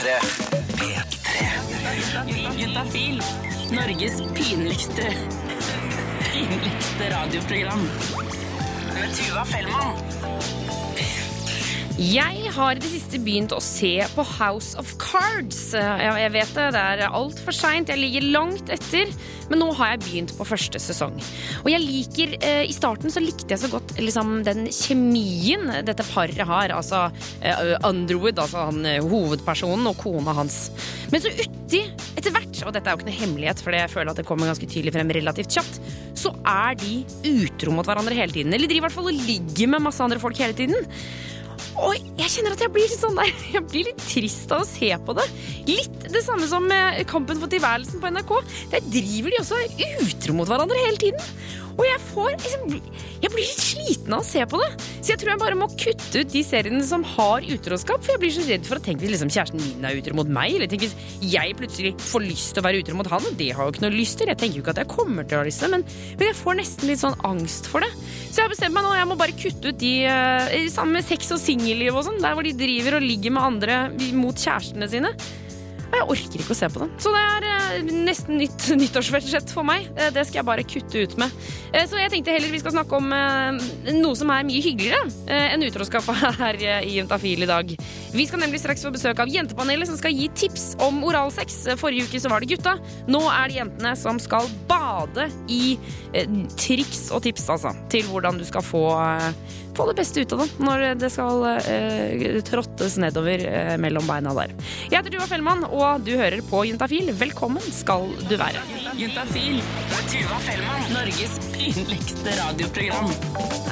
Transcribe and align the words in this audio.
P3. 0.00 0.18
P3. 0.78 2.60
Juntafil. 2.60 3.22
Norges 3.70 4.22
pinligste 4.34 5.14
pinligste 6.32 7.10
radioprogram. 7.10 7.80
Med 8.94 9.14
Tuva 9.14 9.44
Fellmann. 9.44 9.96
Jeg 12.00 12.48
har 12.54 12.78
i 12.78 12.80
det 12.80 12.88
siste 12.88 13.18
begynt 13.20 13.52
å 13.52 13.58
se 13.60 13.90
på 14.14 14.24
House 14.24 14.72
of 14.80 14.94
Cards. 15.02 15.74
Jeg, 15.76 16.30
vet 16.32 16.54
det, 16.56 16.70
det 16.72 16.80
er 16.80 17.02
altfor 17.12 17.52
seint, 17.52 17.92
jeg 17.92 18.00
ligger 18.00 18.24
langt 18.32 18.72
etter. 18.72 19.12
Men 19.50 19.60
nå 19.60 19.68
har 19.76 19.92
jeg 19.92 20.00
begynt 20.06 20.32
på 20.38 20.46
første 20.48 20.80
sesong. 20.80 21.18
Og 21.60 21.68
jeg 21.68 21.82
liker, 21.84 22.32
eh, 22.40 22.62
I 22.64 22.72
starten 22.72 23.12
så 23.12 23.20
likte 23.20 23.52
jeg 23.52 23.60
så 23.60 23.68
godt 23.68 23.92
liksom, 24.00 24.38
den 24.48 24.70
kjemien 24.72 25.68
dette 25.84 26.06
paret 26.08 26.40
har. 26.40 26.72
Altså 26.72 27.02
eh, 27.44 27.76
Underwood, 27.84 28.40
altså 28.40 28.70
han 28.70 28.80
eh, 28.88 29.04
hovedpersonen, 29.04 29.92
og 29.92 30.00
kona 30.00 30.32
hans. 30.40 30.70
Men 31.12 31.20
så 31.20 31.36
uti, 31.36 31.84
etter 32.16 32.32
hvert, 32.32 32.62
og 32.64 32.72
dette 32.72 32.88
er 32.88 32.96
jo 32.96 33.02
ikke 33.02 33.10
noe 33.10 33.20
hemmelighet, 33.20 33.60
for 33.60 33.76
jeg 33.76 33.92
føler 33.92 34.14
at 34.14 34.22
det 34.22 34.28
kommer 34.30 34.48
ganske 34.48 34.72
tydelig 34.72 34.96
frem 34.96 35.12
relativt 35.20 35.52
kjapt, 35.58 35.82
så 36.16 36.32
er 36.48 36.80
de 36.80 37.02
utro 37.28 37.76
mot 37.76 37.84
hverandre 37.84 38.16
hele 38.16 38.32
tiden. 38.32 38.56
Eller 38.56 38.70
de 38.70 38.72
driver 38.72 38.86
i 38.86 38.88
hvert 38.88 39.02
fall 39.02 39.12
og 39.12 39.26
ligger 39.28 39.74
med 39.74 39.90
masse 39.90 40.06
andre 40.06 40.22
folk 40.22 40.40
hele 40.40 40.56
tiden. 40.56 40.88
Og 41.80 41.96
jeg 42.20 42.32
kjenner 42.34 42.56
at 42.56 42.64
jeg 42.64 42.72
blir 42.74 42.88
litt 42.90 43.00
sånn 43.00 43.16
der 43.18 43.30
Jeg 43.56 43.64
blir 43.70 43.88
litt 43.90 44.04
trist 44.04 44.52
av 44.54 44.64
å 44.64 44.68
se 44.68 44.90
på 45.06 45.16
det. 45.18 45.26
Litt 45.70 46.08
det 46.10 46.24
samme 46.26 46.48
som 46.50 46.66
Kampen 47.10 47.40
for 47.40 47.52
tilværelsen 47.52 48.02
på 48.02 48.12
NRK. 48.12 48.36
Der 48.74 48.86
driver 48.92 49.32
de 49.32 49.42
også 49.42 49.60
utro 50.10 50.36
mot 50.36 50.50
hverandre 50.50 50.84
hele 50.84 51.00
tiden. 51.00 51.32
Og 51.76 51.84
jeg 51.86 52.00
får 52.10 52.30
liksom, 52.34 52.74
Jeg 53.20 53.32
blir 53.32 53.44
litt 53.44 53.62
sliten 53.62 54.16
av 54.16 54.22
å 54.22 54.26
se 54.26 54.44
på 54.48 54.60
det. 54.60 54.70
Så 55.00 55.12
jeg 55.12 55.20
tror 55.20 55.32
jeg 55.32 55.42
bare 55.42 55.58
må 55.58 55.68
kutte 55.74 56.22
ut 56.22 56.32
de 56.32 56.42
seriene 56.46 56.82
som 56.86 57.04
har 57.16 57.44
utroskap. 57.44 58.02
For 58.04 58.14
jeg 58.14 58.22
blir 58.22 58.34
så 58.34 58.46
redd 58.48 58.68
for 58.68 58.80
å 58.80 58.84
tenke 58.84 59.04
hvis 59.04 59.14
liksom 59.14 59.32
kjæresten 59.32 59.60
min 59.60 59.86
er 59.86 59.98
utro 60.00 60.16
mot 60.18 60.30
meg. 60.40 60.56
Eller 60.56 60.70
tenk 60.70 60.86
hvis 60.86 60.96
jeg 61.32 61.56
plutselig 61.58 61.94
får 62.02 62.24
lyst 62.26 62.54
til 62.54 62.62
å 62.62 62.66
være 62.68 62.82
utro 62.84 62.96
mot 63.00 63.10
han. 63.12 63.28
Det 63.40 63.50
har 63.56 63.68
jo 63.68 63.74
ikke 63.74 63.84
noe 63.86 63.96
lyst 63.96 64.20
til. 64.20 64.32
Jeg 64.32 64.40
tenker 64.40 64.60
jo 64.60 64.64
ikke 64.64 64.74
at 64.76 64.82
jeg 64.84 64.92
kommer 64.94 65.28
til 65.28 65.38
å 65.38 65.42
ha 65.42 65.48
lyst 65.48 65.62
til 65.62 65.68
det, 65.68 65.78
men, 65.78 66.16
men 66.16 66.30
jeg 66.30 66.38
får 66.40 66.58
nesten 66.62 66.90
litt 66.90 67.02
sånn 67.02 67.18
angst 67.28 67.68
for 67.70 67.84
det. 67.84 67.92
Så 68.30 68.38
jeg 68.38 68.46
har 68.46 68.54
bestemt 68.54 68.76
meg 68.76 68.86
nå, 68.86 68.94
jeg 68.94 69.10
må 69.10 69.18
bare 69.20 69.36
kutte 69.36 69.72
ut 69.72 69.78
de 69.80 69.94
uh, 70.06 70.56
sammen 70.72 71.00
med 71.00 71.06
sex 71.06 71.32
og 71.34 71.42
singelliv 71.42 71.96
og 71.96 72.06
sånn. 72.06 72.20
Der 72.22 72.36
hvor 72.36 72.46
de 72.46 72.56
driver 72.56 72.98
og 72.98 73.06
ligger 73.06 73.36
med 73.36 73.46
andre 73.46 73.78
mot 74.16 74.38
kjærestene 74.38 74.90
sine. 74.90 75.14
Og 75.90 75.96
jeg 75.98 76.06
orker 76.14 76.42
ikke 76.44 76.54
å 76.54 76.58
se 76.58 76.68
på 76.70 76.82
den. 76.84 76.90
Så 77.02 77.10
det 77.14 77.20
er 77.20 77.46
eh, 77.48 77.90
nesten 78.06 78.38
nytt 78.38 78.66
nyttårsbudsjett 78.82 79.50
for 79.54 79.66
meg. 79.66 79.88
Eh, 79.96 80.12
det 80.14 80.22
skal 80.28 80.40
jeg 80.40 80.46
bare 80.46 80.66
kutte 80.66 81.02
ut 81.02 81.16
med. 81.20 81.34
Eh, 81.72 81.86
så 81.90 81.98
jeg 81.98 82.12
tenkte 82.12 82.36
heller 82.36 82.52
vi 82.54 82.60
skal 82.62 82.76
snakke 82.76 83.00
om 83.00 83.10
noe 83.10 84.18
som 84.18 84.30
er 84.32 84.46
mye 84.46 84.62
hyggeligere 84.62 85.40
enn 85.50 85.64
utroskap 85.66 86.06
her 86.40 86.58
i 86.60 86.94
Juntafil 86.94 87.42
i 87.42 87.50
dag. 87.50 87.74
Vi 88.14 88.26
skal 88.28 88.42
nemlig 88.44 88.62
straks 88.62 88.84
få 88.86 88.92
besøk 88.94 89.22
av 89.22 89.30
Jentepanelet 89.30 89.90
som 89.90 89.98
skal 89.98 90.14
gi 90.14 90.28
tips 90.38 90.72
om 90.82 91.02
oralsex. 91.06 91.62
Forrige 91.80 92.06
uke 92.06 92.22
så 92.22 92.30
var 92.30 92.42
det 92.42 92.52
gutta. 92.54 92.76
Nå 93.10 93.22
er 93.32 93.50
det 93.50 93.58
jentene 93.60 93.94
som 93.98 94.20
skal 94.22 94.46
bade 94.70 95.26
i 95.50 95.74
triks 96.58 97.08
og 97.14 97.24
tips, 97.26 97.48
altså. 97.52 97.74
Til 97.90 98.06
hvordan 98.10 98.38
du 98.38 98.46
skal 98.46 98.64
få 98.66 98.84
få 99.76 99.86
det 99.90 99.96
beste 100.00 100.22
ut 100.24 100.32
av 100.36 100.42
det 100.42 100.48
når 100.60 100.84
det 101.00 101.10
skal 101.12 101.44
eh, 101.60 102.40
tråttes 102.46 102.96
nedover 103.00 103.44
eh, 103.46 103.76
mellom 103.80 104.06
beina 104.08 104.34
der. 104.36 104.52
Jeg 104.90 104.98
heter 104.98 105.14
Tuva 105.16 105.28
Fellmann, 105.30 105.64
og 105.68 106.04
du 106.06 106.12
hører 106.18 106.42
på 106.50 106.64
Juntafil. 106.68 107.12
Velkommen 107.20 107.62
skal 107.74 108.08
du 108.28 108.36
være. 108.40 108.62
Juntafil. 108.98 109.60
Tuva 110.10 110.40
Fellmann. 110.42 110.86
Norges 110.94 111.36
pinligste 111.54 112.34
radioprogram. 112.40 113.10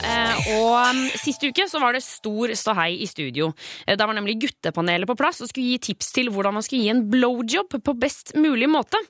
Eh, 0.08 0.48
og 0.58 0.74
um, 0.94 1.00
Sist 1.19 1.42
uke 1.44 1.66
så 1.69 1.80
var 1.82 1.96
det 1.96 2.02
stor 2.04 2.52
ståhei 2.56 2.92
i 3.02 3.08
studio. 3.10 3.50
Eh, 3.86 3.96
Da 3.98 4.06
var 4.06 4.16
nemlig 4.16 4.38
guttepanelet 4.44 5.08
på 5.10 5.16
plass 5.19 5.42
og 5.42 5.50
skulle 5.50 5.74
gi 5.74 5.80
tips 5.91 6.12
til 6.14 6.30
hvordan 6.32 6.54
man 6.56 6.64
skulle 6.64 6.86
gi 6.86 6.92
en 6.92 7.02
blowjob 7.10 7.74
på 7.84 7.94
best 7.98 8.34
mulig 8.38 8.69
måte. 8.70 9.00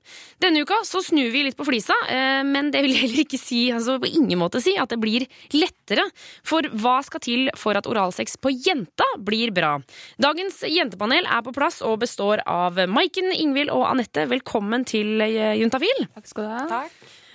Denne 0.41 0.65
uka 0.65 0.81
så 0.89 1.03
snur 1.05 1.29
vi 1.35 1.45
litt 1.47 1.59
på 1.59 1.67
flisa, 1.69 1.95
eh, 2.09 2.41
men 2.49 2.73
det 2.75 2.83
vil 2.87 2.97
heller 2.97 3.23
ikke 3.27 3.41
si, 3.41 3.67
altså 3.75 3.99
på 4.03 4.09
ingen 4.11 4.41
måte 4.41 4.63
si 4.65 4.75
at 4.81 4.91
det 4.95 5.01
blir 5.03 5.27
lettere. 5.55 6.07
For 6.47 6.65
hva 6.81 6.88
skal 7.07 7.23
til 7.25 7.53
for 7.59 7.79
at 7.79 7.87
oralsex 7.89 8.39
på 8.43 8.53
jenta 8.55 9.07
blir 9.25 9.53
bra? 9.55 9.77
Dagens 10.21 10.63
jentepanel 10.67 11.29
er 11.29 11.45
på 11.47 11.55
plass 11.57 11.81
og 11.85 12.01
består 12.03 12.43
av 12.49 12.81
Maiken, 12.91 13.31
Ingvild 13.35 13.73
og 13.75 13.87
Anette. 13.91 14.27
Velkommen 14.31 14.87
til 14.89 15.23
eh, 15.25 15.55
Juntafil. 15.61 16.07
Takk 16.17 16.31
skal 16.33 16.49
du 16.49 16.57
ha. 16.57 16.83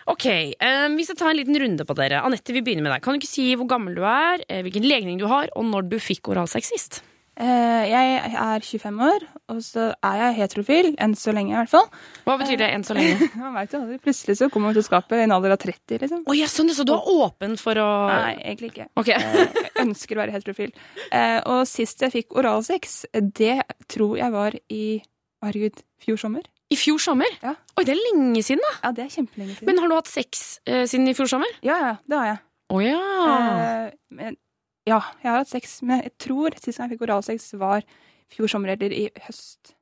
Ok, 0.10 0.26
um, 0.60 0.98
Vi 1.00 1.06
skal 1.08 1.20
ta 1.20 1.30
en 1.32 1.40
liten 1.40 1.60
runde 1.60 1.86
på 1.88 1.96
dere. 1.96 2.20
Anette, 2.28 2.52
vi 2.56 2.64
begynner 2.66 2.84
med 2.84 2.96
deg. 2.98 3.04
Kan 3.06 3.16
du 3.16 3.22
ikke 3.22 3.32
si 3.32 3.48
hvor 3.56 3.70
gammel 3.72 3.96
du 3.96 4.04
er, 4.04 4.44
eh, 4.50 4.64
hvilken 4.66 4.88
legning 4.88 5.22
du 5.22 5.30
har, 5.32 5.52
og 5.56 5.68
når 5.70 5.88
du 5.94 6.00
fikk 6.04 6.34
oralsex 6.34 6.74
sist? 6.74 7.04
Eh, 7.34 7.84
jeg 7.90 8.34
er 8.38 8.62
25 8.62 9.00
år, 9.02 9.24
og 9.50 9.62
så 9.66 9.88
er 10.06 10.20
jeg 10.22 10.36
heterofil. 10.38 10.90
Enn 11.02 11.16
så 11.18 11.34
lenge, 11.34 11.54
i 11.54 11.58
hvert 11.58 11.72
fall. 11.72 11.88
Hva 12.28 12.36
betyr 12.38 12.60
det 12.62 12.68
enn 12.76 12.86
så 12.86 12.94
lenge? 12.98 13.30
Man 13.42 13.56
vet 13.58 13.74
jo 13.74 13.80
aldri. 13.82 13.98
Plutselig 14.04 14.36
så 14.38 14.50
kommer 14.54 14.70
man 14.70 14.78
til 14.78 14.86
skapet 14.86 15.18
i 15.18 15.24
en 15.26 15.34
alder 15.34 15.56
av 15.56 15.62
30, 15.64 15.98
liksom. 16.04 16.22
Oh, 16.30 16.36
ja, 16.38 16.46
sånn, 16.52 16.70
så 16.78 16.86
du 16.86 16.94
er 16.94 17.10
åpen 17.16 17.58
for 17.58 17.80
å 17.82 17.88
Nei, 18.12 18.36
egentlig 18.44 18.70
ikke. 18.76 18.88
Ok. 19.02 19.10
Eh, 19.18 19.42
Jeg 19.58 19.74
ønsker 19.88 20.18
å 20.20 20.22
være 20.24 20.36
heterofil. 20.38 20.76
Eh, 21.10 21.40
og 21.50 21.64
sist 21.70 22.06
jeg 22.06 22.14
fikk 22.20 22.38
oralsex, 22.38 23.00
det 23.18 23.58
tror 23.90 24.18
jeg 24.22 24.36
var 24.38 24.60
i 24.70 24.84
Herregud, 25.44 25.82
fjor 26.06 26.22
sommer? 26.22 26.46
I 26.72 26.78
fjor 26.80 27.02
sommer? 27.04 27.34
Ja. 27.44 27.52
Oi, 27.78 27.84
det 27.84 27.98
er 27.98 28.00
lenge 28.00 28.40
siden, 28.46 28.62
da. 28.64 28.78
Ja, 28.86 28.94
det 28.96 29.04
er 29.04 29.12
kjempelenge 29.18 29.58
siden. 29.58 29.68
Men 29.68 29.82
har 29.84 29.92
du 29.92 29.98
hatt 29.98 30.08
sex 30.10 30.46
eh, 30.70 30.86
siden 30.90 31.10
i 31.12 31.18
fjor 31.18 31.28
sommer? 31.34 31.50
ja, 31.66 31.76
ja, 31.82 31.92
det 32.08 32.18
har 32.22 32.30
jeg. 32.32 32.40
Å 32.74 32.80
ja. 32.86 33.02
Eh, 33.34 33.90
men, 34.18 34.38
ja, 34.90 35.00
jeg 35.24 35.30
har 35.30 35.40
hatt 35.42 35.52
sex, 35.52 35.78
men 35.86 36.02
jeg 36.04 36.14
tror 36.22 36.56
sist 36.60 36.78
gang 36.80 36.90
jeg 36.90 36.98
fikk 36.98 37.08
oralsex 37.08 37.54
var 37.62 37.86
fjor 38.34 38.50
sommer 38.52 38.74
eller 38.74 38.94
i 38.96 39.08
høst. 39.28 39.76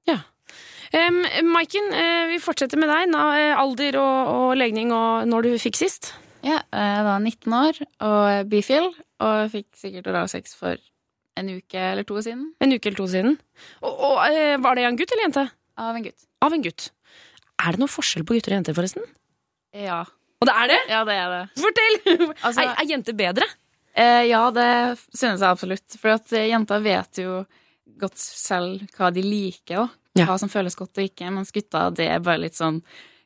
Um, 0.91 1.21
Maiken, 1.47 1.85
uh, 1.95 2.25
vi 2.27 2.39
fortsetter 2.43 2.79
med 2.79 2.89
deg. 2.91 3.05
Na, 3.13 3.21
eh, 3.39 3.53
alder 3.55 3.95
og, 4.01 4.31
og 4.35 4.49
legning 4.59 4.89
og 4.91 5.23
når 5.29 5.47
du 5.47 5.51
fikk 5.61 5.77
sist. 5.79 6.09
Ja, 6.43 6.57
jeg 6.73 7.03
var 7.05 7.21
19 7.21 7.53
år 7.55 7.79
og 8.03 8.49
bifil, 8.51 8.89
og 9.23 9.51
fikk 9.53 9.69
sikkert 9.77 10.09
oralsex 10.11 10.55
for 10.57 10.81
en 11.39 11.51
uke 11.53 11.79
eller 11.93 12.03
to 12.03 12.17
siden 12.19 12.49
En 12.59 12.73
uke 12.73 12.89
eller 12.89 12.97
to 12.97 13.05
siden. 13.07 13.37
Og, 13.79 13.93
og 13.93 14.17
uh, 14.25 14.57
Var 14.65 14.75
det 14.79 14.87
en 14.89 14.97
gutt 14.99 15.13
eller 15.15 15.27
jente? 15.29 15.45
av 15.81 15.95
en 15.95 16.03
gutt. 16.03 16.27
Av 16.43 16.53
en 16.53 16.65
gutt. 16.65 16.89
Er 17.61 17.77
det 17.77 17.81
noe 17.81 17.89
forskjell 17.93 18.25
på 18.27 18.35
gutter 18.35 18.51
og 18.51 18.59
jenter, 18.59 18.75
forresten? 18.77 19.05
Ja. 19.77 20.01
Og 20.41 20.49
det 20.49 20.57
er 20.57 20.71
det? 20.73 20.79
ja, 20.91 20.99
det 21.07 21.15
er 21.15 21.33
det. 21.37 21.41
Fortell! 21.61 21.97
Altså- 22.49 22.65
er, 22.65 22.73
er 22.75 22.89
jenter 22.89 23.15
bedre? 23.17 23.47
Eh, 23.93 24.25
ja, 24.29 24.43
det 24.55 24.97
synes 25.13 25.41
jeg 25.41 25.47
absolutt. 25.49 25.97
For 25.99 26.15
at 26.15 26.31
eh, 26.35 26.49
jenter 26.51 26.83
vet 26.83 27.21
jo 27.23 27.41
godt 28.01 28.19
selv 28.21 28.85
hva 28.97 29.11
de 29.13 29.23
liker, 29.25 29.83
da. 29.83 29.87
Ja. 30.19 30.25
Hva 30.27 30.35
som 30.41 30.51
føles 30.51 30.75
godt 30.75 30.99
og 30.99 31.07
ikke. 31.07 31.29
Mens 31.31 31.53
gutta, 31.55 31.85
det 31.95 32.09
er 32.11 32.23
bare 32.23 32.45
litt 32.47 32.59
sånn 32.59 32.81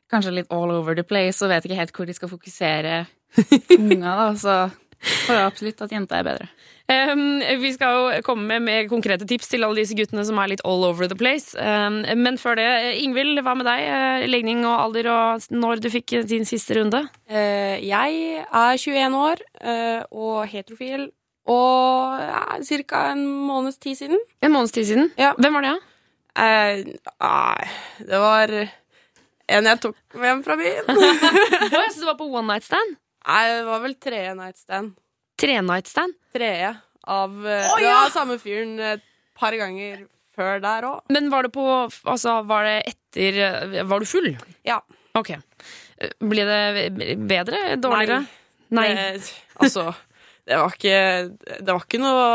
Kanskje 0.06 0.36
litt 0.36 0.52
all 0.54 0.70
over 0.70 0.94
the 0.94 1.02
place 1.02 1.42
og 1.42 1.50
vet 1.50 1.64
ikke 1.66 1.78
helt 1.80 1.96
hvor 1.96 2.06
de 2.06 2.14
skal 2.14 2.30
fokusere 2.30 2.92
unger, 3.74 4.04
da. 4.06 4.26
Så 4.38 4.52
tror 5.00 5.38
jeg 5.38 5.50
absolutt 5.50 5.82
at 5.86 5.92
jenta 5.94 6.18
er 6.18 6.26
bedre. 6.26 6.48
Um, 6.86 7.40
vi 7.58 7.72
skal 7.74 7.96
jo 7.96 8.18
komme 8.22 8.46
med 8.46 8.62
mer 8.62 8.84
konkrete 8.86 9.26
tips 9.26 9.50
til 9.50 9.66
alle 9.66 9.80
disse 9.80 9.96
guttene 9.98 10.22
som 10.26 10.38
er 10.38 10.52
litt 10.52 10.62
all 10.62 10.84
over 10.86 11.10
the 11.10 11.18
place. 11.18 11.56
Um, 11.58 12.04
men 12.22 12.38
før 12.38 12.60
det, 12.60 12.68
Ingvild, 13.02 13.40
hva 13.42 13.56
med 13.58 13.66
deg? 13.66 13.82
Eh, 13.90 14.26
Legning 14.30 14.62
og 14.62 14.76
alder 14.84 15.10
og 15.10 15.48
når 15.50 15.82
du 15.82 15.90
fikk 15.90 16.14
din 16.30 16.46
siste 16.46 16.78
runde? 16.78 17.02
Uh, 17.26 17.74
jeg 17.82 18.44
er 18.46 18.78
21 18.78 19.18
år 19.18 19.42
uh, 19.66 20.02
og 20.14 20.46
heterofil. 20.52 21.08
Og 21.50 22.22
ja, 22.22 22.58
ca. 22.86 23.02
en 23.12 23.26
måneds 23.26 23.78
tid 23.82 23.98
siden. 23.98 24.22
En 24.42 24.54
måneds 24.54 24.74
tid 24.74 24.86
siden. 24.86 25.10
Ja. 25.18 25.32
Hvem 25.38 25.58
var 25.58 25.66
det? 25.66 25.74
da? 25.74 25.92
Eh, 26.46 26.84
uh, 27.22 27.78
det 27.98 28.20
var 28.20 28.54
en 29.46 29.68
jeg 29.70 29.82
tok 29.82 29.98
med 30.14 30.30
hjem 30.30 30.46
fra 30.46 30.56
byen. 30.58 30.88
Å, 30.94 31.10
jeg 31.66 31.90
synes 31.90 32.00
det 32.02 32.08
var 32.08 32.18
på 32.18 32.30
one 32.30 32.46
night 32.50 32.66
stand? 32.66 32.96
Nei, 33.26 33.42
det 33.52 33.64
var 33.68 33.82
vel 33.84 33.96
tredje 34.00 34.34
night 34.38 34.60
stand. 34.60 34.94
Tre 35.40 35.56
night 35.64 35.90
stand? 35.90 36.16
Tredje 36.34 36.74
av 37.06 37.32
oh, 37.36 37.46
Å, 37.46 37.78
Det 37.78 37.84
ja! 37.86 37.96
var 38.02 38.14
samme 38.14 38.38
fyren 38.42 38.78
et 38.94 39.04
par 39.36 39.54
ganger 39.58 40.06
før 40.36 40.60
der 40.64 40.86
òg. 40.88 41.02
Men 41.12 41.30
var 41.32 41.46
det 41.46 41.52
på 41.54 41.64
Altså, 42.08 42.38
var 42.48 42.66
det 42.66 42.76
etter 42.92 43.38
eh, 43.46 43.76
Var 43.88 44.02
du 44.02 44.08
full? 44.08 44.30
Ja. 44.66 44.80
Ok. 45.16 45.32
Ble 46.20 46.44
det 46.48 46.90
bedre? 47.28 47.62
Dårligere? 47.80 48.24
Nei. 48.76 48.88
Det, 48.96 49.34
altså, 49.62 49.90
det 50.48 50.58
var 50.60 50.74
ikke 50.74 50.98
Det 51.62 51.70
var 51.70 51.84
ikke 51.86 52.02
noe 52.02 52.30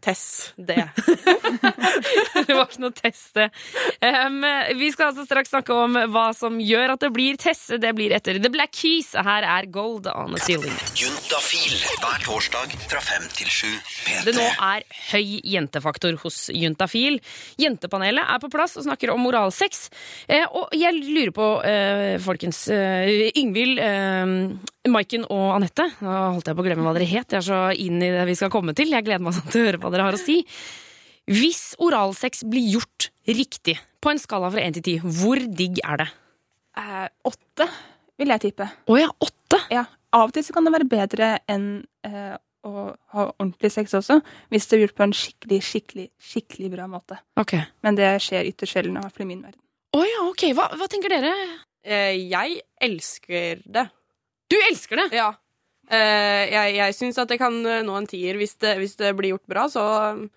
Tess, 0.00 0.52
det. 0.54 0.76
det 2.46 2.54
var 2.54 2.68
ikke 2.68 2.82
noe 2.84 2.94
test, 2.94 3.32
det. 3.34 3.48
Um, 3.98 4.44
vi 4.78 4.92
skal 4.94 5.10
altså 5.10 5.24
straks 5.26 5.50
snakke 5.50 5.74
om 5.74 5.98
hva 6.14 6.28
som 6.36 6.60
gjør 6.62 6.94
at 6.94 7.02
det 7.02 7.10
blir 7.16 7.40
Tess. 7.42 7.64
Det 7.82 7.90
blir 7.98 8.14
etter 8.14 8.38
The 8.38 8.52
Black 8.54 8.70
Keys. 8.78 9.10
Her 9.18 9.42
er 9.42 9.66
Gold 9.74 10.06
on 10.12 10.36
the 10.36 10.42
Ceiling. 10.44 10.76
Juntafil 10.94 11.74
hver 11.98 12.22
torsdag 12.22 12.78
fra 12.86 13.02
fem 13.02 13.26
til 13.34 13.50
sju. 13.50 13.74
Det 14.28 14.36
nå 14.38 14.46
er 14.46 14.86
høy 15.10 15.40
jentefaktor 15.42 16.14
hos 16.22 16.44
Juntafil. 16.54 17.18
Jentepanelet 17.58 18.30
er 18.30 18.42
på 18.42 18.52
plass 18.54 18.78
og 18.78 18.86
snakker 18.86 19.10
om 19.10 19.26
moralsex. 19.26 19.88
Eh, 20.30 20.46
og 20.46 20.70
jeg 20.78 21.02
lurer 21.02 21.34
på, 21.34 21.50
eh, 21.66 22.16
folkens 22.22 22.68
eh, 22.70 23.26
Yngvild, 23.34 23.82
eh, 23.82 24.34
Maiken 24.92 25.24
og 25.28 25.54
Anette. 25.56 25.86
Nå 26.04 26.14
holdt 26.36 26.50
jeg 26.50 26.58
på 26.58 26.64
å 26.64 26.66
glemme 26.66 26.86
hva 26.86 26.94
dere 26.96 27.08
het. 27.10 27.34
Jeg 27.34 27.40
er 27.40 27.46
så 27.46 27.60
inn 27.76 28.00
i 28.02 28.12
det 28.14 28.24
vi 28.28 28.36
skal 28.38 28.52
komme 28.52 28.74
til. 28.76 28.90
Jeg 28.94 29.06
gleder 29.06 29.24
meg 29.24 29.36
sånn 29.36 29.50
til 29.52 29.62
å 29.62 29.68
høre 29.68 29.82
hva 29.82 29.92
dere 29.94 30.08
har 30.08 30.18
å 30.18 30.20
si. 30.20 30.40
Hvis 31.28 31.74
oralsex 31.84 32.46
blir 32.48 32.64
gjort 32.78 33.10
riktig, 33.28 33.76
på 34.00 34.12
en 34.12 34.20
skala 34.22 34.48
fra 34.54 34.64
1 34.64 34.78
til 34.78 34.86
10, 35.02 35.14
hvor 35.20 35.42
digg 35.60 35.80
er 35.84 36.04
det? 36.04 36.08
Eh, 36.78 37.06
åtte, 37.28 37.66
vil 38.20 38.32
jeg 38.32 38.44
tippe. 38.46 38.68
Å 38.88 38.98
ja, 39.00 39.08
åtte? 39.24 39.60
Ja, 39.74 39.84
Av 40.16 40.30
og 40.30 40.32
til 40.32 40.44
så 40.46 40.54
kan 40.56 40.64
det 40.64 40.72
være 40.72 40.88
bedre 40.88 41.26
enn 41.52 41.66
eh, 42.06 42.36
å 42.64 42.70
ha 43.12 43.24
ordentlig 43.34 43.70
sex 43.74 43.92
også, 43.98 44.22
hvis 44.52 44.68
det 44.68 44.78
er 44.78 44.84
gjort 44.86 44.96
på 44.96 45.04
en 45.04 45.14
skikkelig, 45.16 45.58
skikkelig, 45.68 46.06
skikkelig 46.30 46.70
bra 46.72 46.86
måte. 46.90 47.18
Ok. 47.40 47.58
Men 47.84 47.98
det 47.98 48.14
skjer 48.24 48.48
ytterst 48.48 48.72
sjelden, 48.76 48.96
i 48.96 49.04
hvert 49.04 49.14
fall 49.14 49.26
i 49.26 49.30
min 49.34 49.44
verden. 49.44 49.60
Å 49.96 50.04
ja, 50.04 50.24
ok. 50.30 50.46
Hva, 50.56 50.68
hva 50.80 50.88
tenker 50.90 51.12
dere? 51.12 51.34
Eh, 51.84 52.16
jeg 52.30 52.60
elsker 52.88 53.60
det. 53.68 53.84
Du 54.48 54.56
elsker 54.70 55.02
det! 55.02 55.08
Ja. 55.16 55.32
Eh, 55.88 56.44
jeg 56.52 56.74
jeg 56.76 56.96
syns 56.96 57.20
at 57.20 57.30
det 57.32 57.38
kan 57.40 57.56
eh, 57.64 57.84
nå 57.86 57.94
en 57.96 58.08
tier 58.08 58.36
hvis 58.36 58.58
det, 58.60 58.74
hvis 58.80 58.98
det 59.00 59.14
blir 59.16 59.34
gjort 59.36 59.48
bra, 59.48 59.68
så 59.72 59.86
um, 60.16 60.28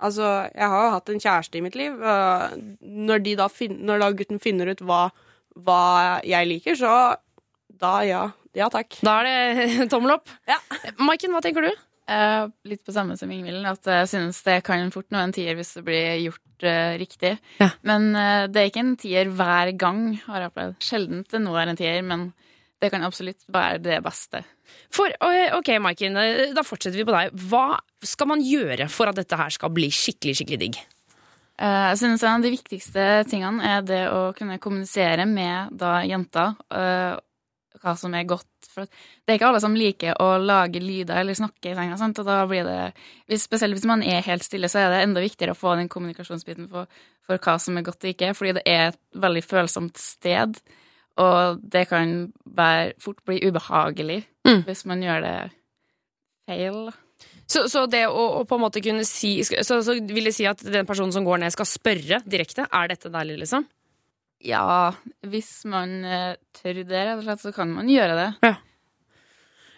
Altså, 0.00 0.24
jeg 0.56 0.64
har 0.72 0.84
jo 0.86 0.92
hatt 0.94 1.10
en 1.12 1.18
kjæreste 1.20 1.58
i 1.58 1.60
mitt 1.60 1.74
liv. 1.76 1.92
når, 2.80 3.18
de 3.20 3.34
da 3.36 3.50
fin 3.52 3.74
når 3.84 3.98
da 4.00 4.06
gutten 4.16 4.38
finner 4.40 4.70
ut 4.72 4.80
hva, 4.80 5.10
hva 5.60 6.20
jeg 6.24 6.48
liker, 6.48 6.78
så 6.80 6.92
da 7.68 7.98
ja. 8.08 8.22
Ja 8.56 8.70
takk. 8.72 8.96
Da 9.04 9.18
er 9.20 9.28
det 9.28 9.86
tommel 9.92 10.16
opp. 10.16 10.32
Ja. 10.48 10.56
Maiken, 11.04 11.34
hva 11.36 11.42
tenker 11.44 11.68
du? 11.68 11.70
Eh, 12.10 12.44
litt 12.66 12.82
på 12.82 12.94
samme 12.94 13.14
som 13.18 13.30
Ingvild, 13.30 13.62
at 13.68 13.86
jeg 13.86 14.08
synes 14.10 14.40
det 14.46 14.62
kan 14.66 14.88
fort 14.90 15.12
nå 15.14 15.20
en 15.20 15.34
tier 15.34 15.54
hvis 15.58 15.76
det 15.76 15.84
blir 15.86 16.16
gjort 16.24 16.66
eh, 16.66 16.94
riktig. 16.98 17.36
Ja. 17.60 17.70
Men 17.86 18.10
eh, 18.18 18.46
det 18.50 18.62
er 18.62 18.70
ikke 18.72 18.82
en 18.82 18.96
tier 18.98 19.30
hver 19.30 19.70
gang, 19.78 20.16
har 20.24 20.42
jeg 20.42 20.50
opplevd. 20.50 20.78
Sjelden 20.82 21.22
det 21.30 21.42
nå 21.44 21.54
er 21.54 21.70
en 21.70 21.78
tier, 21.78 22.00
men 22.06 22.30
det 22.80 22.90
kan 22.92 23.04
absolutt 23.04 23.44
være 23.52 23.80
det 23.84 23.98
beste. 24.04 24.42
For, 24.94 25.12
ok, 25.58 25.74
Maiken, 25.82 26.16
da 26.54 26.64
fortsetter 26.64 27.00
vi 27.00 27.06
på 27.08 27.14
deg. 27.14 27.34
Hva 27.50 27.80
skal 28.06 28.30
man 28.30 28.44
gjøre 28.44 28.88
for 28.92 29.10
at 29.10 29.18
dette 29.18 29.36
her 29.36 29.52
skal 29.52 29.72
bli 29.74 29.90
skikkelig, 29.92 30.38
skikkelig 30.40 30.60
digg? 30.62 30.78
Eh, 31.60 31.88
Jeg 31.90 31.98
synes 32.00 32.22
en 32.24 32.38
av 32.38 32.46
de 32.46 32.54
viktigste 32.54 33.08
tingene 33.28 33.74
er 33.76 33.82
det 33.84 34.04
å 34.08 34.30
kunne 34.36 34.60
kommunisere 34.62 35.26
med 35.28 35.74
da 35.76 35.98
jenta 36.08 36.54
eh, 36.72 37.18
hva 37.80 37.96
som 37.96 38.14
er 38.16 38.28
godt. 38.28 38.46
For 38.70 38.86
det 38.86 39.32
er 39.32 39.38
ikke 39.38 39.48
alle 39.50 39.62
som 39.62 39.76
liker 39.76 40.16
å 40.22 40.34
lage 40.40 40.80
lyder 40.82 41.20
eller 41.20 41.36
snakke 41.36 41.72
i 41.72 41.76
senga. 41.76 41.96
Sant? 42.00 42.18
Og 42.22 42.28
da 42.28 42.42
blir 42.48 42.64
det, 42.64 42.92
hvis, 43.28 43.44
spesielt 43.48 43.76
hvis 43.76 43.88
man 43.88 44.04
er 44.06 44.24
helt 44.24 44.46
stille, 44.46 44.70
så 44.70 44.84
er 44.84 44.92
det 44.94 45.04
enda 45.04 45.22
viktigere 45.24 45.56
å 45.56 45.58
få 45.58 45.74
den 45.80 45.90
kommunikasjonsbiten 45.92 46.70
for, 46.72 46.88
for 47.26 47.40
hva 47.42 47.56
som 47.60 47.76
er 47.76 47.86
godt 47.86 48.06
og 48.06 48.12
ikke. 48.14 48.32
Fordi 48.38 48.56
det 48.60 48.64
er 48.68 48.92
et 48.92 49.00
veldig 49.20 49.42
følsomt 49.44 50.00
sted, 50.00 50.60
og 51.20 51.60
det 51.72 51.84
kan 51.90 52.16
være, 52.44 52.94
fort 53.02 53.20
bli 53.28 53.40
ubehagelig 53.46 54.22
Mm. 54.48 54.62
hvis 54.64 54.86
man 54.88 55.02
gjør 55.04 55.20
det 55.20 55.34
feil. 56.48 56.78
Så, 57.50 57.66
så 57.68 57.82
det 57.90 58.06
å, 58.08 58.22
å 58.38 58.44
på 58.48 58.56
en 58.56 58.62
måte 58.62 58.80
kunne 58.80 59.04
si 59.04 59.34
så, 59.44 59.80
så 59.84 59.96
vil 60.00 60.30
det 60.30 60.32
si 60.32 60.46
at 60.48 60.62
den 60.64 60.88
personen 60.88 61.12
som 61.12 61.26
går 61.26 61.42
ned, 61.42 61.52
skal 61.52 61.68
spørre 61.68 62.22
direkte? 62.24 62.64
Er 62.72 62.88
dette 62.88 63.10
deilig, 63.12 63.36
liksom? 63.42 63.66
Ja, 64.40 64.94
hvis 65.28 65.50
man 65.68 65.98
eh, 66.08 66.38
tør 66.56 66.80
det, 66.80 66.88
rett 67.04 67.18
og 67.18 67.26
slett, 67.26 67.42
så 67.44 67.52
kan 67.52 67.68
man 67.74 67.90
gjøre 67.92 68.16
det. 68.16 68.28
Ja. 68.48 68.54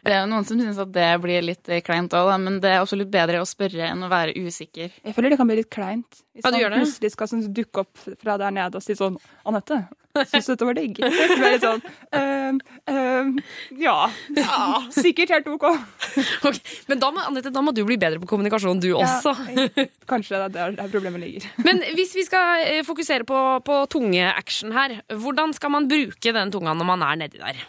Det 0.02 0.10
er 0.10 0.24
jo 0.24 0.30
noen 0.32 0.46
som 0.46 0.58
synes 0.58 0.78
at 0.82 0.90
det 0.90 1.08
blir 1.22 1.44
litt 1.46 1.68
eh, 1.70 1.82
kleint 1.84 2.10
òg, 2.18 2.32
men 2.42 2.58
det 2.62 2.72
er 2.72 2.80
absolutt 2.82 3.10
bedre 3.12 3.38
å 3.38 3.46
spørre 3.46 3.86
enn 3.86 4.02
å 4.02 4.10
være 4.10 4.34
usikker. 4.34 4.90
Jeg 4.98 5.14
føler 5.14 5.30
det 5.30 5.38
kan 5.38 5.46
bli 5.46 5.60
litt 5.60 5.70
kleint. 5.70 6.22
Hvis 6.34 6.42
Ja, 6.42 6.50
det? 6.50 6.70
plutselig 6.74 7.12
skal 7.14 7.28
sånn, 7.30 7.44
dukke 7.54 7.84
opp 7.84 8.06
fra 8.18 8.34
der 8.40 8.50
nede 8.50 8.80
og 8.80 8.82
si 8.82 8.96
sånn 8.98 9.14
'Anette, 9.46 9.78
syns 10.32 10.48
du 10.48 10.52
dette 10.56 10.66
var 10.66 10.74
digg?' 10.80 10.98
Så 10.98 11.36
blir 11.38 11.54
litt 11.54 11.62
sånn 11.62 11.82
ehm, 12.18 12.58
ehm, 12.90 13.30
ja, 13.78 14.10
ja. 14.34 14.58
Sikkert 14.90 15.30
helt 15.36 15.46
OK. 15.54 15.68
okay. 16.48 16.60
Men 16.90 16.98
da 16.98 17.12
må, 17.14 17.22
Annette, 17.22 17.54
da 17.54 17.62
må 17.62 17.70
du 17.70 17.84
bli 17.86 18.00
bedre 18.00 18.18
på 18.18 18.26
kommunikasjon, 18.34 18.82
du 18.82 18.90
også. 18.96 19.36
Ja, 19.54 19.86
kanskje 20.10 20.42
det 20.48 20.58
er 20.66 20.74
der, 20.82 20.88
problemet 20.90 21.22
ligger. 21.22 21.46
Men 21.68 21.78
hvis 21.94 22.16
vi 22.18 22.26
skal 22.26 22.66
eh, 22.66 22.82
fokusere 22.82 23.22
på, 23.28 23.38
på 23.62 23.82
tungeaction 23.92 24.74
her, 24.74 24.98
hvordan 25.14 25.54
skal 25.54 25.76
man 25.78 25.86
bruke 25.86 26.34
den 26.34 26.50
tunga 26.50 26.74
når 26.74 26.90
man 26.90 27.06
er 27.06 27.22
nedi 27.22 27.38
der? 27.38 27.62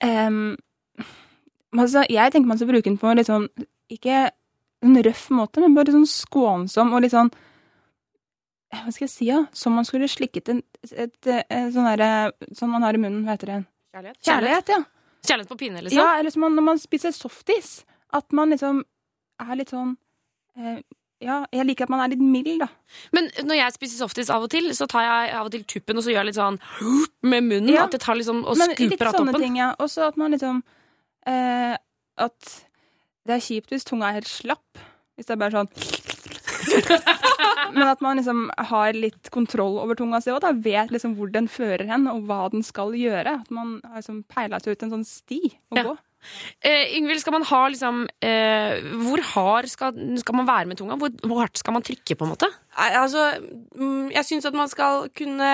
Ehm, 0.00 0.54
altså, 1.82 2.04
jeg 2.10 2.32
tenker 2.32 2.48
man 2.48 2.60
skal 2.60 2.70
bruke 2.70 2.86
den 2.88 2.98
på 3.00 3.14
litt 3.18 3.30
sånn 3.30 3.48
Ikke 3.92 4.30
en 4.84 5.02
røff 5.02 5.26
måte, 5.32 5.62
men 5.64 5.74
bare 5.76 5.94
sånn 5.94 6.06
skånsom 6.08 6.92
og 6.94 7.02
litt 7.04 7.14
sånn 7.14 7.30
Hva 8.74 8.90
skal 8.92 9.06
jeg 9.06 9.12
si, 9.12 9.28
da? 9.30 9.44
Som 9.56 9.76
man 9.78 9.86
skulle 9.88 10.08
slikket 10.10 10.50
en 10.52 10.62
et, 10.92 11.16
sånn 11.72 11.86
derre 11.88 12.32
Sånn 12.56 12.72
man 12.72 12.84
har 12.84 12.96
i 12.96 13.00
munnen, 13.00 13.22
hva 13.24 13.36
heter 13.38 13.52
det? 13.52 13.60
Kjærlighet. 13.94 14.18
Kjærlighet, 14.26 14.72
ja. 14.74 14.80
Kjærlighet 15.24 15.52
på 15.52 15.56
pinne, 15.60 15.82
liksom? 15.84 16.00
Ja, 16.02 16.18
eller 16.18 16.34
som 16.34 16.42
man, 16.44 16.56
når 16.58 16.64
man 16.66 16.80
spiser 16.82 17.14
softis. 17.14 17.84
At 18.12 18.34
man 18.34 18.50
liksom 18.52 18.82
er 19.40 19.56
litt 19.60 19.70
sånn 19.72 19.94
eh, 20.58 20.82
Ja, 21.24 21.38
jeg 21.54 21.64
liker 21.68 21.86
at 21.86 21.92
man 21.94 22.02
er 22.04 22.10
litt 22.12 22.20
mild, 22.20 22.58
da. 22.60 22.66
Men 23.14 23.30
når 23.46 23.60
jeg 23.60 23.76
spiser 23.78 24.02
softis 24.02 24.32
av 24.34 24.44
og 24.44 24.50
til, 24.52 24.66
så 24.76 24.88
tar 24.90 25.06
jeg 25.06 25.30
av 25.38 25.46
og 25.46 25.54
til 25.54 25.62
tuppen 25.70 25.96
og 25.96 26.04
så 26.04 26.10
gjør 26.12 26.20
jeg 26.24 26.32
litt 26.32 26.40
sånn 26.40 26.58
med 27.30 27.46
munnen. 27.46 27.70
Ja. 27.72 27.86
At 27.86 27.94
jeg 27.96 28.02
tar 28.04 28.18
liksom 28.18 28.42
og 28.42 28.58
Men 28.58 28.74
litt 28.74 28.82
skuper 28.82 29.12
av 29.12 29.16
sånne 29.20 29.32
toppen. 29.32 29.46
ting, 29.46 29.60
ja. 29.62 29.70
Også 29.80 30.04
at 30.10 30.18
man 30.20 30.34
liksom 30.34 30.60
eh, 31.26 31.76
At 32.18 32.54
det 33.26 33.34
er 33.38 33.44
kjipt 33.46 33.70
hvis 33.72 33.84
tunga 33.88 34.10
er 34.10 34.18
helt 34.20 34.28
slapp. 34.30 34.78
Hvis 35.16 35.26
det 35.28 35.34
er 35.36 35.40
bare 35.40 35.54
sånn 35.64 35.70
Men 37.74 37.88
at 37.90 38.00
man 38.04 38.18
liksom 38.20 38.46
har 38.70 38.94
litt 38.96 39.30
kontroll 39.34 39.78
over 39.82 39.96
tunga 39.98 40.20
si 40.22 40.30
da 40.42 40.50
vet 40.52 40.92
liksom 40.94 41.14
hvor 41.18 41.30
den 41.32 41.48
fører 41.50 41.86
hen, 41.88 42.06
og 42.10 42.24
hva 42.28 42.44
den 42.52 42.62
skal 42.66 42.92
gjøre. 42.96 43.40
At 43.42 43.50
man 43.54 43.78
har 43.84 44.00
liksom 44.02 44.22
peila 44.30 44.60
seg 44.62 44.76
ut 44.76 44.84
en 44.86 44.92
sånn 44.98 45.06
sti 45.08 45.40
å 45.72 45.78
Ja. 45.80 45.84
gå. 45.90 45.94
Eh, 46.64 46.94
Yngvild, 46.96 47.20
skal 47.20 47.34
man 47.34 47.42
ha 47.44 47.58
liksom 47.68 47.98
eh, 48.24 48.80
Hvor 48.80 49.20
hard 49.34 49.66
skal, 49.68 49.92
skal 50.16 50.34
man 50.38 50.46
være 50.48 50.70
med 50.70 50.78
tunga? 50.80 50.96
Hvor, 50.96 51.10
hvor 51.20 51.42
hardt 51.42 51.60
skal 51.60 51.74
man 51.76 51.84
trykke, 51.84 52.16
på 52.16 52.24
en 52.24 52.32
måte? 52.32 52.48
Nei, 52.78 52.86
Altså, 52.96 53.26
mm, 53.76 54.06
jeg 54.14 54.24
syns 54.24 54.46
at 54.48 54.56
man 54.56 54.70
skal 54.72 55.10
kunne 55.12 55.50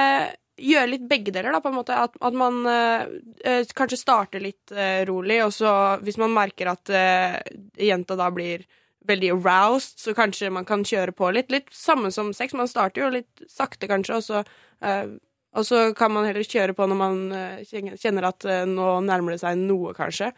gjøre 0.61 0.91
litt 0.93 1.07
begge 1.09 1.33
deler, 1.35 1.55
da, 1.57 1.61
på 1.65 1.71
en 1.73 1.79
måte. 1.79 1.97
At, 1.97 2.15
at 2.21 2.37
man 2.37 2.61
eh, 2.69 3.07
eh, 3.49 3.63
kanskje 3.77 3.99
starter 4.01 4.43
litt 4.45 4.73
eh, 4.75 5.01
rolig, 5.09 5.41
og 5.47 5.55
så 5.57 5.73
hvis 6.05 6.21
man 6.21 6.35
merker 6.37 6.71
at 6.75 6.93
eh, 6.93 7.41
jenta 7.81 8.19
da 8.21 8.29
blir 8.35 8.67
veldig 9.09 9.31
aroused, 9.39 9.97
så 9.99 10.13
kanskje 10.15 10.53
man 10.53 10.67
kan 10.69 10.85
kjøre 10.85 11.15
på 11.17 11.31
litt. 11.33 11.51
Litt 11.51 11.73
samme 11.75 12.13
som 12.13 12.35
sex. 12.37 12.53
Man 12.55 12.69
starter 12.69 13.07
jo 13.07 13.11
litt 13.17 13.45
sakte, 13.49 13.89
kanskje, 13.91 14.21
og 14.21 14.27
så 14.29 14.45
eh, 14.85 15.17
og 15.51 15.65
så 15.67 15.79
kan 15.99 16.13
man 16.15 16.29
heller 16.29 16.47
kjøre 16.47 16.77
på 16.79 16.87
når 16.87 16.99
man 17.01 17.17
eh, 17.35 17.63
kjenner- 17.99 18.29
at 18.29 18.45
nå 18.71 18.85
nærmer 19.03 19.35
det 19.35 19.41
seg 19.43 19.59
noe, 19.59 19.91
kanskje. 19.97 20.29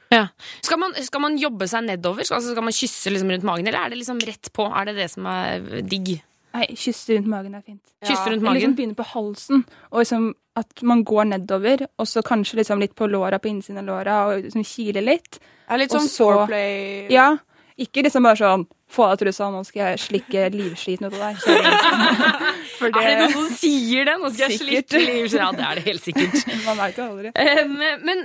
Skal 0.64 0.80
man, 0.80 0.94
skal 1.04 1.20
man 1.20 1.36
jobbe 1.36 1.69
seg 1.69 1.84
nedover? 1.84 2.24
Skal, 2.24 2.38
altså, 2.38 2.54
skal 2.54 2.64
man 2.64 2.72
kysse 2.72 3.12
liksom 3.12 3.34
rundt 3.34 3.44
magen, 3.44 3.69
eller 3.69 3.82
er 3.82 3.92
det 3.92 3.98
liksom 4.00 4.22
rett 4.24 4.48
på? 4.56 4.64
Er 4.72 4.88
det 4.88 4.94
det 5.02 5.10
som 5.12 5.28
er 5.28 5.82
digg? 5.84 6.14
Nei, 6.54 6.66
kysse 6.76 7.16
rundt 7.16 7.26
magen 7.32 7.54
er 7.54 7.62
fint. 7.64 7.81
Kysse 8.04 8.26
rundt 8.29 8.43
liksom 8.43 8.53
magen? 8.53 8.74
begynne 8.76 8.96
på 8.98 9.06
halsen, 9.15 9.65
og 9.91 10.03
liksom 10.03 10.34
at 10.56 10.82
man 10.84 11.00
går 11.08 11.24
nedover, 11.31 11.86
og 11.98 12.06
så 12.06 12.20
kanskje 12.22 12.58
liksom 12.60 12.79
litt 12.82 12.94
på 12.94 13.06
låra, 13.08 13.38
på 13.41 13.48
innsiden 13.48 13.79
av 13.81 13.86
låra, 13.88 14.17
og 14.29 14.43
liksom 14.44 14.65
kile 14.69 15.00
litt. 15.00 15.38
Ja, 15.70 15.76
litt 15.81 15.91
sånn 15.94 16.05
så- 16.08 16.26
foreplay. 16.44 17.08
Ja, 17.10 17.38
ikke 17.81 18.03
liksom 18.05 18.22
bare 18.29 18.36
sånn 18.36 18.67
få 18.93 19.06
av 19.08 19.17
trusa, 19.17 19.48
nå 19.50 19.65
skal 19.65 19.96
jeg 19.96 19.98
slikke 20.05 20.50
livskiten 20.53 21.06
ut 21.08 21.15
av 21.17 21.32
deg. 21.32 21.36
For 22.79 22.88
Er 22.88 22.93
det 22.93 23.17
noen 23.22 23.32
som 23.32 23.48
sier 23.56 24.05
det? 24.08 24.15
Nå 24.20 24.29
skal 24.34 24.50
jeg 24.50 24.58
Sikkert. 24.58 24.91
slikke 24.91 25.00
livskiten 25.06 25.38
Ja, 25.41 25.50
det 25.56 25.65
er 25.65 25.74
det 25.81 25.84
helt 25.86 26.03
sikkert. 26.05 26.46
man 26.67 26.76
veit 26.82 26.98
jo 26.98 27.05
aldri. 27.08 27.32
Eh, 27.34 27.65
Men, 27.69 28.05
men 28.05 28.22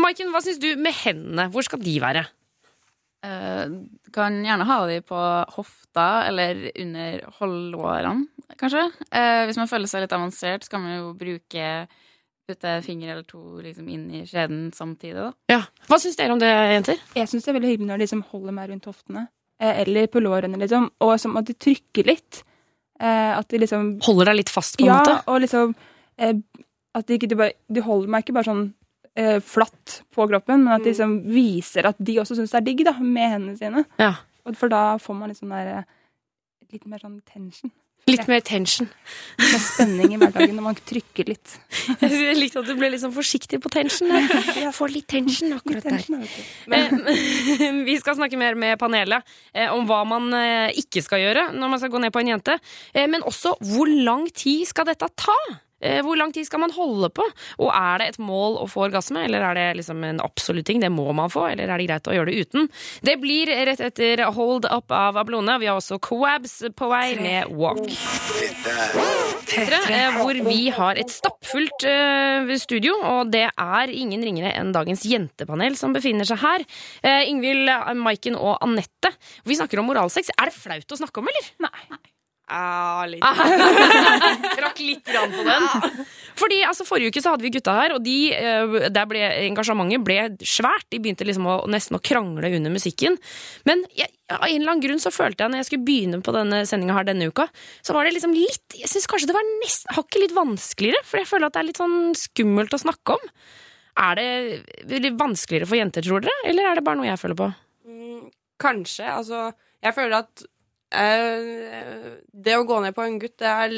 Maiken, 0.00 0.30
hva 0.34 0.40
syns 0.44 0.58
du 0.62 0.74
med 0.76 0.94
hendene? 1.04 1.46
Hvor 1.52 1.62
skal 1.66 1.78
de 1.84 1.94
være? 2.02 2.26
Eh, 3.22 3.66
kan 4.16 4.38
gjerne 4.44 4.64
ha 4.64 4.76
de 4.88 5.00
på 5.04 5.18
hofta 5.56 6.06
eller 6.30 6.70
under 6.80 7.20
holdlårene, 7.40 8.26
kanskje. 8.56 8.86
Eh, 9.12 9.42
hvis 9.46 9.58
man 9.60 9.68
føler 9.68 9.90
seg 9.90 10.06
litt 10.06 10.14
avansert, 10.16 10.64
så 10.64 10.70
kan 10.72 10.80
man 10.86 10.96
jo 10.96 11.10
bruke 11.20 11.66
putte 12.48 12.72
finger 12.82 13.12
eller 13.12 13.26
to 13.28 13.60
liksom 13.62 13.88
inn 13.92 14.06
i 14.10 14.22
skjeden 14.26 14.70
samtidig, 14.74 15.20
da. 15.20 15.32
Ja. 15.52 15.60
Hva 15.86 15.98
syns 16.02 16.16
dere 16.18 16.32
om 16.34 16.40
det, 16.40 16.48
jenter? 16.48 16.98
Jeg 17.14 17.28
syns 17.30 17.44
det 17.44 17.52
er 17.52 17.58
veldig 17.60 17.68
hyggelig 17.74 17.90
når 17.90 18.00
de 18.00 18.06
liksom 18.08 18.24
holder 18.32 18.56
meg 18.56 18.72
rundt 18.72 18.88
hoftene, 18.90 19.26
eh, 19.60 19.82
eller 19.84 20.08
på 20.10 20.22
lårene, 20.24 20.58
liksom, 20.58 20.88
og 21.04 21.14
som 21.20 21.36
at 21.38 21.44
de 21.52 21.54
trykker 21.54 22.08
litt. 22.08 22.42
Eh, 23.00 23.30
At 23.38 23.48
de 23.48 23.56
liksom 23.62 23.94
Holder 24.04 24.26
deg 24.28 24.36
litt 24.42 24.50
fast, 24.52 24.76
på 24.76 24.82
en 24.84 24.90
Ja, 24.90 24.98
måte? 24.98 25.22
og 25.32 25.38
liksom 25.40 25.70
eh, 26.18 26.34
At 26.94 27.06
de 27.08 27.16
ikke 27.16 27.28
de 27.30 27.36
bare 27.38 27.52
De 27.72 27.80
holder 27.80 28.10
meg 28.12 28.24
ikke 28.26 28.34
bare 28.36 28.44
sånn 28.44 28.74
eh, 29.18 29.38
flatt 29.42 30.00
på 30.14 30.26
kroppen, 30.30 30.64
men 30.64 30.74
at 30.76 30.84
de 30.84 30.92
liksom 30.92 31.18
viser 31.30 31.90
at 31.90 31.98
de 31.98 32.18
også 32.22 32.38
syns 32.38 32.54
det 32.54 32.60
er 32.60 32.68
digg, 32.70 32.84
da, 32.88 32.96
med 33.00 33.36
hendene 33.36 33.58
sine. 33.58 33.84
Ja. 34.00 34.14
For 34.56 34.72
da 34.72 34.96
får 35.00 35.18
man 35.18 35.36
sånn 35.36 35.54
der 35.54 35.74
eh, 35.80 35.96
Litt 36.70 36.84
mer 36.86 37.00
sånn 37.02 37.16
tension. 37.26 37.72
Litt 38.06 38.28
mer 38.30 38.44
tension. 38.46 38.86
Litt 39.40 39.50
mer 39.50 39.62
spenning 39.64 40.12
i 40.14 40.18
hverdagen 40.20 40.52
når 40.54 40.62
man 40.62 40.76
trykker 40.86 41.26
litt. 41.26 41.56
Jeg 42.04 42.36
likte 42.38 42.62
at 42.62 42.68
du 42.68 42.76
ble 42.78 42.92
litt 42.92 43.02
sånn 43.02 43.14
forsiktig 43.14 43.58
på 43.64 43.72
tension 43.74 44.06
der. 44.06 44.70
Får 44.78 44.94
litt 44.94 45.08
tension 45.10 45.56
akkurat 45.56 45.82
der. 45.82 45.98
tension, 45.98 46.22
du. 46.22 46.76
Eh, 46.78 47.80
Vi 47.88 47.96
skal 47.98 48.20
snakke 48.20 48.38
mer 48.38 48.54
med 48.54 48.78
panelet 48.78 49.26
eh, 49.50 49.66
om 49.74 49.82
hva 49.90 50.04
man 50.06 50.30
ikke 50.78 51.02
skal 51.02 51.24
gjøre 51.24 51.48
når 51.58 51.74
man 51.74 51.82
skal 51.82 51.90
gå 51.90 52.04
ned 52.06 52.14
på 52.14 52.22
en 52.22 52.30
jente. 52.36 52.56
Men 52.94 53.26
også 53.26 53.56
hvor 53.72 53.90
lang 53.90 54.28
tid 54.30 54.62
skal 54.70 54.86
dette 54.92 55.10
ta? 55.18 55.36
Eh, 55.80 56.00
Hvor 56.04 56.16
lang 56.18 56.32
tid 56.32 56.46
skal 56.46 56.60
man 56.60 56.72
holde 56.76 57.08
på? 57.16 57.24
Og 57.58 57.70
er 57.72 57.98
det 58.02 58.08
et 58.12 58.18
mål 58.22 58.58
å 58.60 58.66
få 58.70 58.86
orgasme, 58.88 59.24
eller 59.24 59.44
er 59.50 59.56
det 59.58 59.66
liksom 59.80 60.02
en 60.04 60.20
absolutt 60.24 60.66
ting? 60.68 60.80
Det 60.82 60.90
må 60.92 61.06
man 61.16 61.32
få, 61.32 61.46
eller 61.52 61.70
er 61.70 61.80
det 61.80 61.88
greit 61.88 62.10
å 62.10 62.16
gjøre 62.16 62.30
det 62.32 62.44
uten? 62.46 62.68
Det 63.06 63.16
blir 63.22 63.50
rett 63.70 63.80
etter 63.80 64.24
Hold 64.36 64.68
Up 64.70 64.92
av 64.92 65.18
Ablone. 65.20 65.58
Vi 65.62 65.68
har 65.70 65.80
også 65.80 66.00
Coabs 66.04 66.58
på 66.76 66.90
vei 66.92 67.14
med 67.20 67.50
Walk. 67.56 67.88
Tre, 69.50 69.80
eh, 69.88 70.20
hvor 70.20 70.36
vi 70.46 70.68
har 70.74 71.00
et 71.00 71.10
stappfullt 71.10 71.86
eh, 71.88 72.54
studio, 72.60 72.94
og 73.00 73.32
det 73.32 73.46
er 73.50 73.94
ingen 73.94 74.22
ringere 74.26 74.52
enn 74.58 74.74
dagens 74.76 75.04
jentepanel 75.08 75.76
som 75.80 75.96
befinner 75.96 76.28
seg 76.28 76.42
her. 76.44 76.64
Ingvild, 77.30 77.68
Maiken 77.98 78.36
og 78.38 78.58
Anette. 78.64 79.12
Vi 79.48 79.56
snakker 79.58 79.80
om 79.80 79.88
moralsex. 79.90 80.30
Er 80.36 80.50
det 80.50 80.56
flaut 80.56 80.92
å 80.94 81.00
snakke 81.00 81.22
om, 81.22 81.30
eller? 81.30 81.52
Nei. 81.66 81.98
Ja, 82.50 83.04
litt. 83.06 83.22
Trakk 84.58 84.80
litt 84.82 85.06
grann 85.06 85.30
på 85.30 85.44
den. 85.46 86.06
Fordi 86.40 86.58
altså, 86.66 86.86
Forrige 86.88 87.12
uke 87.12 87.22
så 87.22 87.34
hadde 87.34 87.46
vi 87.46 87.52
gutta 87.54 87.74
her, 87.76 87.94
og 87.94 88.02
de, 88.02 88.16
eh, 88.34 88.88
der 88.90 89.06
ble 89.10 89.20
engasjementet 89.46 90.02
ble 90.02 90.16
svært. 90.42 90.88
De 90.90 90.98
begynte 91.02 91.26
liksom 91.28 91.46
å, 91.46 91.54
nesten 91.70 91.98
å 91.98 92.02
krangle 92.02 92.50
under 92.58 92.74
musikken. 92.74 93.18
Men 93.68 93.84
jeg, 93.94 94.10
av 94.32 94.48
en 94.48 94.56
eller 94.56 94.74
annen 94.74 94.82
grunn 94.82 95.02
så 95.02 95.12
følte 95.14 95.44
jeg 95.44 95.54
når 95.54 95.62
jeg 95.62 95.70
skulle 95.70 95.86
begynne 95.86 96.22
på 96.26 96.34
denne 96.34 96.62
sendinga 96.66 96.98
her 96.98 97.06
denne 97.06 97.30
uka, 97.30 97.46
så 97.86 97.94
var 97.94 98.06
det 98.06 98.14
liksom 98.16 98.34
litt 98.34 98.78
Jeg 98.78 98.90
syns 98.90 99.08
kanskje 99.10 99.30
det 99.30 99.36
var 99.36 99.48
nesten 99.60 99.94
hakket 99.98 100.22
litt 100.24 100.36
vanskeligere, 100.36 101.02
for 101.06 101.22
jeg 101.22 101.30
føler 101.30 101.48
at 101.50 101.56
det 101.56 101.62
er 101.62 101.70
litt 101.70 101.82
sånn 101.82 101.98
skummelt 102.18 102.74
å 102.74 102.82
snakke 102.82 103.18
om. 103.18 103.32
Er 104.00 104.18
det 104.18 105.02
litt 105.06 105.18
vanskeligere 105.20 105.68
for 105.68 105.78
jenter, 105.78 106.06
tror 106.06 106.24
dere, 106.24 106.34
eller 106.50 106.70
er 106.70 106.78
det 106.78 106.86
bare 106.86 106.98
noe 106.98 107.10
jeg 107.10 107.20
føler 107.20 107.38
på? 107.38 107.50
Mm, 107.86 108.30
Kanskje. 108.60 109.06
Altså, 109.08 109.50
jeg 109.84 109.96
føler 109.96 110.22
at 110.24 110.44
det 110.90 112.56
å 112.58 112.64
gå 112.66 112.80
ned 112.82 112.94
på 112.96 113.04
en 113.06 113.18
gutt, 113.22 113.36
det 113.38 113.46
er 113.50 113.74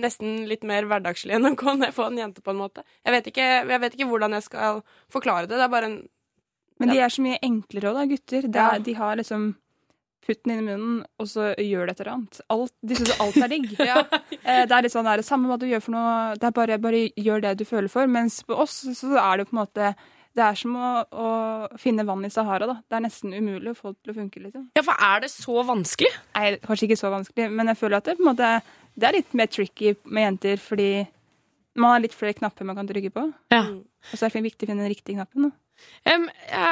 nesten 0.00 0.44
litt 0.50 0.64
mer 0.68 0.86
hverdagslig 0.88 1.36
enn 1.36 1.50
å 1.50 1.54
gå 1.58 1.74
ned 1.78 1.92
på 1.96 2.06
en 2.08 2.16
jente, 2.22 2.42
på 2.44 2.54
en 2.54 2.60
måte. 2.62 2.84
Jeg 3.04 3.12
vet 3.16 3.30
ikke, 3.32 3.46
jeg 3.72 3.82
vet 3.84 3.96
ikke 3.98 4.08
hvordan 4.12 4.36
jeg 4.38 4.46
skal 4.48 4.82
forklare 5.12 5.46
det. 5.50 5.56
Det 5.58 5.66
er 5.68 5.74
bare 5.76 5.90
en 5.92 5.98
Men 6.80 6.90
de 6.92 6.98
er 7.00 7.08
så 7.12 7.22
mye 7.24 7.38
enklere 7.44 7.88
òg, 7.92 7.94
da, 8.00 8.06
gutter. 8.10 8.42
Det 8.52 8.60
Ja. 8.60 8.70
er, 8.74 8.78
de 8.84 8.92
har 8.94 9.16
liksom 9.16 9.54
Putt 10.26 10.40
den 10.42 10.56
inn 10.58 10.64
i 10.64 10.72
munnen, 10.74 11.04
og 11.22 11.26
så 11.30 11.52
gjør 11.54 11.86
det 11.86 11.92
et 11.94 12.00
eller 12.00 12.12
annet. 12.16 12.40
Alt, 12.50 12.72
de 12.82 12.96
syns 12.98 13.20
alt 13.22 13.36
er 13.36 13.48
digg. 13.52 13.68
Ja. 13.86 14.00
Eh, 14.42 14.64
Det 14.66 14.74
er 14.74 14.82
litt 14.82 14.90
sånn 14.92 15.06
der, 15.06 15.22
samme 15.22 15.46
hva 15.46 15.54
du 15.56 15.66
gjør 15.70 15.84
for 15.84 15.94
noe, 15.94 16.34
det 16.34 16.48
er 16.48 16.50
bare, 16.56 16.78
bare 16.82 17.02
gjør 17.14 17.42
det 17.44 17.52
du 17.60 17.64
føler 17.64 17.86
for. 17.88 18.08
Mens 18.10 18.40
på 18.42 18.56
oss 18.58 18.74
så 18.98 19.12
er 19.22 19.36
det 19.38 19.46
på 19.46 19.54
en 19.54 19.60
måte 19.62 19.92
Det 20.36 20.44
er 20.44 20.56
som 20.60 20.74
å, 20.76 20.88
å 21.16 21.28
finne 21.80 22.04
vann 22.04 22.24
i 22.26 22.30
Sahara, 22.32 22.68
da. 22.68 22.76
Det 22.84 22.98
er 22.98 23.04
nesten 23.06 23.32
umulig 23.32 23.72
å 23.72 23.78
få 23.78 23.94
det 23.94 24.02
til 24.04 24.12
å 24.12 24.16
funke, 24.18 24.42
liksom. 24.44 24.66
Ja, 24.76 24.82
for 24.84 25.04
er 25.08 25.22
det 25.24 25.30
så 25.32 25.62
vanskelig? 25.64 26.12
Nei, 26.36 26.50
kanskje 26.64 26.90
ikke 26.90 26.98
så 27.00 27.12
vanskelig, 27.14 27.46
men 27.56 27.72
jeg 27.72 27.80
føler 27.80 27.98
at 27.98 28.08
det 28.10 28.18
på 28.18 28.26
en 28.26 28.32
måte 28.34 28.50
Det 28.96 29.08
er 29.08 29.16
litt 29.16 29.36
mer 29.36 29.48
tricky 29.52 29.94
med 30.04 30.26
jenter, 30.26 30.60
fordi 30.60 30.90
man 31.76 31.94
har 31.94 32.02
litt 32.04 32.16
flere 32.16 32.36
knapper 32.36 32.68
man 32.68 32.76
kan 32.78 32.88
trykke 32.88 33.12
på. 33.12 33.24
Ja. 33.52 33.62
Og 33.66 34.12
så 34.16 34.26
er 34.26 34.32
det 34.32 34.44
viktig 34.46 34.64
å 34.64 34.70
finne 34.70 34.84
den 34.84 34.92
riktige 34.92 35.18
knappen. 35.18 35.48
Da. 35.48 35.56
Um, 36.08 36.28
ja, 36.48 36.70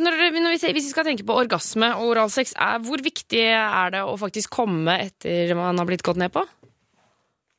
når, 0.00 0.16
når 0.32 0.54
vi, 0.54 0.70
hvis 0.72 0.86
vi 0.86 0.86
skal 0.86 1.04
tenke 1.08 1.26
på 1.28 1.36
orgasme 1.36 1.90
og 1.98 2.14
oralsex, 2.14 2.54
er, 2.56 2.80
hvor 2.84 3.02
viktig 3.04 3.42
er 3.52 3.92
det 3.92 4.04
å 4.04 4.16
faktisk 4.20 4.52
komme 4.56 4.96
etter 5.04 5.52
man 5.58 5.80
har 5.80 5.88
blitt 5.88 6.04
gått 6.06 6.20
ned 6.20 6.32
på? 6.32 6.44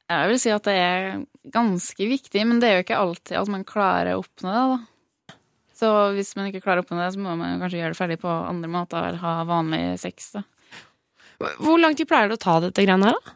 Jeg 0.10 0.30
vil 0.32 0.40
si 0.42 0.54
at 0.54 0.66
det 0.66 0.78
er 0.82 1.04
ganske 1.54 2.10
viktig, 2.10 2.46
men 2.50 2.62
det 2.62 2.70
er 2.70 2.80
jo 2.80 2.86
ikke 2.88 3.02
alltid 3.02 3.38
at 3.38 3.52
man 3.54 3.68
klarer 3.68 4.16
å 4.16 4.24
oppnå 4.24 4.56
det. 4.56 4.64
da. 4.74 4.80
Så 5.80 5.90
hvis 6.18 6.34
man 6.36 6.50
ikke 6.50 6.62
klarer 6.66 6.82
å 6.82 6.86
oppnå 6.86 7.00
det, 7.00 7.12
så 7.16 7.22
må 7.24 7.36
man 7.40 7.62
kanskje 7.62 7.80
gjøre 7.80 7.94
det 7.94 8.00
ferdig 8.02 8.18
på 8.20 8.32
andre 8.32 8.72
måter, 8.72 9.00
eller 9.12 9.22
ha 9.24 9.36
vanlig 9.48 9.84
sex. 10.02 10.34
da. 10.36 10.44
Hvor 11.40 11.80
lang 11.80 11.96
tid 11.96 12.10
pleier 12.10 12.28
det 12.28 12.36
å 12.36 12.44
ta 12.44 12.58
dette 12.66 12.84
greiene 12.84 13.08
her, 13.08 13.16
da? 13.16 13.36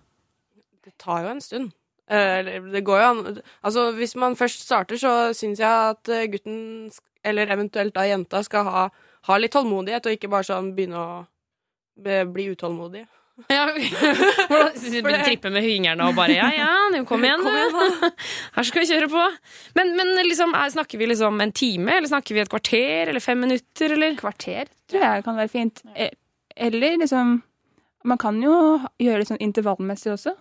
Det 0.84 0.92
tar 1.00 1.24
jo 1.24 1.32
en 1.32 1.42
stund. 1.44 1.72
Eh, 2.12 2.40
Eller 2.42 2.66
det 2.74 2.82
går 2.84 3.00
jo 3.00 3.06
an 3.08 3.22
Altså, 3.64 3.86
hvis 3.96 4.16
man 4.20 4.36
først 4.36 4.66
starter, 4.66 5.00
så 5.00 5.32
syns 5.32 5.62
jeg 5.64 5.72
at 5.94 6.10
eh, 6.12 6.26
gutten, 6.28 6.92
eller 7.24 7.48
eventuelt 7.56 7.96
da 7.96 8.04
jenta, 8.10 8.44
skal 8.44 8.68
ha, 8.68 8.90
ha 9.30 9.38
litt 9.40 9.54
tålmodighet, 9.56 10.06
og 10.06 10.18
ikke 10.18 10.32
bare 10.34 10.50
sånn 10.50 10.74
begynne 10.76 11.00
å 11.00 12.28
bli 12.34 12.50
utålmodig. 12.52 13.06
Ja, 13.50 13.66
trippe 15.25 15.50
med 15.50 15.63
fingrene 15.66 16.06
og 16.06 16.13
bare 16.13 16.36
ja, 16.36 16.52
ja, 16.54 16.74
nå 16.94 17.00
kom 17.10 17.24
igjen. 17.25 17.42
Kom 17.42 17.56
igjen, 17.58 18.12
Her 18.56 18.68
skal 18.68 18.84
vi 18.84 18.90
kjøre 18.92 19.08
på. 19.10 19.24
Men, 19.78 19.96
men 19.98 20.12
liksom, 20.28 20.54
er, 20.54 20.70
snakker 20.74 21.02
vi 21.02 21.08
liksom 21.10 21.42
en 21.42 21.54
time, 21.56 21.96
eller 21.98 22.12
snakker 22.12 22.38
vi 22.38 22.44
et 22.44 22.52
kvarter, 22.52 23.10
eller 23.10 23.24
fem 23.24 23.42
minutter, 23.42 23.96
eller? 23.98 24.13
Kvarter 24.20 24.70
tror 24.90 25.06
jeg 25.08 25.25
kan 25.25 25.40
være 25.40 25.50
fint. 25.52 25.82
Eh, 25.96 26.13
Eller 26.56 27.00
liksom 27.02 27.40
Man 28.06 28.20
kan 28.20 28.36
jo 28.44 28.54
gjøre 29.00 29.22
det 29.24 29.30
sånn 29.30 29.42
intervallmessig 29.42 30.12
også. 30.12 30.36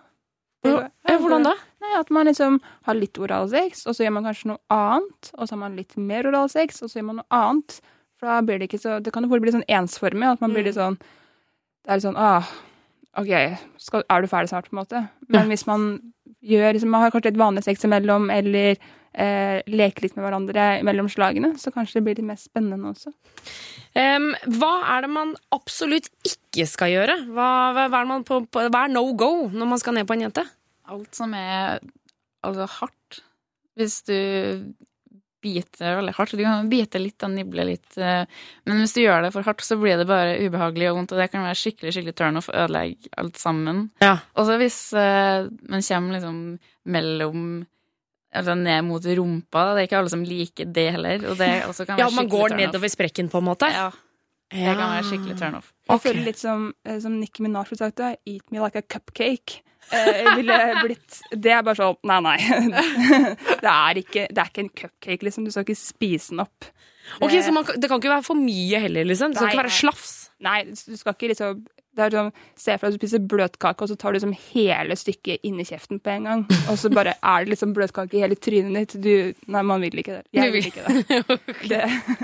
Hvordan 0.67 1.45
da? 1.47 1.53
Nei, 1.81 1.93
At 1.97 2.11
man 2.11 2.27
liksom 2.27 2.59
har 2.85 2.97
litt 2.99 3.17
oralsex, 3.17 3.85
og 3.87 3.95
så 3.95 4.03
gjør 4.03 4.17
man 4.17 4.27
kanskje 4.27 4.51
noe 4.51 4.59
annet. 4.75 5.31
Og 5.37 5.47
så 5.47 5.55
har 5.55 5.61
man 5.63 5.77
litt 5.79 5.95
mer 5.97 6.27
oralsex, 6.27 6.81
og 6.83 6.91
så 6.91 6.99
gjør 6.99 7.07
man 7.09 7.21
noe 7.21 7.39
annet. 7.39 7.79
For 8.19 8.29
da 8.29 8.41
blir 8.45 8.59
det 8.59 8.69
ikke 8.69 8.81
så 8.83 8.99
Det 9.03 9.15
kan 9.15 9.25
jo 9.25 9.31
fort 9.31 9.43
bli 9.43 9.55
sånn 9.55 9.65
ensformig. 9.65 10.35
At 10.35 10.43
man 10.43 10.53
blir 10.53 10.67
litt 10.67 10.77
sånn 10.77 10.99
Det 10.99 11.89
er 11.89 11.99
litt 11.99 12.05
sånn 12.05 12.19
ah, 12.19 12.51
OK, 13.19 13.31
skal, 13.81 14.03
er 14.09 14.23
du 14.23 14.29
ferdig 14.31 14.49
snart, 14.49 14.69
på 14.69 14.75
en 14.75 14.81
måte? 14.81 15.05
Men 15.33 15.51
hvis 15.51 15.67
man 15.69 15.87
gjør 16.43 16.73
liksom, 16.75 16.91
Man 16.91 17.03
har 17.03 17.13
kanskje 17.13 17.31
litt 17.31 17.39
vanlig 17.39 17.63
sex 17.63 17.85
imellom, 17.87 18.29
eller 18.33 18.73
eh, 18.73 19.59
leker 19.69 20.07
litt 20.07 20.17
med 20.17 20.25
hverandre 20.25 20.65
mellom 20.85 21.09
slagene, 21.11 21.53
så 21.61 21.71
kanskje 21.71 21.99
det 21.99 22.03
blir 22.07 22.17
litt 22.19 22.27
mer 22.27 22.39
spennende 22.41 22.89
også. 22.89 23.13
Um, 23.93 24.31
hva 24.57 24.73
er 24.95 25.05
det 25.05 25.11
man 25.13 25.35
absolutt 25.53 26.09
ikke 26.25 26.65
skal 26.69 26.91
gjøre? 26.93 27.19
Hva, 27.29 27.49
hva, 27.75 27.85
hva 27.93 28.01
er, 28.01 28.09
man 28.09 28.25
på, 28.27 28.41
på, 28.49 28.65
hva 28.73 28.85
er 28.87 28.93
no 28.95 29.05
go 29.17 29.31
når 29.53 29.69
man 29.75 29.81
skal 29.81 29.97
ned 29.97 30.09
på 30.09 30.17
en 30.17 30.25
jente? 30.25 30.45
Alt 30.89 31.13
som 31.15 31.35
er 31.37 31.77
altså 32.43 32.67
hardt. 32.79 33.21
Hvis 33.79 34.01
du 34.09 34.17
biter 35.43 35.97
veldig 35.99 36.13
hardt. 36.17 36.33
Du 36.39 36.43
kan 36.45 36.69
bite 36.71 37.01
litt 37.03 37.25
og 37.27 37.33
nible 37.35 37.65
litt, 37.67 37.97
eh, 37.99 38.23
men 38.65 38.79
hvis 38.81 38.95
du 38.95 39.01
gjør 39.03 39.27
det 39.27 39.33
for 39.35 39.45
hardt, 39.47 39.61
så 39.67 39.77
blir 39.81 39.99
det 40.01 40.07
bare 40.09 40.37
ubehagelig 40.41 40.89
og 40.93 40.97
vondt, 41.01 41.13
og 41.13 41.19
det 41.21 41.29
kan 41.33 41.43
være 41.45 41.59
skikkelig 41.59 41.93
skikkelig 41.97 42.15
turnoff 42.19 42.49
og 42.49 42.57
ødelegge 42.63 43.11
alt 43.21 43.37
sammen. 43.41 43.83
Ja. 44.01 44.15
Og 44.39 44.47
så 44.49 44.57
hvis 44.61 44.79
eh, 44.97 45.51
man 45.69 45.85
kommer 45.89 46.17
liksom 46.17 46.41
mellom 46.87 47.45
Altså 48.33 48.55
ned 48.57 48.81
mot 48.87 49.03
rumpa, 49.05 49.63
det 49.75 49.81
er 49.83 49.85
ikke 49.85 49.97
alle 49.99 50.09
som 50.09 50.23
liker 50.25 50.65
det 50.73 50.87
heller. 50.95 51.21
Og 51.29 51.35
det 51.37 51.49
også 51.67 51.85
kan 51.85 51.99
være 51.99 52.01
Ja, 52.01 52.15
man 52.15 52.29
går 52.31 52.47
turn-off. 52.49 52.61
nedover 52.63 52.89
sprekken, 52.89 53.27
på 53.29 53.37
en 53.37 53.45
måte? 53.45 53.67
Ja, 53.69 53.91
det 54.51 54.73
kan 54.77 54.89
være 54.91 55.05
skikkelig 55.07 55.35
turnoff. 55.39 55.69
Jeg 55.89 56.01
føler 56.03 56.25
litt 56.27 56.39
som, 56.39 56.73
eh, 56.85 56.99
som 57.01 57.15
Nikki 57.19 57.43
Minaj 57.45 57.69
ville 57.69 57.79
sagt 57.79 57.97
det. 57.97 58.15
Eat 58.29 58.51
me 58.51 58.59
like 58.61 58.79
a 58.79 58.81
cupcake. 58.85 59.61
Eh, 59.91 60.35
ville 60.37 60.57
blitt 60.79 61.17
Det 61.35 61.51
er 61.51 61.63
bare 61.65 61.75
sånn 61.75 61.97
Nei, 62.07 62.19
nei. 62.23 62.37
Det 63.63 63.67
er 63.67 63.99
ikke, 63.99 64.27
det 64.31 64.39
er 64.39 64.51
ikke 64.51 64.63
en 64.63 64.69
cupcake, 64.69 65.23
liksom. 65.27 65.43
Du 65.45 65.51
skal 65.51 65.65
ikke 65.67 65.75
spise 65.79 66.31
den 66.31 66.43
opp. 66.45 66.69
Ok, 67.19 67.33
Så 67.43 67.51
man, 67.51 67.67
det 67.67 67.89
kan 67.91 67.99
ikke 67.99 68.13
være 68.13 68.23
for 68.23 68.39
mye 68.39 68.79
heller, 68.85 69.03
liksom? 69.09 69.33
Det 69.33 69.41
skal 69.41 69.49
Nei, 69.49 69.55
ikke 69.57 69.63
være 69.65 69.79
slafs? 69.81 70.13
Nei, 70.43 70.57
du 70.71 70.95
skal 70.99 71.17
ikke 71.17 71.33
liksom 71.33 71.65
det 71.93 72.05
er 72.05 72.15
sånn, 72.15 72.31
Se 72.57 72.75
for 72.77 72.87
deg 72.87 72.93
at 72.93 72.95
du 72.95 73.01
spiser 73.01 73.23
bløtkake, 73.29 73.85
og 73.85 73.89
så 73.91 73.97
tar 73.99 74.13
du 74.13 74.17
liksom 74.17 74.33
hele 74.53 74.95
stykket 74.97 75.45
inni 75.45 75.65
kjeften 75.67 75.99
på 76.01 76.13
en 76.13 76.27
gang. 76.29 76.43
Og 76.71 76.77
så 76.81 76.89
bare 76.93 77.15
er 77.19 77.45
det 77.45 77.53
liksom 77.53 77.73
bløtkake 77.75 78.17
i 78.17 78.23
hele 78.23 78.37
trynet 78.39 78.93
ditt. 78.93 78.95
Du, 79.03 79.43
nei, 79.53 79.63
man 79.67 79.83
vil 79.83 80.01
ikke 80.01 80.19
det. 80.19 80.23
Jeg 80.33 80.53
vil 80.55 80.69
ikke 80.69 80.85
det. 80.87 81.21
det. 81.73 81.81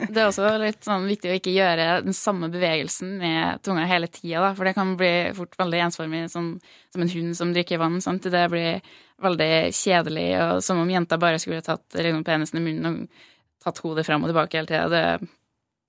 Det 0.10 0.22
er 0.22 0.26
også 0.26 0.52
litt 0.62 0.82
sånn 0.86 1.06
viktig 1.10 1.32
å 1.32 1.38
ikke 1.38 1.54
gjøre 1.54 1.90
den 2.08 2.18
samme 2.18 2.50
bevegelsen 2.54 3.16
med 3.22 3.64
tunga 3.66 3.86
hele 3.90 4.10
tida, 4.12 4.54
for 4.58 4.70
det 4.70 4.76
kan 4.78 4.96
bli 5.00 5.14
fort 5.38 5.58
veldig 5.62 5.84
ensformig, 5.88 6.26
sånn 6.34 6.56
som 6.90 7.06
en 7.06 7.14
hund 7.14 7.38
som 7.38 7.54
drikker 7.54 7.82
vann. 7.82 8.00
Sant? 8.02 8.26
Det 8.26 8.46
blir 8.52 8.80
veldig 9.22 9.52
kjedelig, 9.76 10.30
og 10.42 10.64
som 10.66 10.82
om 10.82 10.94
jenta 10.94 11.20
bare 11.22 11.42
skulle 11.42 11.66
tatt 11.66 12.00
liksom, 12.00 12.24
penisen 12.26 12.62
i 12.62 12.66
munnen 12.66 13.04
og 13.04 13.28
tatt 13.64 13.82
hodet 13.84 14.06
fram 14.08 14.24
og 14.24 14.32
tilbake 14.32 14.58
hele 14.58 14.72
tida. 14.72 14.88
Det 14.90 15.30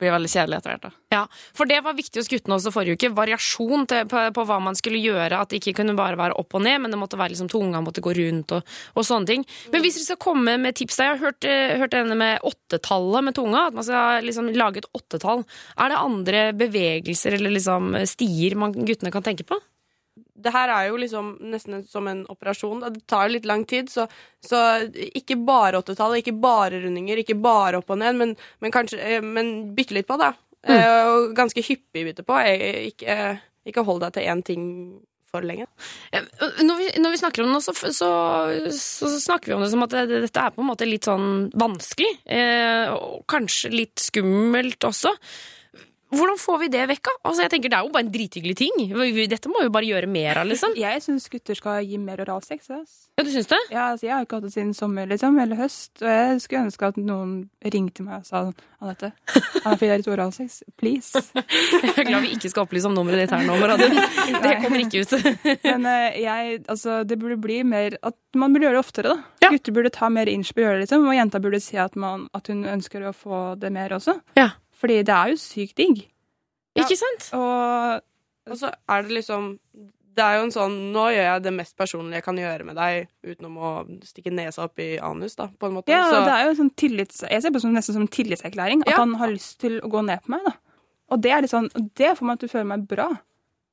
blir 0.01 0.15
veldig 0.15 0.31
kjedelig 0.33 0.59
etter 0.59 0.75
hvert. 0.75 0.87
da. 0.89 0.93
Ja, 1.15 1.23
For 1.57 1.69
det 1.71 1.81
var 1.85 1.97
viktig 1.99 2.21
hos 2.21 2.31
guttene 2.31 2.57
også 2.57 2.73
forrige 2.75 2.99
uke. 2.99 3.13
Variasjon 3.17 3.87
til, 3.91 4.09
på, 4.11 4.23
på 4.37 4.45
hva 4.49 4.59
man 4.63 4.79
skulle 4.79 5.01
gjøre. 5.03 5.41
At 5.41 5.53
det 5.53 5.61
ikke 5.61 5.81
kunne 5.81 5.97
bare 5.99 6.19
være 6.21 6.37
opp 6.41 6.57
og 6.57 6.65
ned, 6.67 6.81
men 6.85 6.95
det 6.95 7.01
måtte 7.01 7.19
være 7.21 7.35
liksom 7.35 7.51
tunga 7.53 7.83
måtte 7.85 8.05
gå 8.05 8.15
rundt 8.17 8.55
og, 8.57 8.77
og 8.95 9.07
sånne 9.07 9.31
ting. 9.31 9.47
Men 9.75 9.85
hvis 9.85 9.99
dere 9.99 10.11
skal 10.11 10.23
komme 10.23 10.57
med 10.61 10.79
tips 10.79 11.01
Jeg 11.01 11.15
har 11.15 11.21
hørt, 11.23 11.45
eh, 11.49 11.77
hørt 11.81 11.95
denne 11.95 12.17
med 12.19 12.45
åttetallet 12.47 13.27
med 13.27 13.37
tunga. 13.39 13.67
At 13.69 13.77
man 13.79 13.87
skal 13.87 14.27
liksom 14.27 14.53
lage 14.57 14.85
et 14.85 14.91
åttetall. 14.97 15.45
Er 15.79 15.93
det 15.93 16.01
andre 16.01 16.45
bevegelser 16.57 17.37
eller 17.39 17.55
liksom 17.57 17.95
stier 18.09 18.57
man, 18.59 18.75
guttene 18.75 19.13
kan 19.15 19.27
tenke 19.27 19.47
på? 19.49 19.59
Det 20.43 20.53
her 20.55 20.69
er 20.75 20.89
jo 20.91 20.97
liksom 21.01 21.33
nesten 21.53 21.83
som 21.89 22.09
en 22.11 22.23
operasjon. 22.33 22.81
Det 22.95 23.05
tar 23.11 23.29
jo 23.29 23.35
litt 23.37 23.49
lang 23.49 23.65
tid, 23.69 23.91
så, 23.93 24.07
så 24.45 24.61
ikke 25.21 25.37
bare 25.47 25.81
åttetall, 25.83 26.17
ikke 26.21 26.35
bare 26.41 26.81
rundinger, 26.85 27.21
ikke 27.23 27.37
bare 27.41 27.81
opp 27.83 27.91
og 27.95 28.01
ned, 28.03 28.17
men, 28.21 28.37
men 28.61 28.73
kanskje 28.75 28.99
eh, 29.01 29.21
Men 29.25 29.75
bytte 29.77 29.95
litt 29.99 30.09
på, 30.11 30.17
da. 30.21 30.33
Eh, 30.67 31.05
Og 31.11 31.31
ganske 31.39 31.63
hyppig 31.65 32.03
bytte 32.11 32.25
på. 32.29 32.37
Eh, 32.45 32.91
Ikke, 32.91 33.15
ikke 33.69 33.85
hold 33.87 34.03
deg 34.05 34.13
til 34.19 34.29
én 34.33 34.43
ting 34.45 34.67
for 35.31 35.45
lenge. 35.47 35.67
Eh, 36.13 36.25
Når 36.67 36.77
vi, 36.81 36.89
når 37.01 37.13
vi 37.15 37.21
snakker 37.21 37.45
om 37.47 37.53
det, 37.55 37.61
så, 37.63 37.73
så, 37.95 38.11
så 38.75 39.11
snakker 39.23 39.53
vi 39.53 39.55
om 39.55 39.63
det 39.63 39.71
som 39.71 39.85
at 39.87 39.95
det, 39.95 40.25
dette 40.27 40.43
er 40.43 40.51
på 40.57 40.65
en 40.65 40.69
måte 40.73 40.89
litt 40.89 41.07
sånn 41.07 41.49
vanskelig. 41.55 42.11
Eh, 42.27 42.91
og 42.97 43.23
kanskje 43.31 43.71
litt 43.77 44.03
skummelt 44.03 44.83
også. 44.91 45.15
Hvordan 46.11 46.39
får 46.43 46.59
vi 46.65 46.69
det 46.73 46.87
vekk. 46.91 47.11
Altså, 47.23 47.45
jeg 47.45 47.53
tenker 47.53 47.71
Det 47.73 47.79
er 47.79 47.87
jo 47.87 47.93
bare 47.95 48.07
en 48.07 48.13
drithyggelig 48.15 48.57
ting. 48.59 48.81
Dette 49.31 49.53
må 49.53 49.63
vi 49.63 49.71
bare 49.73 49.87
gjøre 49.89 50.09
mer 50.11 50.41
av, 50.43 50.49
liksom. 50.51 50.75
Jeg 50.81 51.03
syns 51.05 51.29
gutter 51.31 51.59
skal 51.59 51.85
gi 51.87 51.99
mer 52.03 52.23
oralsex. 52.25 52.71
ass. 52.75 52.97
Ja, 53.19 53.25
du 53.27 53.31
syns 53.35 53.51
det? 53.51 53.59
Ja, 53.71 53.91
altså, 53.93 54.07
jeg 54.07 54.15
har 54.15 54.25
ikke 54.25 54.39
hatt 54.39 54.47
det 54.47 54.53
siden 54.55 54.71
sommer, 54.75 55.05
liksom, 55.11 55.37
eller 55.43 55.59
høst. 55.61 55.91
Og 56.01 56.09
jeg 56.09 56.41
skulle 56.41 56.63
ønske 56.71 56.89
at 56.89 56.97
noen 57.01 57.35
ringte 57.75 58.05
meg 58.07 58.23
og 58.23 58.29
sa 58.31 58.41
Anette, 58.81 59.11
han 59.67 59.77
fikk 59.77 59.91
litt 60.01 60.09
oralsex. 60.09 60.63
Please. 60.81 61.21
Jeg 61.85 61.91
er 62.01 62.07
glad 62.09 62.25
vi 62.25 62.31
ikke 62.33 62.49
skal 62.49 62.65
opplyse 62.65 62.89
om 62.89 62.95
nummeret 62.97 63.27
ditt 63.27 63.35
her 63.35 63.45
nå, 63.45 63.59
Maradin. 63.61 63.93
Det 64.47 64.55
kommer 64.63 64.81
ikke 64.81 65.03
ut. 65.05 65.13
Men 65.67 65.85
eh, 65.91 66.17
jeg, 66.23 66.63
altså, 66.73 67.03
det 67.05 67.19
burde 67.21 67.37
bli 67.43 67.59
mer 67.67 67.97
At 68.07 68.17
man 68.41 68.55
burde 68.55 68.67
gjøre 68.69 68.79
det 68.79 68.83
oftere, 68.87 69.13
da. 69.13 69.29
Ja. 69.45 69.51
Gutter 69.53 69.75
burde 69.77 69.93
ta 69.93 70.09
mer 70.13 70.31
inch 70.33 70.55
på 70.57 70.63
å 70.63 70.65
gjøre 70.65 70.79
det, 70.79 70.87
liksom. 70.87 71.05
Og 71.11 71.17
jenta 71.19 71.43
burde 71.45 71.61
si 71.61 71.77
at, 71.83 71.99
man, 72.01 72.25
at 72.37 72.49
hun 72.49 72.65
ønsker 72.73 73.05
å 73.05 73.13
få 73.17 73.43
det 73.61 73.69
mer 73.75 73.93
også. 73.99 74.17
Ja. 74.41 74.49
Fordi 74.81 75.03
det 75.05 75.15
er 75.15 75.33
jo 75.33 75.37
sykt 75.41 75.77
digg. 75.77 76.03
Ja. 76.77 76.85
Ikke 76.85 76.97
sant? 77.01 77.31
Og 77.37 78.01
Og 78.51 78.57
så 78.57 78.71
er 78.89 79.03
det 79.03 79.11
liksom 79.13 79.59
Det 80.17 80.23
er 80.25 80.37
jo 80.39 80.45
en 80.47 80.53
sånn 80.55 80.77
Nå 80.95 81.03
gjør 81.13 81.27
jeg 81.27 81.43
det 81.43 81.53
mest 81.55 81.77
personlige 81.77 82.21
jeg 82.21 82.25
kan 82.25 82.39
gjøre 82.41 82.65
med 82.67 82.77
deg, 82.79 83.09
utenom 83.27 83.57
å 83.59 83.71
stikke 84.07 84.33
nesa 84.35 84.65
opp 84.65 84.79
i 84.83 84.99
anus, 84.99 85.37
da, 85.37 85.47
på 85.49 85.67
en 85.69 85.75
måte. 85.77 85.93
ja, 85.93 86.05
så, 86.11 86.25
det 86.27 86.33
er 86.35 86.49
jo 86.49 86.55
sånn 86.59 86.71
tillits... 86.75 87.21
Jeg 87.31 87.43
ser 87.43 87.51
på 87.55 87.61
det 87.63 87.71
nesten 87.75 87.95
som 87.95 88.03
en 88.07 88.09
tillitserklæring. 88.09 88.83
At 88.87 88.91
Ja. 88.95 88.97
han 89.03 89.15
har 89.21 89.29
lyst 89.31 89.61
til 89.61 89.79
å 89.81 89.89
gå 89.91 90.03
ned 90.05 90.23
på 90.25 90.31
meg, 90.35 90.45
da. 90.45 90.53
Og 91.11 91.21
det 91.23 91.31
er 91.33 91.43
litt 91.43 91.51
sånn, 91.53 91.71
det 91.95 92.17
får 92.19 92.27
meg 92.27 92.39
til 92.41 92.49
å 92.49 92.53
føle 92.53 92.67
meg 92.73 92.87
bra. 92.89 93.09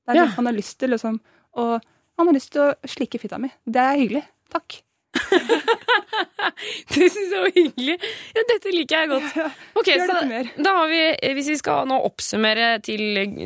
Det 0.08 0.14
er 0.14 0.16
Ja. 0.16 0.26
sånn, 0.28 0.36
Han 0.36 0.46
har 0.46 0.54
lyst 0.54 0.78
til 0.80 0.90
liksom 0.90 1.20
Og 1.58 1.82
han 2.18 2.28
har 2.28 2.34
lyst 2.34 2.52
til 2.52 2.62
å 2.62 2.76
slikke 2.86 3.20
fitta 3.20 3.38
mi. 3.40 3.50
Det 3.66 3.82
er 3.82 3.98
hyggelig. 3.98 4.24
Takk. 4.50 4.82
Det 6.92 7.08
syns 7.12 7.32
jeg 7.34 7.42
var 7.44 7.52
hyggelig. 7.56 7.96
Ja, 8.36 8.44
dette 8.52 8.72
liker 8.74 9.02
jeg 9.04 9.10
godt. 9.12 9.36
Ok, 9.80 9.90
så 10.02 10.16
da 10.64 10.74
har 10.80 10.88
vi, 10.92 11.02
Hvis 11.38 11.50
vi 11.54 11.58
skal 11.60 11.88
nå 11.90 11.98
oppsummere 12.08 12.70
til, 12.86 13.04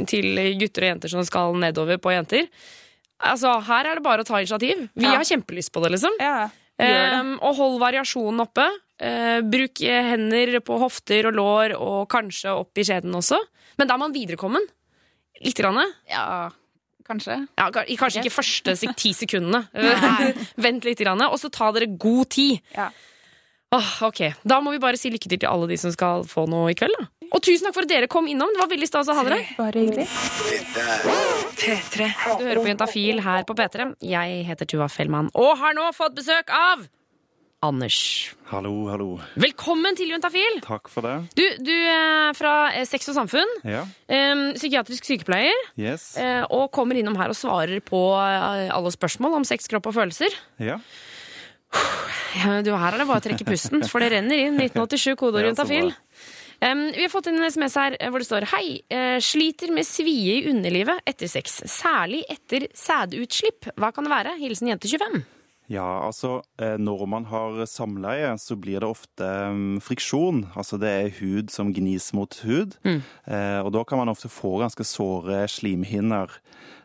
til 0.09 0.39
gutter 0.61 0.85
og 0.85 0.89
jenter 0.93 1.13
som 1.13 1.25
skal 1.27 1.57
nedover 1.61 1.99
på 2.01 2.13
jenter 2.15 2.47
Altså, 3.21 3.53
Her 3.67 3.85
er 3.91 3.99
det 3.99 4.05
bare 4.05 4.23
å 4.23 4.25
ta 4.27 4.39
initiativ. 4.41 4.87
Vi 4.97 5.05
Ja. 5.05 5.11
har 5.19 5.27
kjempelyst 5.27 5.69
på 5.73 5.83
det, 5.83 5.91
liksom. 5.93 6.15
Ja, 6.19 6.47
gjør 6.81 7.03
det. 7.11 7.19
Um, 7.19 7.33
og 7.45 7.55
hold 7.59 7.75
variasjonen 7.83 8.41
oppe. 8.41 8.65
Uh, 8.97 9.41
bruk 9.45 9.77
hender 9.85 10.55
på 10.65 10.79
hofter 10.81 11.27
og 11.29 11.37
lår, 11.37 11.75
og 11.77 12.07
kanskje 12.09 12.55
opp 12.57 12.81
i 12.81 12.85
skjeden 12.87 13.13
også. 13.13 13.37
Men 13.77 13.87
da 13.91 13.93
er 13.93 14.01
man 14.01 14.15
viderekommen. 14.15 14.65
Litt. 15.41 15.53
Grann. 15.57 15.77
Ja, 16.09 16.49
kanskje. 17.11 17.37
Ja, 17.59 17.69
kanskje 17.75 18.23
ikke 18.25 18.33
første 18.39 18.75
ti 18.97 19.13
sekundene. 19.17 19.65
Vent 20.65 20.87
litt, 20.87 21.05
og 21.05 21.39
så 21.39 21.51
ta 21.53 21.71
dere 21.75 21.91
god 21.95 22.31
tid. 22.33 22.59
Ja. 22.75 22.89
Åh, 23.71 23.91
ok, 24.03 24.19
Da 24.43 24.59
må 24.59 24.73
vi 24.73 24.81
bare 24.83 24.99
si 24.99 25.09
lykke 25.13 25.29
til 25.31 25.39
til 25.39 25.47
alle 25.47 25.69
de 25.69 25.77
som 25.79 25.91
skal 25.95 26.25
få 26.27 26.43
noe 26.51 26.73
i 26.73 26.75
kveld. 26.75 26.91
da. 26.99 27.07
Og 27.31 27.39
tusen 27.39 27.63
takk 27.63 27.77
for 27.77 27.87
at 27.87 27.91
dere 27.91 28.09
kom 28.11 28.27
innom. 28.27 28.49
Det 28.51 28.59
var 28.59 28.67
veldig 28.73 28.87
stas 28.89 29.07
å 29.07 29.15
ha 29.15 29.23
dere. 29.23 29.39
Bare 29.55 29.79
hyggelig. 29.79 30.07
Du 31.95 32.43
hører 32.43 32.59
på 32.59 32.67
Jentafil 32.67 33.21
her 33.23 33.45
på 33.47 33.55
P3. 33.55 33.93
Jeg 34.03 34.41
heter 34.49 34.67
Tuva 34.67 34.89
Fellmann 34.91 35.31
og 35.39 35.53
har 35.61 35.77
nå 35.77 35.87
fått 35.95 36.17
besøk 36.17 36.51
av 36.51 36.83
Anders. 37.61 38.33
Hallo, 38.49 38.71
hallo. 38.89 39.07
Velkommen 39.37 39.93
til 39.93 40.09
Juntafil! 40.09 40.55
Takk 40.65 40.89
for 40.89 41.05
det. 41.05 41.11
Du, 41.37 41.43
du 41.61 41.69
er 41.71 42.33
fra 42.33 42.53
eh, 42.73 42.87
Sex 42.89 43.05
og 43.11 43.17
Samfunn. 43.19 43.51
Ja, 43.69 43.83
psykiatrisk 44.57 45.05
sykepleier. 45.05 45.59
yes. 45.77 46.15
eh, 46.17 46.41
og 46.49 46.71
kommer 46.73 46.97
innom 46.97 47.13
her 47.19 47.29
og 47.29 47.37
svarer 47.37 47.77
på 47.85 47.99
eh, 48.17 48.65
alle 48.73 48.91
spørsmål 48.95 49.37
om 49.37 49.45
sex, 49.45 49.69
kropp 49.69 49.91
og 49.91 49.97
følelser. 49.99 50.33
Ja, 50.57 50.79
Ja, 52.41 52.57
du, 52.65 52.71
her 52.73 52.95
er 52.95 52.99
det 52.99 53.05
bare 53.07 53.21
å 53.21 53.23
trekke 53.23 53.45
pusten, 53.47 53.85
for 53.87 54.01
det 54.03 54.09
renner 54.15 54.41
inn 54.41 54.57
1987 54.65 55.13
kodeord 55.19 55.51
Juntafil. 55.51 55.91
Um, 56.61 56.81
vi 56.93 57.05
har 57.05 57.09
fått 57.13 57.29
en 57.29 57.39
SMS 57.45 57.77
her 57.79 57.95
hvor 58.11 58.21
det 58.21 58.27
står 58.27 58.45
Hei, 58.51 58.65
Uh, 58.91 59.19
sliter 59.23 59.71
med 59.73 59.85
svie 59.87 60.39
i 60.41 60.49
underlivet 60.49 60.99
etter 61.09 61.29
sex. 61.31 61.61
Særlig 61.69 62.23
etter 62.29 62.65
sædutslipp. 62.77 63.69
Hva 63.77 63.93
kan 63.95 64.05
det 64.09 64.11
være? 64.13 64.33
Hilsen 64.41 64.69
jente 64.73 64.89
25. 64.91 65.21
ja 65.71 65.87
altså 66.05 66.41
eh, 66.61 66.77
når 66.81 67.05
man 67.09 67.27
har 67.31 67.61
samleie, 67.69 68.33
så 68.41 68.57
blir 68.59 68.83
det 68.83 68.89
ofte 68.89 69.27
mm, 69.55 69.79
friksjon. 69.83 70.45
Altså 70.55 70.79
det 70.81 70.91
er 70.91 71.15
hud 71.21 71.53
som 71.53 71.71
gnis 71.75 72.11
mot 72.17 72.41
hud. 72.45 72.77
Mm. 72.83 73.01
og 73.65 73.71
da 73.73 73.83
kan 73.87 74.01
man 74.01 74.11
ofte 74.11 74.29
få 74.31 74.57
ganske 74.61 74.85
såre 74.87 75.45
slimhinner. 75.49 76.33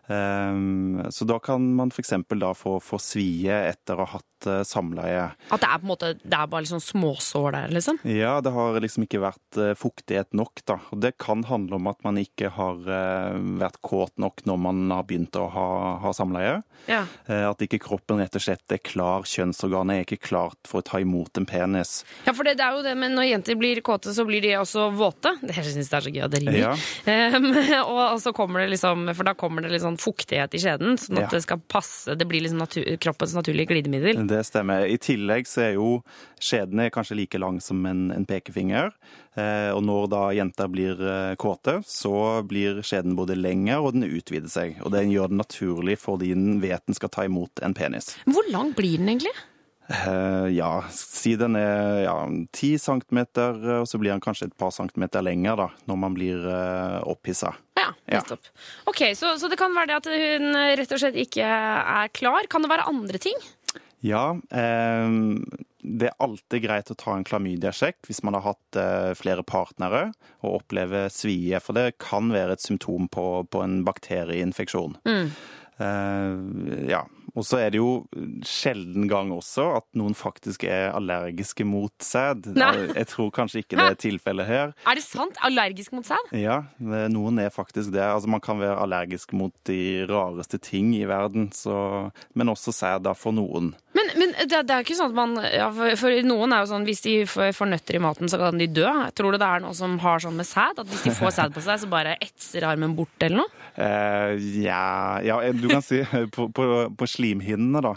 Eh, 0.07 1.11
så 1.11 1.25
da 1.29 1.39
kan 1.43 1.75
man 1.75 1.93
f.eks. 1.95 2.15
da 2.37 2.55
få, 2.55 2.79
få 2.81 3.01
svie 3.03 3.61
etter 3.73 3.99
å 3.99 4.07
ha 4.07 4.21
hatt 4.37 4.47
eh, 4.47 4.63
samleie. 4.67 5.31
At 5.51 5.63
det 5.63 5.69
er 5.69 5.81
på 5.81 5.87
en 5.87 5.91
måte 5.91 6.13
Det 6.23 6.37
er 6.37 6.51
bare 6.51 6.67
liksom 6.67 6.83
småsår 6.83 7.53
der, 7.57 7.75
liksom? 7.75 7.99
Ja, 8.05 8.41
det 8.41 8.53
har 8.55 8.79
liksom 8.81 9.07
ikke 9.07 9.23
vært 9.25 9.61
eh, 9.61 9.75
fuktighet 9.79 10.33
nok, 10.37 10.63
da. 10.69 10.79
Og 10.93 11.03
det 11.03 11.17
kan 11.23 11.45
handle 11.49 11.81
om 11.81 11.91
at 11.91 12.03
man 12.07 12.21
ikke 12.21 12.53
har 12.57 12.83
eh, 12.87 13.39
vært 13.61 13.81
kåt 13.83 14.15
nok 14.23 14.45
når 14.47 14.63
man 14.69 14.85
har 14.95 15.07
begynt 15.09 15.37
å 15.41 15.49
ha, 15.53 15.69
ha 16.05 16.15
samleie. 16.17 16.61
Ja. 16.87 17.03
At 17.27 17.63
ikke 17.65 17.81
kroppen 17.83 18.21
rett 18.21 18.37
og 18.37 18.43
slett 18.45 18.73
er 18.73 18.79
klar, 18.85 19.25
kjønnsorganet 19.27 19.97
er 19.97 20.05
ikke 20.05 20.29
klart 20.29 20.69
for 20.69 20.83
å 20.83 20.87
ta 20.87 21.01
imot 21.03 21.41
en 21.41 21.47
penis. 21.49 22.05
Ja, 22.27 22.35
for 22.37 22.47
det, 22.47 22.57
det 22.61 22.67
er 22.67 22.77
jo 22.77 22.85
det, 22.85 22.93
men 23.01 23.17
når 23.17 23.31
jenter 23.31 23.59
blir 23.59 23.81
kåte, 23.85 24.13
så 24.15 24.27
blir 24.29 24.45
de 24.45 24.53
også 24.61 24.91
våte. 24.95 25.33
Det 25.41 25.57
jeg 25.57 25.73
synes 25.73 25.91
det 25.91 25.99
er 25.99 26.07
så 26.07 26.13
gøy 26.15 26.25
at 26.27 26.35
det 26.35 26.43
ringer. 26.45 26.61
Ja. 26.63 27.17
Um, 27.35 27.49
og, 27.91 28.03
og 28.05 28.21
så 28.23 28.33
kommer 28.37 28.63
det 28.63 28.71
liksom, 28.77 29.09
for 29.17 29.27
da 29.27 29.35
kommer 29.39 29.65
det 29.65 29.73
litt 29.73 29.85
sånn 29.85 29.96
fuktighet 30.01 30.55
i 30.55 30.61
skjeden, 30.63 30.97
sånn 31.01 31.19
at 31.19 31.27
Ja. 31.27 31.29
det 31.37 31.43
skal 31.43 31.59
passe. 31.59 32.17
Det 32.17 32.27
blir 32.29 32.43
liksom 32.45 32.59
natur, 32.59 32.85
kroppens 33.03 33.35
naturlige 33.35 33.69
glidemiddel. 33.73 34.27
Det 34.27 34.43
stemmer. 34.47 34.87
I 34.87 34.99
tillegg 34.99 35.47
så 35.47 35.63
er 35.69 35.73
jo 35.75 36.03
skjedene 36.41 36.91
kanskje 36.91 37.17
like 37.17 37.39
lang 37.39 37.61
som 37.61 37.85
en, 37.87 38.11
en 38.13 38.27
pekefinger. 38.27 38.93
Eh, 39.37 39.71
og 39.75 39.83
når 39.85 40.09
da 40.13 40.23
jenter 40.33 40.69
blir 40.73 41.01
eh, 41.01 41.35
kåte, 41.37 41.83
så 41.87 42.43
blir 42.47 42.83
skjeden 42.83 43.17
både 43.17 43.37
lengre 43.37 43.81
og 43.81 43.93
den 43.97 44.09
utvider 44.09 44.49
seg. 44.49 44.81
Og 44.83 44.93
den 44.93 45.11
gjør 45.13 45.29
det 45.29 45.43
naturlig 45.43 45.99
fordi 45.99 46.33
den 46.35 46.61
vet 46.61 46.87
den 46.87 46.95
skal 46.95 47.13
ta 47.13 47.25
imot 47.29 47.61
en 47.63 47.75
penis. 47.75 48.17
Hvor 48.25 48.49
lang 48.51 48.73
blir 48.77 48.99
den 48.99 49.09
egentlig? 49.09 49.35
Eh, 49.89 50.49
ja, 50.57 50.83
si 50.91 51.37
den 51.39 51.55
er 51.55 52.01
ja, 52.09 52.17
10 52.53 52.79
centimeter, 52.83 53.55
eh, 53.63 53.83
og 53.85 53.87
så 53.87 54.01
blir 54.03 54.11
den 54.11 54.23
kanskje 54.25 54.49
et 54.51 54.57
par 54.59 54.73
centimeter 54.75 55.23
lenger 55.23 55.61
da, 55.61 55.69
når 55.87 56.01
man 56.03 56.17
blir 56.17 56.43
uh, 56.43 57.05
opphissa. 57.07 57.53
Ja. 58.07 58.23
nettopp. 58.23 58.51
Ok, 58.91 59.03
så, 59.19 59.35
så 59.41 59.51
det 59.51 59.59
kan 59.61 59.75
være 59.75 59.91
det 59.91 60.01
at 60.01 60.11
hun 60.11 60.59
rett 60.79 60.93
og 60.95 61.03
slett 61.03 61.19
ikke 61.19 61.47
er 61.47 62.13
klar. 62.15 62.47
Kan 62.51 62.63
det 62.63 62.71
være 62.71 62.89
andre 62.91 63.21
ting? 63.23 63.39
Ja, 64.07 64.37
eh, 64.55 65.17
det 65.87 66.09
er 66.11 66.23
alltid 66.23 66.65
greit 66.67 66.91
å 66.91 66.99
ta 66.99 67.17
en 67.17 67.27
klamydiasjekk 67.27 68.09
hvis 68.09 68.23
man 68.27 68.37
har 68.39 68.45
hatt 68.49 68.79
eh, 68.81 69.13
flere 69.19 69.45
partnere 69.47 70.09
og 70.43 70.61
opplever 70.61 71.11
svie, 71.15 71.61
for 71.63 71.79
det 71.79 71.97
kan 72.03 72.31
være 72.35 72.57
et 72.57 72.65
symptom 72.65 73.09
på, 73.13 73.27
på 73.51 73.63
en 73.65 73.81
bakterieinfeksjon. 73.87 74.99
Eh, 75.07 76.91
ja, 76.91 77.05
og 77.37 77.45
så 77.45 77.61
er 77.61 77.75
det 77.75 77.81
jo 77.81 77.91
sjelden 78.47 79.07
gang 79.11 79.31
også 79.35 79.69
at 79.77 79.87
noen 79.99 80.17
faktisk 80.17 80.65
er 80.69 80.95
allergiske 80.97 81.67
mot 81.69 81.93
sæd. 82.03 82.49
Jeg 82.57 83.09
tror 83.13 83.33
kanskje 83.35 83.63
ikke 83.63 83.77
det 83.77 83.87
er 83.87 83.99
tilfellet 84.07 84.49
her. 84.49 84.73
Er 84.89 84.99
det 84.99 85.05
sant? 85.05 85.37
Allergisk 85.47 85.93
mot 85.97 86.07
sæd? 86.09 86.33
Ja, 86.41 86.63
noen 86.81 87.43
er 87.43 87.53
faktisk 87.53 87.93
det. 87.95 88.05
Altså, 88.05 88.31
man 88.33 88.43
kan 88.45 88.61
være 88.63 88.79
allergisk 88.81 89.35
mot 89.37 89.53
de 89.69 90.07
rareste 90.09 90.61
ting 90.63 90.95
i 90.97 91.05
verden, 91.09 91.51
så, 91.53 92.09
men 92.35 92.53
også 92.53 92.73
sæd 92.75 93.05
da 93.07 93.13
for 93.17 93.37
noen. 93.37 93.75
Men, 93.97 94.11
men 94.21 94.35
det, 94.45 94.63
det 94.69 94.75
er 94.75 94.85
ikke 94.85 94.97
sånn 94.99 95.13
at 95.13 95.17
man 95.17 95.37
ja, 95.45 95.69
for, 95.73 95.95
for 96.01 96.25
noen 96.27 96.53
er 96.53 96.65
jo 96.65 96.71
sånn 96.73 96.85
hvis 96.89 97.05
de 97.05 97.15
får, 97.29 97.53
får 97.57 97.71
nøtter 97.71 97.97
i 97.97 98.03
maten, 98.05 98.33
så 98.33 98.41
kan 98.41 98.61
de 98.61 98.69
dø. 98.69 98.89
Tror 99.17 99.37
du 99.37 99.41
det 99.41 99.49
er 99.49 99.65
noen 99.65 99.77
som 99.77 99.97
har 100.03 100.25
sånn 100.25 100.37
med 100.37 100.49
sæd? 100.49 100.83
At 100.83 100.91
hvis 100.91 101.07
de 101.07 101.15
får 101.17 101.37
sæd 101.39 101.57
på 101.57 101.65
seg, 101.65 101.81
så 101.85 101.93
bare 101.93 102.17
etser 102.21 102.67
armen 102.69 102.97
bort 102.99 103.25
eller 103.25 103.45
noe? 103.45 103.66
Eh, 103.77 104.37
ja, 104.63 105.21
ja, 105.25 105.41
du 105.53 105.69
kan 105.69 105.85
si 105.85 106.03
på, 106.33 106.49
på, 106.49 106.71
på 106.97 107.09
slimhinnene, 107.11 107.83
da, 107.85 107.95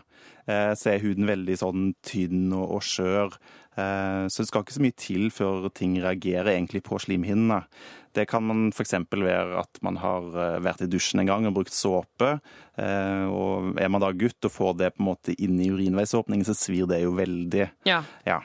eh, 0.50 0.74
så 0.76 0.94
er 0.94 1.04
huden 1.06 1.30
veldig 1.30 1.56
sånn 1.62 1.88
tynn 2.06 2.52
og, 2.52 2.65
og 2.80 2.86
skjør. 2.86 3.39
Eh, 3.80 4.26
så 4.28 4.44
det 4.44 4.50
skal 4.50 4.65
ikke 4.65 4.76
så 4.76 4.84
mye 4.84 5.00
til 5.00 5.32
før 5.34 5.70
ting 5.76 5.96
reagerer 6.04 6.54
egentlig 6.56 6.84
på 6.88 7.00
slimhinnene. 7.02 7.63
Det 8.18 8.26
kan 8.30 8.44
man 8.44 8.70
f.eks. 8.74 8.96
være 9.13 9.60
at 9.62 9.82
man 9.86 10.00
har 10.02 10.26
eh, 10.34 10.60
vært 10.65 10.84
i 10.84 10.89
dusjen 10.89 11.22
en 11.22 11.30
gang 11.30 11.48
og 11.48 11.56
brukt 11.60 11.76
såpe. 11.76 12.36
Eh, 12.80 13.26
og 13.30 13.80
er 13.80 13.92
man 13.92 14.04
da 14.04 14.12
gutt 14.18 14.50
og 14.50 14.56
får 14.56 14.80
det 14.82 14.94
på 14.96 15.04
en 15.04 15.10
måte 15.12 15.36
inn 15.38 15.60
i 15.62 15.70
urinveisåpningen, 15.72 16.48
så 16.48 16.58
svir 16.58 16.89
det 16.89 17.04
jo 17.06 17.13
veldig. 17.18 17.70
Ja. 17.88 18.02
Ja. 18.28 18.42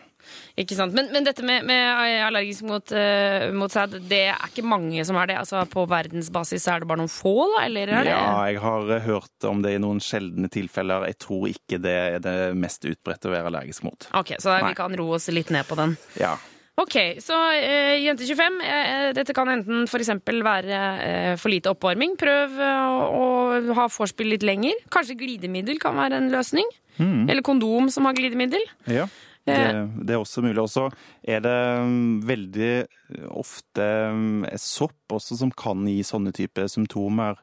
Ikke 0.61 0.77
sant? 0.79 0.95
Men, 0.97 1.11
men 1.15 1.27
dette 1.27 1.45
med, 1.47 1.67
med 1.69 2.25
allergisk 2.27 2.67
mot, 2.69 2.95
uh, 2.95 3.49
mot 3.57 3.73
sæd, 3.73 3.99
det 4.11 4.23
er 4.33 4.49
ikke 4.49 4.67
mange 4.67 5.05
som 5.07 5.19
er 5.21 5.33
det? 5.33 5.39
Altså 5.43 5.65
På 5.71 5.87
verdensbasis 5.91 6.69
er 6.71 6.83
det 6.83 6.91
bare 6.91 7.03
noen 7.03 7.13
få, 7.13 7.35
da? 7.55 7.65
Eller 7.67 7.91
er 7.91 8.09
det 8.09 8.15
Ja, 8.15 8.33
jeg 8.49 8.63
har 8.65 8.97
eh, 8.97 9.05
hørt 9.09 9.49
om 9.51 9.63
det 9.65 9.77
i 9.77 9.83
noen 9.83 10.03
sjeldne 10.05 10.51
tilfeller. 10.53 11.09
Jeg 11.11 11.21
tror 11.25 11.47
ikke 11.51 11.83
det 11.83 11.95
er 12.17 12.25
det 12.25 12.39
mest 12.59 12.87
utbredte 12.89 13.31
å 13.31 13.35
være 13.35 13.53
allergisk 13.53 13.87
mot. 13.87 14.09
Ok, 14.17 14.37
så 14.43 14.59
vi 14.65 14.75
kan 14.79 14.95
roe 14.99 15.19
oss 15.19 15.31
litt 15.35 15.53
ned 15.55 15.67
på 15.69 15.79
den. 15.79 15.97
Ja. 16.21 16.37
Ok, 16.75 16.97
så 17.23 17.37
eh, 17.55 18.01
jente 18.03 18.27
25, 18.27 18.57
eh, 18.67 19.09
dette 19.15 19.35
kan 19.37 19.51
enten 19.53 19.85
eksempel 19.87 20.41
være 20.43 20.79
eh, 21.05 21.35
for 21.39 21.53
lite 21.53 21.71
oppvarming. 21.71 22.17
Prøv 22.19 22.57
eh, 22.59 22.95
å, 23.15 23.27
ha 23.79 23.85
vorspiel 23.95 24.33
litt 24.35 24.47
lenger. 24.47 24.81
Kanskje 24.91 25.15
glidemiddel 25.21 25.79
kan 25.83 25.95
være 26.01 26.19
en 26.19 26.33
løsning. 26.35 26.67
Eller 26.99 27.43
kondom 27.47 27.89
som 27.91 28.07
har 28.07 28.19
glidemiddel. 28.19 28.63
ja. 28.91 29.07
Det, 29.45 30.07
det 30.09 30.15
er 30.17 30.21
også 30.23 30.43
mulig. 30.45 30.59
Og 30.63 30.71
så 30.73 30.87
er 31.23 31.41
det 31.45 31.55
mm, 31.85 32.21
veldig 32.25 32.73
ofte 33.37 33.89
mm, 34.17 34.45
sopp 34.61 35.17
også 35.19 35.37
som 35.43 35.53
kan 35.53 35.85
gi 35.89 35.99
sånne 36.07 36.33
typer 36.37 36.69
symptomer. 36.73 37.41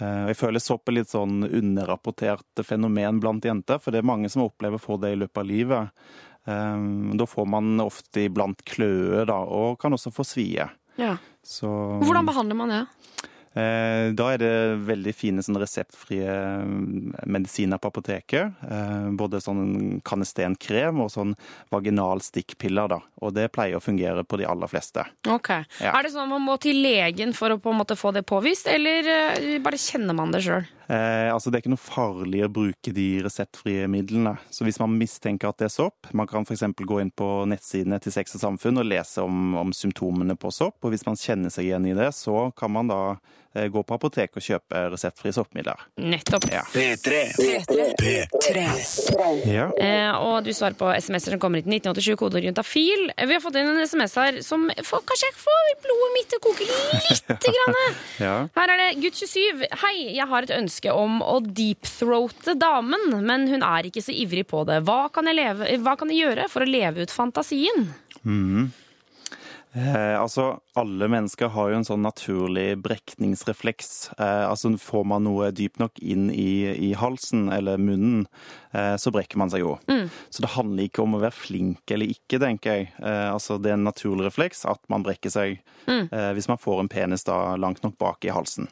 Eh, 0.00 0.26
Jeg 0.32 0.38
føler 0.40 0.62
sopp 0.64 0.90
er 0.90 0.98
litt 0.98 1.12
sånn 1.12 1.44
underrapportert 1.46 2.64
fenomen 2.66 3.20
blant 3.22 3.46
jenter, 3.46 3.78
for 3.78 3.94
det 3.94 4.02
er 4.02 4.10
mange 4.10 4.30
som 4.32 4.42
opplever 4.48 4.80
å 4.80 4.86
få 4.88 4.98
det 5.02 5.14
i 5.14 5.20
løpet 5.22 5.42
av 5.44 5.46
livet. 5.52 6.08
Da 6.46 7.26
får 7.26 7.46
man 7.50 7.80
ofte 7.82 8.22
iblant 8.28 8.60
kløe, 8.62 9.24
da, 9.26 9.40
og 9.42 9.80
kan 9.82 9.96
også 9.96 10.12
få 10.14 10.22
svie. 10.22 10.68
Ja. 10.94 11.16
Så, 11.42 11.66
Hvordan 12.02 12.28
behandler 12.28 12.54
man 12.60 12.70
det? 12.70 12.84
Eh, 13.56 14.12
Da 14.16 14.26
er 14.34 14.38
det 14.42 14.52
veldig 14.86 15.14
fine 15.16 15.42
sånn 15.44 15.56
reseptfrie 15.60 16.28
mm, 16.66 17.14
medisiner 17.26 17.80
på 17.80 17.88
apoteket. 17.90 18.52
Eh, 18.68 19.08
Både 19.16 19.40
sånn 19.40 20.00
kanestenkrem 20.06 21.00
og 21.00 21.10
sånn 21.14 21.34
vaginal 21.72 22.20
stikkpiller. 22.20 22.88
da. 22.88 23.00
Og 23.22 23.32
det 23.34 23.48
pleier 23.54 23.78
å 23.78 23.82
fungere 23.84 24.24
på 24.28 24.36
de 24.38 24.44
aller 24.46 24.68
fleste. 24.68 25.04
Ok. 25.26 25.48
Ja. 25.80 25.92
Er 25.96 26.02
det 26.04 26.12
sånn 26.12 26.26
at 26.28 26.34
man 26.36 26.44
må 26.44 26.58
til 26.60 26.76
legen 26.84 27.32
for 27.36 27.50
å 27.54 27.58
på 27.60 27.72
en 27.72 27.80
måte 27.80 27.96
få 27.96 28.12
det 28.12 28.26
påvist, 28.28 28.66
eller 28.68 29.08
eh, 29.08 29.58
bare 29.64 29.80
kjenner 29.80 30.14
man 30.14 30.30
det 30.34 30.42
sjøl? 30.44 30.66
Eh, 30.88 31.32
altså 31.32 31.50
Det 31.50 31.58
er 31.58 31.62
ikke 31.64 31.72
noe 31.72 31.82
farlig 31.82 32.44
å 32.46 32.50
bruke 32.52 32.92
de 32.94 33.06
reseptfrie 33.24 33.88
midlene. 33.90 34.36
Så 34.54 34.62
hvis 34.68 34.78
man 34.78 34.92
mistenker 35.00 35.48
at 35.48 35.58
det 35.58 35.66
er 35.70 35.74
sopp, 35.74 36.12
man 36.12 36.28
kan 36.30 36.44
f.eks. 36.46 36.62
gå 36.76 37.00
inn 37.02 37.10
på 37.10 37.30
nettsidene 37.50 37.98
til 38.04 38.12
Sex 38.14 38.36
og 38.36 38.44
Samfunn 38.44 38.78
og 38.78 38.86
lese 38.86 39.24
om, 39.24 39.56
om 39.56 39.72
symptomene 39.74 40.36
på 40.38 40.52
sopp. 40.54 40.76
Og 40.84 40.92
hvis 40.94 41.06
man 41.08 41.16
kjenner 41.18 41.50
seg 41.50 41.64
igjen 41.72 41.88
i 41.90 41.96
det, 41.96 42.12
så 42.14 42.52
kan 42.54 42.70
man 42.70 42.86
da 42.92 43.00
eh, 43.16 43.16
gå 43.72 43.82
på 43.88 43.96
apotek 43.96 44.36
og 44.38 44.44
kjøpe 44.44 44.82
reseptfrie 44.92 45.32
soppmidler. 45.36 45.80
Nettopp. 46.02 46.46
Ja. 46.52 46.62
P3. 46.72 47.22
P3. 48.00 48.64
Ja. 49.48 49.66
Eh, 49.80 50.12
og 50.20 50.44
du 50.46 50.52
svarer 50.56 50.76
på 50.78 50.88
SMS-er 50.94 51.36
som 51.36 51.42
kommer 51.42 51.60
hit. 51.62 51.68
1987, 51.70 52.16
kodeord 52.20 52.46
juntafil. 52.46 53.06
Eh, 53.16 53.26
Vi 53.26 53.34
har 53.36 53.42
fått 53.44 53.58
inn 53.60 53.70
en 53.72 53.82
SMS 53.86 54.14
her 54.20 54.40
som 54.46 54.68
får, 54.70 55.02
kanskje 55.08 55.30
jeg 55.30 55.38
får 55.42 55.72
blodet 55.86 56.12
mitt 56.16 56.30
til 56.32 56.40
å 56.40 56.44
koke 56.46 56.68
lite 56.68 57.52
grann. 57.56 57.98
ja. 58.22 58.34
Her 58.56 58.74
er 58.76 58.82
det 58.84 58.88
gutt 59.04 59.18
27. 59.24 59.66
Hei, 59.82 59.94
jeg 60.16 60.28
har 60.30 60.46
et 60.46 60.54
ønske 60.56 60.92
om 60.94 61.20
å 61.24 61.38
deepthroate 61.44 62.54
damen, 62.60 63.18
men 63.26 63.48
hun 63.50 63.62
er 63.66 63.88
ikke 63.90 64.04
så 64.04 64.14
ivrig 64.14 64.46
på 64.50 64.64
det. 64.68 64.82
Hva 64.86 65.06
kan 65.12 65.26
jeg, 65.30 65.38
leve, 65.40 65.72
hva 65.84 65.96
kan 65.98 66.12
jeg 66.12 66.22
gjøre 66.26 66.48
for 66.52 66.64
å 66.66 66.70
leve 66.70 67.06
ut 67.06 67.14
fantasien? 67.14 67.88
Eh, 69.76 70.20
altså, 70.20 70.60
alle 70.74 71.08
mennesker 71.12 71.50
har 71.52 71.70
jo 71.70 71.76
en 71.76 71.84
sånn 71.84 72.04
naturlig 72.04 72.78
brekningsrefleks. 72.80 73.90
Eh, 74.16 74.44
altså, 74.48 74.70
får 74.80 75.04
man 75.10 75.26
noe 75.26 75.50
dypt 75.52 75.80
nok 75.82 76.00
inn 76.00 76.30
i, 76.32 76.72
i 76.88 76.94
halsen 76.96 77.50
eller 77.52 77.80
munnen, 77.80 78.24
eh, 78.72 78.94
så 78.96 79.12
brekker 79.12 79.40
man 79.40 79.52
seg 79.52 79.66
jo. 79.66 79.74
Så 80.32 80.44
det 80.44 80.54
handler 80.54 80.88
ikke 80.88 81.04
om 81.04 81.18
å 81.18 81.20
være 81.22 81.36
flink 81.36 81.92
eller 81.92 82.08
ikke, 82.14 82.40
tenker 82.40 82.78
jeg. 82.78 82.88
Eh, 83.02 83.26
altså, 83.34 83.58
det 83.60 83.74
er 83.74 83.76
en 83.76 83.84
naturlig 83.90 84.30
refleks 84.30 84.64
at 84.68 84.80
man 84.92 85.04
brekker 85.04 85.32
seg 85.32 85.58
eh, 86.08 86.32
hvis 86.36 86.48
man 86.48 86.62
får 86.62 86.80
en 86.82 86.92
penis 86.92 87.28
da 87.28 87.38
langt 87.60 87.84
nok 87.84 87.98
bak 88.00 88.24
i 88.24 88.32
halsen. 88.32 88.70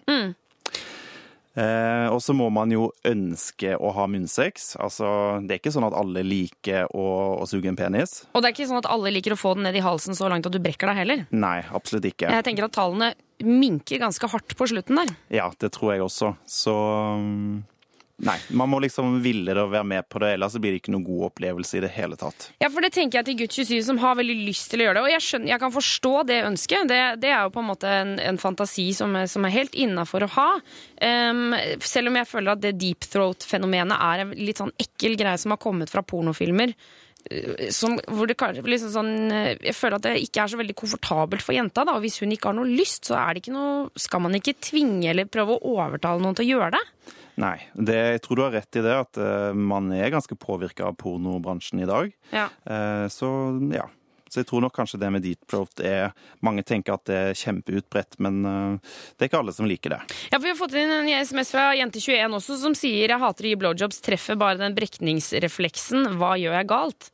Eh, 1.55 2.07
og 2.11 2.19
så 2.23 2.35
må 2.35 2.49
man 2.51 2.73
jo 2.75 2.89
ønske 3.07 3.77
å 3.79 3.93
ha 3.95 4.07
munnsex. 4.11 4.73
Altså, 4.83 5.07
det 5.45 5.57
er 5.57 5.63
ikke 5.63 5.75
sånn 5.75 5.87
at 5.87 5.97
alle 5.99 6.25
liker 6.27 6.89
å, 6.91 7.05
å 7.39 7.47
suge 7.51 7.71
en 7.71 7.79
penis. 7.79 8.25
Og 8.33 8.43
det 8.43 8.51
er 8.51 8.57
ikke 8.57 8.71
sånn 8.71 8.83
at 8.83 8.91
alle 8.91 9.13
liker 9.15 9.37
å 9.37 9.39
få 9.39 9.55
den 9.59 9.69
ned 9.69 9.79
i 9.79 9.85
halsen 9.85 10.19
så 10.19 10.31
langt 10.33 10.49
at 10.49 10.55
du 10.55 10.63
brekker 10.63 10.91
deg 10.91 11.03
heller. 11.05 11.27
Nei, 11.31 11.61
absolutt 11.75 12.11
ikke. 12.11 12.33
Jeg 12.35 12.47
tenker 12.47 12.67
at 12.67 12.75
tallene 12.75 13.13
minker 13.45 14.03
ganske 14.03 14.31
hardt 14.31 14.57
på 14.59 14.69
slutten 14.71 14.99
der. 15.01 15.15
Ja, 15.43 15.49
det 15.61 15.73
tror 15.75 15.95
jeg 15.95 16.05
også. 16.05 16.35
Så 16.47 16.75
mm, 17.23 17.63
Nei, 18.23 18.37
man 18.55 18.71
må 18.71 18.79
liksom 18.79 19.17
ville 19.25 19.57
det 19.57 19.59
og 19.59 19.73
være 19.73 19.87
med 19.91 20.07
på 20.07 20.21
det, 20.23 20.37
ellers 20.37 20.55
blir 20.63 20.71
det 20.71 20.79
ikke 20.79 20.93
noen 20.95 21.07
god 21.07 21.25
opplevelse 21.33 21.81
i 21.81 21.83
det 21.83 21.91
hele 21.97 22.15
tatt. 22.19 22.47
Ja, 22.63 22.69
for 22.71 22.85
det 22.85 22.93
tenker 22.95 23.19
jeg 23.19 23.27
til 23.27 23.39
gutt 23.41 23.57
27 23.57 23.89
som 23.89 23.99
har 23.99 24.15
veldig 24.21 24.37
lyst 24.47 24.69
til 24.71 24.85
å 24.85 24.87
gjøre 24.87 25.01
det. 25.01 25.03
Og 25.03 25.11
jeg, 25.11 25.25
skjønner, 25.27 25.51
jeg 25.51 25.63
kan 25.65 25.75
forstå 25.75 26.13
det 26.29 26.37
ønsket. 26.47 26.87
Det, 26.93 27.01
det 27.25 27.33
er 27.35 27.41
jo 27.43 27.55
på 27.57 27.65
en 27.65 27.71
måte 27.73 27.91
en, 27.91 28.15
en 28.23 28.39
fantasi 28.39 28.87
som 28.95 29.17
som 29.27 29.47
er 29.47 29.55
helt 29.55 29.75
innafor 29.75 30.27
å 30.27 30.33
ha. 30.37 30.51
Um, 31.03 31.57
selv 31.83 32.11
om 32.11 32.19
jeg 32.21 32.31
føler 32.31 32.55
at 32.55 32.63
det 32.63 32.77
deep 32.81 33.07
throat-fenomenet 33.11 33.99
er 33.99 34.23
en 34.23 34.37
litt 34.39 34.63
sånn 34.63 34.75
ekkel 34.81 35.19
greie 35.19 35.41
som 35.41 35.55
har 35.55 35.63
kommet 35.63 35.91
fra 35.91 36.05
pornofilmer. 36.07 36.75
uh, 37.31 37.67
Som, 37.75 37.99
hvor 38.07 38.31
det 38.31 38.39
liksom 38.39 38.95
sånn, 38.95 39.13
uh, 39.33 39.51
Jeg 39.59 39.75
føler 39.75 39.99
at 39.99 40.07
det 40.07 40.15
ikke 40.23 40.45
er 40.45 40.55
så 40.55 40.63
veldig 40.63 40.79
komfortabelt 40.79 41.43
for 41.43 41.59
jenta. 41.59 41.83
Da. 41.83 41.99
Og 41.99 42.07
hvis 42.07 42.23
hun 42.23 42.31
ikke 42.35 42.53
har 42.53 42.59
noe 42.61 42.71
lyst, 42.71 43.11
så 43.11 43.19
noe, 43.51 43.91
skal 43.99 44.23
man 44.23 44.39
ikke 44.39 44.55
tvinge 44.63 45.11
eller 45.11 45.27
prøve 45.27 45.59
å 45.59 45.77
overtale 45.77 46.23
noen 46.23 46.39
til 46.39 46.47
å 46.47 46.53
gjøre 46.55 46.79
det. 46.79 46.85
Nei, 47.41 47.57
det, 47.75 47.99
jeg 48.15 48.23
tror 48.25 48.39
du 48.39 48.45
har 48.47 48.55
rett 48.55 48.79
i 48.79 48.85
det, 48.85 48.95
at 48.95 49.19
uh, 49.19 49.51
man 49.57 49.91
er 49.95 50.13
ganske 50.15 50.37
påvirka 50.39 50.87
av 50.91 50.99
pornobransjen 51.01 51.83
i 51.83 51.89
dag. 51.89 52.15
Ja. 52.35 52.49
Uh, 52.69 53.07
så 53.13 53.29
ja. 53.75 53.89
Så 54.35 54.41
jeg 54.41 54.49
tror 54.49 54.65
nok 54.65 54.75
kanskje 54.75 54.99
det 54.99 55.09
med 55.15 55.23
deep 55.23 55.45
throat 55.47 55.79
er 55.85 56.09
Mange 56.43 56.65
tenker 56.67 56.97
at 56.97 57.05
det 57.07 57.19
er 57.21 57.37
kjempeutbredt, 57.39 58.17
men 58.25 58.41
uh, 58.43 58.95
det 59.15 59.27
er 59.27 59.31
ikke 59.31 59.43
alle 59.45 59.55
som 59.55 59.69
liker 59.71 59.95
det. 59.95 60.01
Ja, 60.33 60.39
for 60.39 60.47
Vi 60.47 60.51
har 60.51 60.59
fått 60.59 60.75
inn 60.79 60.91
en 60.91 61.11
SMS 61.11 61.53
fra 61.55 61.69
Jente21 61.79 62.35
også, 62.41 62.59
som 62.63 62.75
sier 62.79 63.15
jeg 63.15 63.23
hater 63.23 63.47
å 63.47 63.53
gi 63.53 63.61
blowjobs, 63.63 64.03
treffer 64.03 64.39
bare 64.41 64.59
den 64.63 64.75
brekningsrefleksen. 64.79 66.17
Hva 66.19 66.35
gjør 66.41 66.59
jeg 66.59 66.71
galt? 66.73 67.11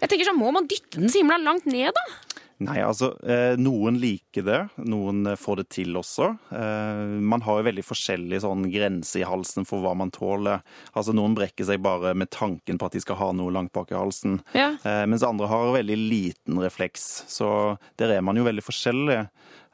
Jeg 0.00 0.12
tenker 0.12 0.30
så 0.30 0.36
Må 0.36 0.52
man 0.54 0.70
dytte 0.70 1.00
den 1.00 1.10
så 1.12 1.20
himla 1.20 1.40
langt 1.42 1.66
ned, 1.68 1.90
da? 1.96 2.29
Nei, 2.60 2.76
altså, 2.84 3.14
eh, 3.24 3.54
noen 3.56 3.96
liker 4.02 4.44
det, 4.44 4.58
noen 4.84 5.30
eh, 5.30 5.38
får 5.40 5.62
det 5.62 5.66
til 5.72 5.96
også. 5.96 6.26
Eh, 6.52 7.14
man 7.32 7.40
har 7.46 7.60
jo 7.60 7.66
veldig 7.70 7.84
forskjellig 7.88 8.42
sånn 8.44 8.66
grense 8.68 9.22
i 9.22 9.24
halsen 9.24 9.64
for 9.68 9.80
hva 9.80 9.94
man 9.96 10.12
tåler. 10.12 10.60
Altså, 10.92 11.14
Noen 11.16 11.36
brekker 11.38 11.64
seg 11.64 11.80
bare 11.84 12.12
med 12.12 12.28
tanken 12.34 12.76
på 12.76 12.90
at 12.90 12.98
de 12.98 13.00
skal 13.00 13.16
ha 13.16 13.30
noe 13.36 13.54
langt 13.54 13.72
bak 13.76 13.94
i 13.94 13.96
halsen. 13.96 14.42
Ja. 14.52 14.74
Mens 15.08 15.24
andre 15.26 15.48
har 15.48 15.72
veldig 15.74 15.96
liten 15.96 16.60
refleks, 16.60 17.08
så 17.32 17.78
der 18.00 18.12
er 18.18 18.24
man 18.24 18.36
jo 18.38 18.44
veldig 18.46 18.64
forskjellig. 18.66 19.22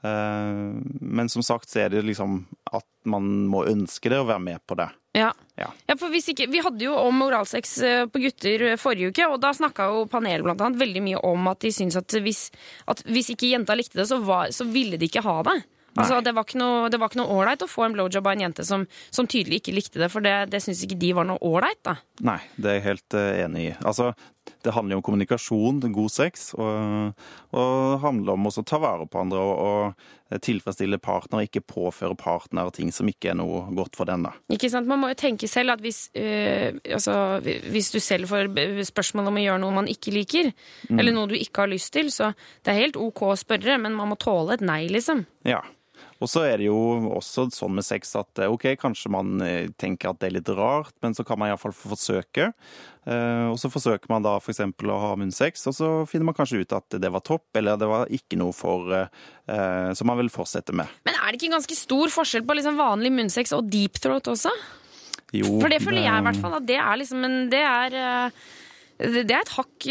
Eh, 0.02 0.80
men 1.00 1.28
som 1.28 1.42
sagt 1.42 1.70
så 1.70 1.86
er 1.86 1.94
det 1.94 2.04
liksom 2.06 2.42
at 2.76 2.86
man 3.08 3.46
må 3.50 3.64
ønske 3.68 4.10
det 4.12 4.18
og 4.20 4.30
være 4.30 4.42
med 4.42 4.62
på 4.66 4.76
det. 4.78 4.88
Ja. 5.16 5.30
Ja. 5.56 5.70
Ja, 5.88 5.96
for 5.96 6.12
ikke, 6.12 6.48
Vi 6.52 6.60
hadde 6.60 6.84
jo 6.84 6.96
om 6.98 7.22
oralsex 7.24 7.78
eh, 7.80 8.02
på 8.10 8.20
gutter 8.20 8.66
eh, 8.72 8.80
forrige 8.80 9.12
uke, 9.14 9.28
og 9.30 9.40
da 9.40 9.54
snakka 9.56 9.88
jo 9.92 10.02
panelet 10.10 10.44
blant 10.44 10.60
annet 10.60 10.82
veldig 10.82 11.04
mye 11.06 11.22
om 11.24 11.48
at 11.52 11.64
de 11.64 11.72
syntes 11.72 11.96
at 12.02 12.18
hvis, 12.20 12.50
at 12.86 13.00
hvis 13.08 13.32
ikke 13.32 13.54
jenta 13.54 13.76
likte 13.78 14.02
det, 14.02 14.08
så, 14.10 14.20
var, 14.20 14.52
så 14.52 14.68
ville 14.68 15.00
de 15.00 15.08
ikke 15.08 15.24
ha 15.24 15.40
det. 15.48 15.62
Altså, 15.96 16.18
det 16.20 16.34
var 16.36 16.44
ikke 16.44 16.58
noe 16.60 17.24
ålreit 17.32 17.62
å 17.64 17.70
få 17.72 17.86
en 17.86 17.94
blowjob 17.96 18.26
av 18.28 18.34
en 18.34 18.42
jente 18.44 18.66
som, 18.68 18.82
som 19.08 19.24
tydelig 19.24 19.62
ikke 19.62 19.72
likte 19.78 20.02
det, 20.02 20.10
for 20.12 20.20
det, 20.20 20.34
det 20.52 20.60
syns 20.60 20.82
ikke 20.84 20.98
de 21.00 21.14
var 21.16 21.24
noe 21.24 21.40
ålreit. 21.40 21.88
Nei, 22.20 22.36
det 22.60 22.68
er 22.68 22.76
jeg 22.76 22.84
helt 22.90 23.16
enig 23.16 23.62
i. 23.70 23.70
Altså, 23.80 24.10
det 24.64 24.74
handler 24.74 24.96
jo 24.96 25.00
om 25.00 25.06
kommunikasjon, 25.06 25.80
god 25.94 26.12
sex, 26.12 26.50
og, 26.58 27.12
og 27.56 27.98
handler 28.02 28.36
om 28.36 28.48
å 28.48 28.54
ta 28.66 28.80
vare 28.82 29.06
på 29.10 29.20
andre 29.20 29.42
og, 29.42 29.60
og 30.32 30.40
tilfredsstille 30.42 30.98
partner, 31.02 31.44
ikke 31.46 31.62
påføre 31.62 32.16
partner 32.18 32.70
ting 32.74 32.90
som 32.94 33.08
ikke 33.10 33.30
er 33.32 33.38
noe 33.38 33.62
godt 33.76 33.98
for 33.98 34.08
den. 34.08 34.26
da. 34.26 34.34
Ikke 34.52 34.70
sant? 34.72 34.88
Man 34.90 35.02
må 35.02 35.12
jo 35.12 35.18
tenke 35.20 35.50
selv 35.50 35.76
at 35.76 35.84
hvis, 35.84 36.06
øh, 36.18 36.80
altså, 36.82 37.16
hvis 37.42 37.92
du 37.94 38.00
selv 38.02 38.30
får 38.32 38.50
spørsmål 38.90 39.30
om 39.30 39.38
å 39.38 39.46
gjøre 39.46 39.62
noe 39.62 39.78
man 39.78 39.90
ikke 39.90 40.14
liker, 40.14 40.50
eller 40.90 41.14
noe 41.14 41.30
du 41.30 41.36
ikke 41.38 41.66
har 41.66 41.72
lyst 41.72 41.92
til, 41.94 42.10
så 42.14 42.32
det 42.64 42.74
er 42.74 42.84
helt 42.86 43.00
OK 43.00 43.22
å 43.30 43.38
spørre, 43.38 43.78
men 43.82 43.94
man 43.96 44.12
må 44.12 44.18
tåle 44.20 44.58
et 44.58 44.66
nei, 44.66 44.84
liksom. 44.90 45.24
Ja. 45.46 45.62
Og 46.20 46.28
så 46.32 46.42
er 46.48 46.58
det 46.60 46.66
jo 46.68 46.76
også 47.16 47.46
sånn 47.52 47.74
med 47.76 47.84
sex 47.84 48.14
at 48.16 48.40
eh, 48.42 48.50
OK, 48.52 48.64
kanskje 48.80 49.10
man 49.12 49.40
eh, 49.44 49.68
tenker 49.78 50.10
at 50.10 50.20
det 50.22 50.30
er 50.30 50.36
litt 50.38 50.50
rart, 50.56 50.94
men 51.04 51.14
så 51.16 51.24
kan 51.28 51.38
man 51.38 51.50
iallfall 51.52 51.74
forsøke. 51.76 52.50
Eh, 53.06 53.46
Og 53.52 53.58
så 53.60 53.70
forsøker 53.70 54.08
man 54.10 54.24
da 54.24 54.36
f.eks. 54.40 54.60
å 54.64 54.98
ha 55.02 55.12
munnsex, 55.20 55.66
og 55.70 55.76
så 55.76 55.90
finner 56.10 56.30
man 56.30 56.36
kanskje 56.38 56.62
ut 56.64 56.72
at 56.78 56.96
det 57.00 57.12
var 57.12 57.20
topp, 57.26 57.44
eller 57.60 57.76
det 57.78 57.88
var 57.90 58.08
ikke 58.10 58.38
noe 58.40 58.52
for 58.56 58.90
som 59.46 60.08
man 60.10 60.18
vil 60.18 60.28
fortsette 60.32 60.74
med. 60.74 60.90
Men 61.06 61.14
er 61.20 61.30
det 61.30 61.38
ikke 61.38 61.52
ganske 61.54 61.76
stor 61.78 62.10
forskjell 62.10 62.42
på 62.48 62.56
liksom 62.58 62.80
vanlig 62.80 63.12
munnsex 63.14 63.52
og 63.54 63.68
deep 63.70 64.00
throat 64.02 64.26
også? 64.32 64.50
Jo, 65.36 65.60
For 65.60 65.70
det 65.70 65.82
føler 65.84 66.02
jeg 66.02 66.18
i 66.18 66.24
hvert 66.26 66.40
fall 66.42 66.56
at 66.58 66.66
det 66.66 66.78
er 66.82 66.98
liksom 66.98 67.24
en 67.28 67.36
Det 67.50 67.62
er 67.62 68.32
det 68.96 69.28
er 69.28 69.42
et 69.42 69.50
hakk 69.52 69.86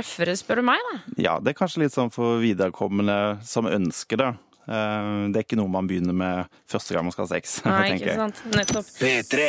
røffere, 0.00 0.34
spør 0.34 0.58
du 0.58 0.62
meg. 0.66 0.80
da. 0.90 0.96
Ja, 1.22 1.34
det 1.38 1.52
er 1.52 1.58
kanskje 1.60 1.84
litt 1.84 1.94
sånn 1.94 2.10
for 2.10 2.40
viderekommende 2.42 3.38
som 3.46 3.68
ønsker 3.70 4.18
det. 4.18 4.30
Eh, 4.66 5.28
Det 5.32 5.40
er 5.40 5.44
ikke 5.46 5.58
noe 5.60 5.70
man 5.70 5.86
begynner 5.88 6.14
med 6.16 6.46
første 6.68 6.94
gang 6.94 7.04
man 7.06 7.12
skal 7.14 7.26
ha 7.26 7.32
sex. 7.34 7.56
Nei, 7.66 7.94
ikke 7.96 8.16
sant? 8.18 8.40
Nettopp. 8.54 8.88
P3. 8.98 9.46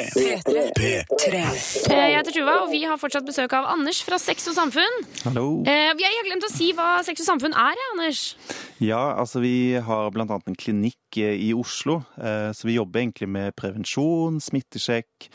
P3. 0.77 1.34
Eh, 1.34 2.06
Jeg 2.08 2.17
heter 2.17 2.36
Tuva, 2.36 2.56
og 2.63 2.71
vi 2.71 2.84
har 2.86 2.99
fortsatt 3.01 3.25
besøk 3.27 3.53
av 3.58 3.67
Anders 3.73 4.01
fra 4.06 4.19
Sex 4.21 4.47
og 4.51 4.58
Samfunn. 4.58 4.99
Hallo. 5.25 5.47
Eh, 5.67 5.91
Jeg 5.97 6.13
har 6.19 6.27
glemt 6.30 6.45
å 6.47 6.51
si 6.53 6.71
hva 6.77 7.01
Sex 7.08 7.21
og 7.25 7.30
Samfunn 7.32 7.56
er, 7.58 7.80
Anders. 7.93 8.36
Ja, 8.84 9.01
altså 9.17 9.41
vi 9.41 9.73
har 9.82 10.12
blant 10.13 10.30
annet 10.34 10.51
en 10.51 10.60
klinikk 10.60 11.17
eh, 11.17 11.34
i 11.47 11.51
Oslo, 11.58 12.01
eh, 12.21 12.51
så 12.53 12.67
vi 12.69 12.77
jobber 12.77 13.01
egentlig 13.01 13.30
med 13.34 13.56
prevensjon, 13.58 14.38
smittesjekk, 14.43 15.30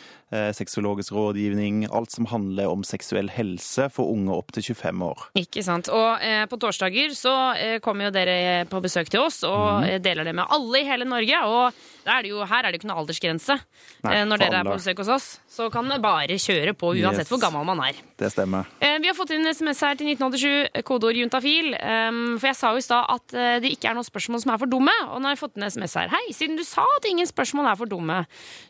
sexologisk 0.57 1.13
rådgivning, 1.13 1.87
alt 1.93 2.11
som 2.15 2.27
handler 2.31 2.71
om 2.73 2.83
seksuell 2.87 3.29
helse 3.33 3.89
for 3.93 4.09
unge 4.13 4.33
opp 4.35 4.53
til 4.57 4.63
25 4.73 5.03
år. 5.07 5.25
Ikke 5.39 5.63
sant. 5.67 5.91
Og 5.93 6.23
eh, 6.25 6.45
på 6.49 6.59
torsdager 6.63 7.13
så 7.17 7.33
eh, 7.59 7.79
kommer 7.85 8.09
jo 8.09 8.15
dere 8.15 8.65
på 8.71 8.81
besøk 8.85 9.11
til 9.13 9.21
oss 9.27 9.43
og 9.49 9.85
eh, 9.89 9.99
deler 10.03 10.25
det 10.29 10.35
med 10.39 10.47
alle 10.53 10.81
i 10.83 10.87
hele 10.89 11.05
Norge. 11.09 11.43
Og 11.49 12.09
er 12.09 12.25
det 12.25 12.33
jo, 12.33 12.41
her 12.49 12.65
er 12.65 12.73
det 12.73 12.79
jo 12.79 12.83
ikke 12.83 12.91
noe 12.93 13.03
aldersgrense. 13.05 13.59
Nei, 14.07 14.15
eh, 14.17 14.25
når 14.29 14.43
dere 14.47 14.61
er 14.63 14.69
på 14.71 14.79
besøk 14.81 15.03
hos 15.05 15.13
oss, 15.19 15.29
så 15.53 15.69
kan 15.73 15.87
man 15.89 16.03
bare 16.03 16.39
kjøre 16.41 16.75
på 16.79 16.95
uansett 16.97 17.27
Yes. 17.27 17.31
hvor 17.31 17.43
gammel 17.43 17.67
man 17.69 17.83
er. 17.85 17.99
Det 18.19 18.33
stemmer. 18.33 18.67
Eh, 18.81 18.97
Vi 19.03 19.09
har 19.11 19.15
fått 19.19 19.31
inn 19.35 19.45
en 19.47 19.53
SMS 19.55 19.81
her 19.85 19.97
til 20.01 20.09
1987, 20.15 20.83
kodeord 20.89 21.17
juntafil. 21.19 21.73
Um, 21.77 22.39
for 22.39 22.49
jeg 22.49 22.57
sa 22.59 22.71
jo 22.73 22.81
i 22.81 22.85
stad 22.87 23.05
at 23.11 23.35
eh, 23.37 23.57
det 23.65 23.73
ikke 23.77 23.91
er 23.91 23.97
noen 23.99 24.07
spørsmål 24.09 24.43
som 24.45 24.53
er 24.55 24.61
for 24.63 24.71
dumme. 24.71 24.95
Og 25.11 25.21
nå 25.21 25.29
har 25.29 25.35
jeg 25.37 25.43
fått 25.43 25.59
en 25.61 25.67
SMS 25.69 25.97
her. 26.01 26.09
Hei, 26.15 26.23
siden 26.35 26.57
du 26.59 26.65
sa 26.67 26.85
at 26.97 27.09
ingen 27.11 27.27
spørsmål 27.29 27.69
er 27.73 27.79
for 27.83 27.91
dumme, 27.91 28.23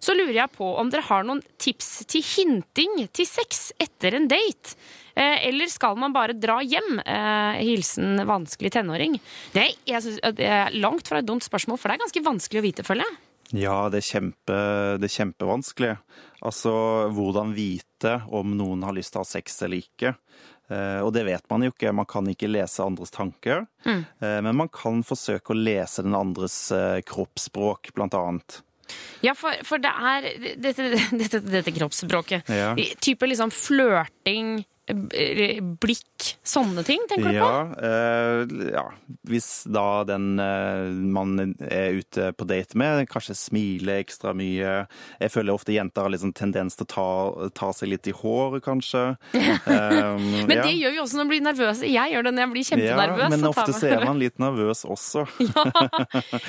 så 0.03 0.17
lurer 0.17 0.35
jeg 0.43 0.53
på 0.57 0.69
om 0.81 0.91
dere 0.93 1.05
har 1.07 1.25
noen 1.29 1.43
tips 1.63 1.91
til 2.11 2.25
hinting 2.27 3.07
til 3.15 3.29
sex 3.29 3.71
etter 3.81 4.19
en 4.19 4.29
date. 4.31 4.77
Eh, 5.15 5.49
eller 5.49 5.69
skal 5.69 5.99
man 6.01 6.15
bare 6.15 6.37
dra 6.37 6.59
hjem? 6.65 7.01
Eh, 7.01 7.61
hilsen 7.63 8.23
vanskelig 8.29 8.73
tenåring. 8.73 9.19
Det 9.53 9.69
jeg 9.89 10.05
synes, 10.05 10.23
det 10.39 10.49
er 10.49 10.73
langt 10.79 11.09
fra 11.09 11.21
et 11.21 11.29
dumt 11.29 11.45
spørsmål, 11.45 11.79
for 11.81 11.91
det 11.91 11.99
er 11.99 12.07
ganske 12.07 12.25
vanskelig 12.25 12.63
å 12.63 12.67
vite, 12.67 12.87
føler 12.87 13.07
jeg. 13.07 13.21
Ja, 13.67 13.77
det 13.93 14.01
er, 14.01 14.07
kjempe, 14.09 14.59
det 14.97 15.11
er 15.11 15.17
kjempevanskelig. 15.19 15.93
Altså, 16.49 16.73
hvordan 17.13 17.53
vite 17.55 18.17
om 18.33 18.57
noen 18.57 18.87
har 18.87 18.97
lyst 18.97 19.13
til 19.13 19.21
å 19.21 19.27
ha 19.27 19.29
sex 19.29 19.61
eller 19.67 19.83
ikke. 19.85 20.15
Eh, 20.73 21.01
og 21.05 21.13
det 21.13 21.27
vet 21.29 21.45
man 21.53 21.67
jo 21.67 21.75
ikke. 21.75 21.93
Man 21.93 22.09
kan 22.09 22.31
ikke 22.33 22.49
lese 22.49 22.87
andres 22.87 23.13
tanker. 23.13 23.67
Mm. 23.85 24.03
Men 24.49 24.57
man 24.57 24.73
kan 24.73 25.05
forsøke 25.05 25.53
å 25.53 25.59
lese 25.59 26.07
den 26.07 26.17
andres 26.17 26.57
kroppsspråk, 27.05 27.93
blant 27.93 28.17
annet. 28.17 28.63
Ja, 29.23 29.37
for, 29.39 29.55
for 29.67 29.83
det 29.83 29.93
er 29.93 30.27
dette, 30.59 30.89
dette, 31.15 31.41
dette 31.47 31.75
kroppsspråket. 31.77 32.49
Ja. 32.51 32.73
Type 33.03 33.29
liksom 33.31 33.53
flørting, 33.55 34.65
blikk, 34.91 36.33
sånne 36.47 36.83
ting, 36.87 37.05
tenker 37.09 37.31
du 37.31 37.39
på? 37.39 37.49
Ja, 37.49 37.61
eh, 37.87 38.55
ja. 38.75 38.85
Hvis 39.31 39.63
da 39.71 40.03
den 40.09 40.41
eh, 40.43 40.89
man 41.15 41.55
er 41.63 41.99
ute 42.01 42.33
på 42.35 42.47
date 42.51 42.77
med, 42.79 43.05
kanskje 43.11 43.37
smiler 43.39 44.01
ekstra 44.03 44.33
mye. 44.37 44.73
Jeg 45.23 45.33
føler 45.33 45.55
ofte 45.55 45.75
jenter 45.77 46.03
har 46.09 46.19
sånn 46.19 46.35
tendens 46.37 46.77
til 46.79 46.87
å 46.89 46.91
ta, 46.93 47.07
ta 47.55 47.71
seg 47.77 47.93
litt 47.93 48.11
i 48.11 48.17
håret, 48.17 48.63
kanskje. 48.67 49.05
Um, 49.73 50.47
Men 50.49 50.57
ja. 50.59 50.63
det 50.67 50.73
gjør 50.75 50.93
vi 50.95 50.99
også 51.03 51.17
når 51.17 51.23
man 51.23 51.31
blir 51.31 51.43
nervøs. 51.45 51.81
Jeg 51.87 52.13
gjør 52.13 52.25
det 52.27 52.33
når 52.35 52.43
jeg 52.43 52.51
blir 52.53 52.63
Ja, 52.63 52.69
kjempenervøs. 52.73 53.31
men 53.31 53.39
så 53.39 53.53
tar 53.53 53.63
ofte 53.63 53.75
så 53.79 53.89
er 53.93 54.05
man 54.05 54.19
litt 54.21 54.41
nervøs 54.43 54.83
også. 54.89 55.25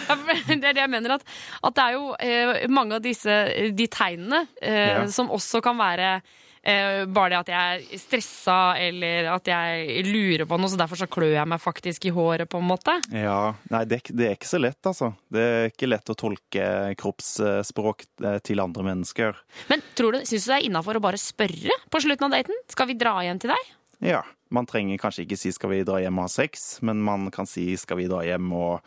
Ja, 0.09 0.15
det 0.49 0.57
er 0.57 0.75
det 0.75 0.81
jeg 0.81 0.91
mener, 0.91 1.15
at, 1.17 1.25
at 1.63 1.75
det 1.77 1.83
er 1.85 1.95
jo 1.97 2.05
eh, 2.19 2.63
mange 2.73 2.97
av 2.97 3.03
disse 3.05 3.35
de 3.77 3.87
tegnene 3.91 4.43
eh, 4.61 4.81
Ja. 4.93 5.03
som 5.13 5.29
også 5.33 5.61
kan 5.63 5.77
være 5.79 6.09
eh, 6.17 6.41
bare 6.63 7.33
det 7.33 7.39
at 7.41 7.49
jeg 7.51 7.81
er 7.93 7.99
stressa, 7.99 8.57
eller 8.79 9.27
at 9.33 9.49
jeg 9.51 10.05
lurer 10.07 10.45
på 10.47 10.59
noe, 10.59 10.71
så 10.71 10.79
derfor 10.79 10.99
så 10.99 11.09
klør 11.11 11.33
jeg 11.35 11.49
meg 11.51 11.59
faktisk 11.59 12.07
i 12.07 12.13
håret, 12.15 12.47
på 12.49 12.61
en 12.61 12.69
måte. 12.69 12.95
Ja, 13.11 13.53
Nei, 13.73 13.83
det, 13.89 13.99
det 14.15 14.29
er 14.29 14.37
ikke 14.37 14.51
så 14.51 14.61
lett, 14.61 14.79
altså. 14.87 15.11
Det 15.33 15.43
er 15.43 15.71
ikke 15.71 15.89
lett 15.89 16.13
å 16.13 16.17
tolke 16.19 16.67
kroppsspråk 16.99 18.05
eh, 18.23 18.39
til 18.47 18.63
andre 18.63 18.87
mennesker. 18.93 19.39
Men 19.71 19.83
tror 19.97 20.15
du, 20.15 20.23
syns 20.23 20.47
du 20.47 20.53
det 20.53 20.59
er 20.61 20.69
innafor 20.69 20.99
å 20.99 21.03
bare 21.03 21.19
spørre 21.19 21.79
på 21.91 22.03
slutten 22.05 22.29
av 22.29 22.37
daten? 22.37 22.63
Skal 22.71 22.91
vi 22.91 22.99
dra 22.99 23.17
hjem 23.25 23.43
til 23.43 23.53
deg? 23.53 23.73
Ja, 24.03 24.23
man 24.53 24.67
trenger 24.69 24.99
kanskje 24.99 25.23
ikke 25.23 25.39
si 25.39 25.51
'skal 25.51 25.71
vi 25.71 25.83
dra 25.87 25.99
hjem 26.03 26.19
og 26.19 26.27
ha 26.27 26.31
sex', 26.31 26.81
men 26.83 27.01
man 27.01 27.31
kan 27.31 27.47
si 27.47 27.73
'skal 27.75 27.97
vi 27.97 28.07
dra 28.11 28.21
hjem 28.23 28.51
og 28.53 28.81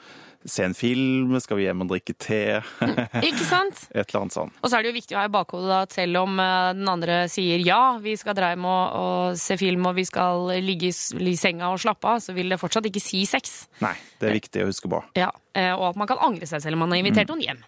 se 0.47 0.65
en 0.65 0.75
film', 0.75 1.39
'skal 1.41 1.59
vi 1.59 1.67
hjem 1.67 1.83
og 1.85 1.91
drikke 1.91 2.15
te', 2.15 2.63
Ikke 3.23 3.45
sant? 3.45 3.87
et 3.95 4.07
eller 4.09 4.21
annet 4.21 4.37
sånt. 4.37 4.53
Og 4.63 4.71
så 4.71 4.79
er 4.79 4.83
det 4.83 4.93
jo 4.93 4.99
viktig 4.99 5.17
å 5.17 5.21
ha 5.21 5.27
i 5.29 5.35
bakhodet 5.35 5.69
da, 5.69 5.81
at 5.87 5.93
selv 5.97 6.23
om 6.23 6.41
eh, 6.41 6.73
den 6.79 6.89
andre 6.89 7.19
sier 7.33 7.63
ja, 7.65 7.99
vi 8.03 8.17
skal 8.17 8.37
dra 8.39 8.53
hjem 8.55 8.67
og, 8.71 8.85
og 9.01 9.39
se 9.41 9.59
film 9.61 9.87
og 9.91 9.97
vi 9.99 10.07
skal 10.09 10.51
ligge 10.65 10.91
i, 10.93 11.37
senga 11.37 11.71
og 11.73 11.81
slappe 11.83 12.17
av, 12.17 12.23
så 12.25 12.35
vil 12.37 12.53
det 12.53 12.61
fortsatt 12.63 12.87
ikke 12.91 13.03
si 13.03 13.25
sex. 13.29 13.67
Nei, 13.85 13.95
det 14.21 14.31
er 14.31 14.39
viktig 14.41 14.65
å 14.65 14.71
huske 14.71 14.91
på. 14.91 15.03
Ja, 15.19 15.31
eh, 15.55 15.73
Og 15.77 15.91
at 15.91 15.97
man 16.01 16.11
kan 16.11 16.23
angre 16.23 16.47
seg 16.49 16.63
selv 16.65 16.79
om 16.79 16.87
man 16.87 16.95
har 16.95 17.03
invitert 17.03 17.31
noen 17.33 17.45
hjem. 17.45 17.65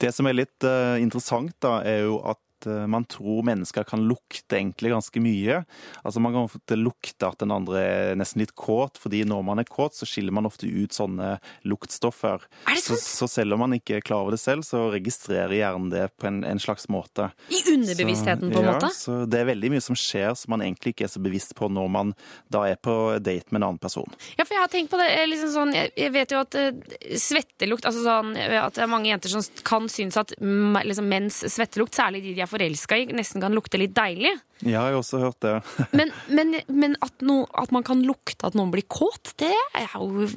Det 0.00 0.10
som 0.12 0.26
er 0.28 0.36
litt 0.36 0.66
uh, 0.66 1.00
interessant, 1.00 1.54
da, 1.64 1.78
er 1.86 2.04
jo 2.04 2.18
at 2.28 2.40
eh, 2.70 2.84
man 2.90 3.04
tror 3.10 3.44
mennesker 3.46 3.86
kan 3.88 4.04
lukte 4.08 4.58
egentlig 4.58 4.92
ganske 4.92 5.20
mye. 5.22 5.60
Altså 6.02 6.20
Man 6.20 6.34
kan 6.34 6.48
ofte 6.48 6.78
lukte 6.78 7.28
at 7.28 7.38
den 7.42 7.52
andre 7.54 7.82
er 7.84 8.18
nesten 8.18 8.42
litt 8.42 8.54
kåt, 8.58 8.98
fordi 9.00 9.24
når 9.28 9.42
man 9.46 9.62
er 9.62 9.68
kåt, 9.68 9.96
så 9.98 10.08
skiller 10.08 10.34
man 10.34 10.48
ofte 10.48 10.68
ut 10.68 10.94
sånne 10.94 11.38
luktstoffer. 11.68 12.44
Er 12.68 12.76
det 12.76 12.82
Så, 12.84 12.96
sant? 12.98 13.06
så 13.24 13.28
selv 13.40 13.56
om 13.56 13.64
man 13.64 13.76
ikke 13.76 13.98
er 13.98 14.04
klar 14.04 14.24
over 14.24 14.36
det 14.36 14.40
selv, 14.42 14.64
så 14.66 14.86
registrerer 14.92 15.54
hjernen 15.56 15.90
det 15.92 16.08
på 16.20 16.28
en, 16.30 16.42
en 16.44 16.60
slags 16.62 16.88
måte. 16.92 17.30
I 17.48 17.62
underbevisstheten, 17.74 18.52
på 18.52 18.62
en 18.62 18.68
ja, 18.68 18.76
måte. 18.76 18.92
Så 18.94 19.24
det 19.30 19.40
er 19.42 19.50
veldig 19.52 19.72
mye 19.74 19.84
som 19.84 19.98
skjer 19.98 20.34
som 20.38 20.54
man 20.54 20.64
egentlig 20.64 20.94
ikke 20.94 21.08
er 21.08 21.14
så 21.14 21.22
bevisst 21.24 21.54
på 21.58 21.68
når 21.72 21.90
man 21.92 22.14
da 22.52 22.64
er 22.68 22.76
på 22.80 22.94
date 23.24 23.50
med 23.50 23.62
en 23.62 23.68
annen 23.70 23.82
person. 23.82 24.08
Ja, 24.38 24.44
for 24.44 24.56
jeg 24.56 24.62
har 24.62 24.72
tenkt 24.72 24.92
på 24.92 25.00
det 25.00 25.08
eh, 25.14 25.26
liksom 25.30 25.52
sånn, 25.54 25.74
Jeg 25.74 26.12
vet 26.14 26.32
jo 26.32 26.40
at 26.42 26.54
eh, 26.58 26.72
svettelukt 27.20 27.86
altså 27.88 28.04
sånn, 28.04 28.34
At 28.36 28.76
det 28.76 28.84
er 28.84 28.90
mange 28.90 29.10
jenter 29.10 29.32
som 29.32 29.44
kan 29.66 29.88
synes 29.92 30.16
at 30.20 30.34
liksom, 30.38 31.08
menns 31.08 31.40
svettelukt, 31.54 31.94
særlig 31.96 32.22
de 32.24 32.34
de 32.34 32.42
er 32.42 32.50
forelska 32.54 32.96
i, 33.02 33.06
nesten 33.18 33.42
kan 33.44 33.54
lukte 33.56 33.78
litt 33.82 33.92
deilig. 33.96 34.32
Ja, 34.62 34.86
jeg 34.86 34.94
har 34.94 34.98
også 35.02 35.20
hørt 35.26 35.40
det. 35.44 35.56
Men, 35.98 36.14
men, 36.30 36.54
men 36.70 36.96
at, 37.04 37.14
no, 37.26 37.42
at 37.58 37.74
man 37.74 37.84
kan 37.86 38.00
lukte 38.06 38.46
at 38.48 38.56
noen 38.58 38.72
blir 38.74 38.86
kåt, 38.88 39.34
det 39.42 39.52
er 39.76 39.88
jo 39.98 40.28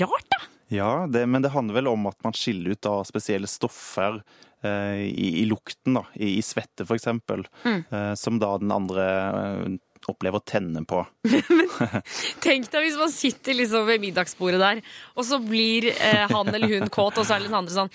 rart, 0.00 0.28
da. 0.32 0.40
Ja, 0.70 0.90
det, 1.10 1.24
men 1.26 1.42
det 1.42 1.50
handler 1.50 1.80
vel 1.80 1.88
om 1.90 2.04
at 2.06 2.14
man 2.22 2.34
skiller 2.38 2.76
ut 2.76 2.82
da 2.86 3.00
spesielle 3.08 3.48
stoffer 3.50 4.20
eh, 4.62 5.00
i, 5.10 5.30
i 5.42 5.44
lukten, 5.50 5.96
da, 5.98 6.04
i, 6.14 6.36
i 6.38 6.42
svette 6.46 6.86
for 6.86 6.94
eksempel, 6.98 7.42
Mm. 7.66 7.80
eh, 7.90 8.12
som 8.14 8.38
da 8.38 8.52
den 8.62 8.70
andre 8.70 9.06
eh, 9.10 9.64
opplever 10.08 10.38
å 10.38 10.46
tenne 10.46 10.84
på. 10.88 11.02
Tenk 12.46 12.70
deg 12.72 12.86
hvis 12.86 12.96
man 13.00 13.10
sitter 13.12 13.58
liksom 13.58 13.84
ved 13.90 14.00
middagsbordet 14.06 14.62
der, 14.62 14.80
og 15.18 15.26
så 15.26 15.40
blir 15.42 15.90
eh, 15.92 16.24
han 16.30 16.54
eller 16.54 16.70
hun 16.78 16.88
kåt, 16.92 17.18
og 17.20 17.26
så 17.26 17.36
er 17.36 17.44
den 17.48 17.58
andre 17.58 17.74
sånn 17.74 17.92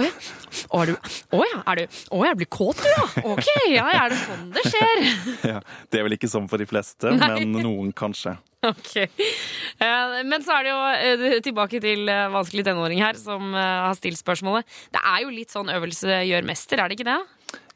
Å 0.00 0.04
ja. 0.06 0.12
Å, 0.70 0.80
er 0.82 0.90
du, 0.90 1.10
å 1.36 1.40
ja, 1.46 1.60
er 1.70 1.80
du 1.82 1.98
Å, 2.16 2.20
jeg 2.26 2.38
blir 2.40 2.48
kåt, 2.50 2.80
du, 2.82 2.88
ja. 2.90 3.06
Ok, 3.30 3.48
ja, 3.70 3.86
ja, 3.92 4.04
er 4.06 4.14
det 4.14 4.20
sånn 4.24 4.46
det 4.56 4.64
skjer? 4.66 5.02
Ja, 5.52 5.58
det 5.92 6.00
er 6.00 6.06
vel 6.06 6.16
ikke 6.16 6.30
sånn 6.30 6.48
for 6.50 6.62
de 6.62 6.66
fleste, 6.70 7.12
Nei. 7.16 7.32
men 7.44 7.60
noen 7.64 7.92
kanskje. 7.96 8.36
Ok. 8.66 8.94
Eh, 9.00 10.14
Men 10.28 10.42
så 10.44 10.52
er 10.58 10.66
det 10.66 10.72
jo 10.72 10.80
eh, 10.92 11.36
tilbake 11.44 11.80
til 11.80 12.10
eh, 12.12 12.26
vanskelig 12.32 12.66
tenåring 12.66 13.00
her, 13.00 13.16
som 13.16 13.54
har 13.56 13.94
stilt 13.96 14.20
spørsmålet. 14.20 14.68
Det 14.92 15.00
er 15.00 15.22
jo 15.24 15.32
litt 15.32 15.54
sånn 15.54 15.72
øvelse 15.72 16.18
gjør 16.28 16.44
mester, 16.50 16.82
er 16.82 16.90
det 16.92 16.98
ikke 16.98 17.08
det? 17.08 17.20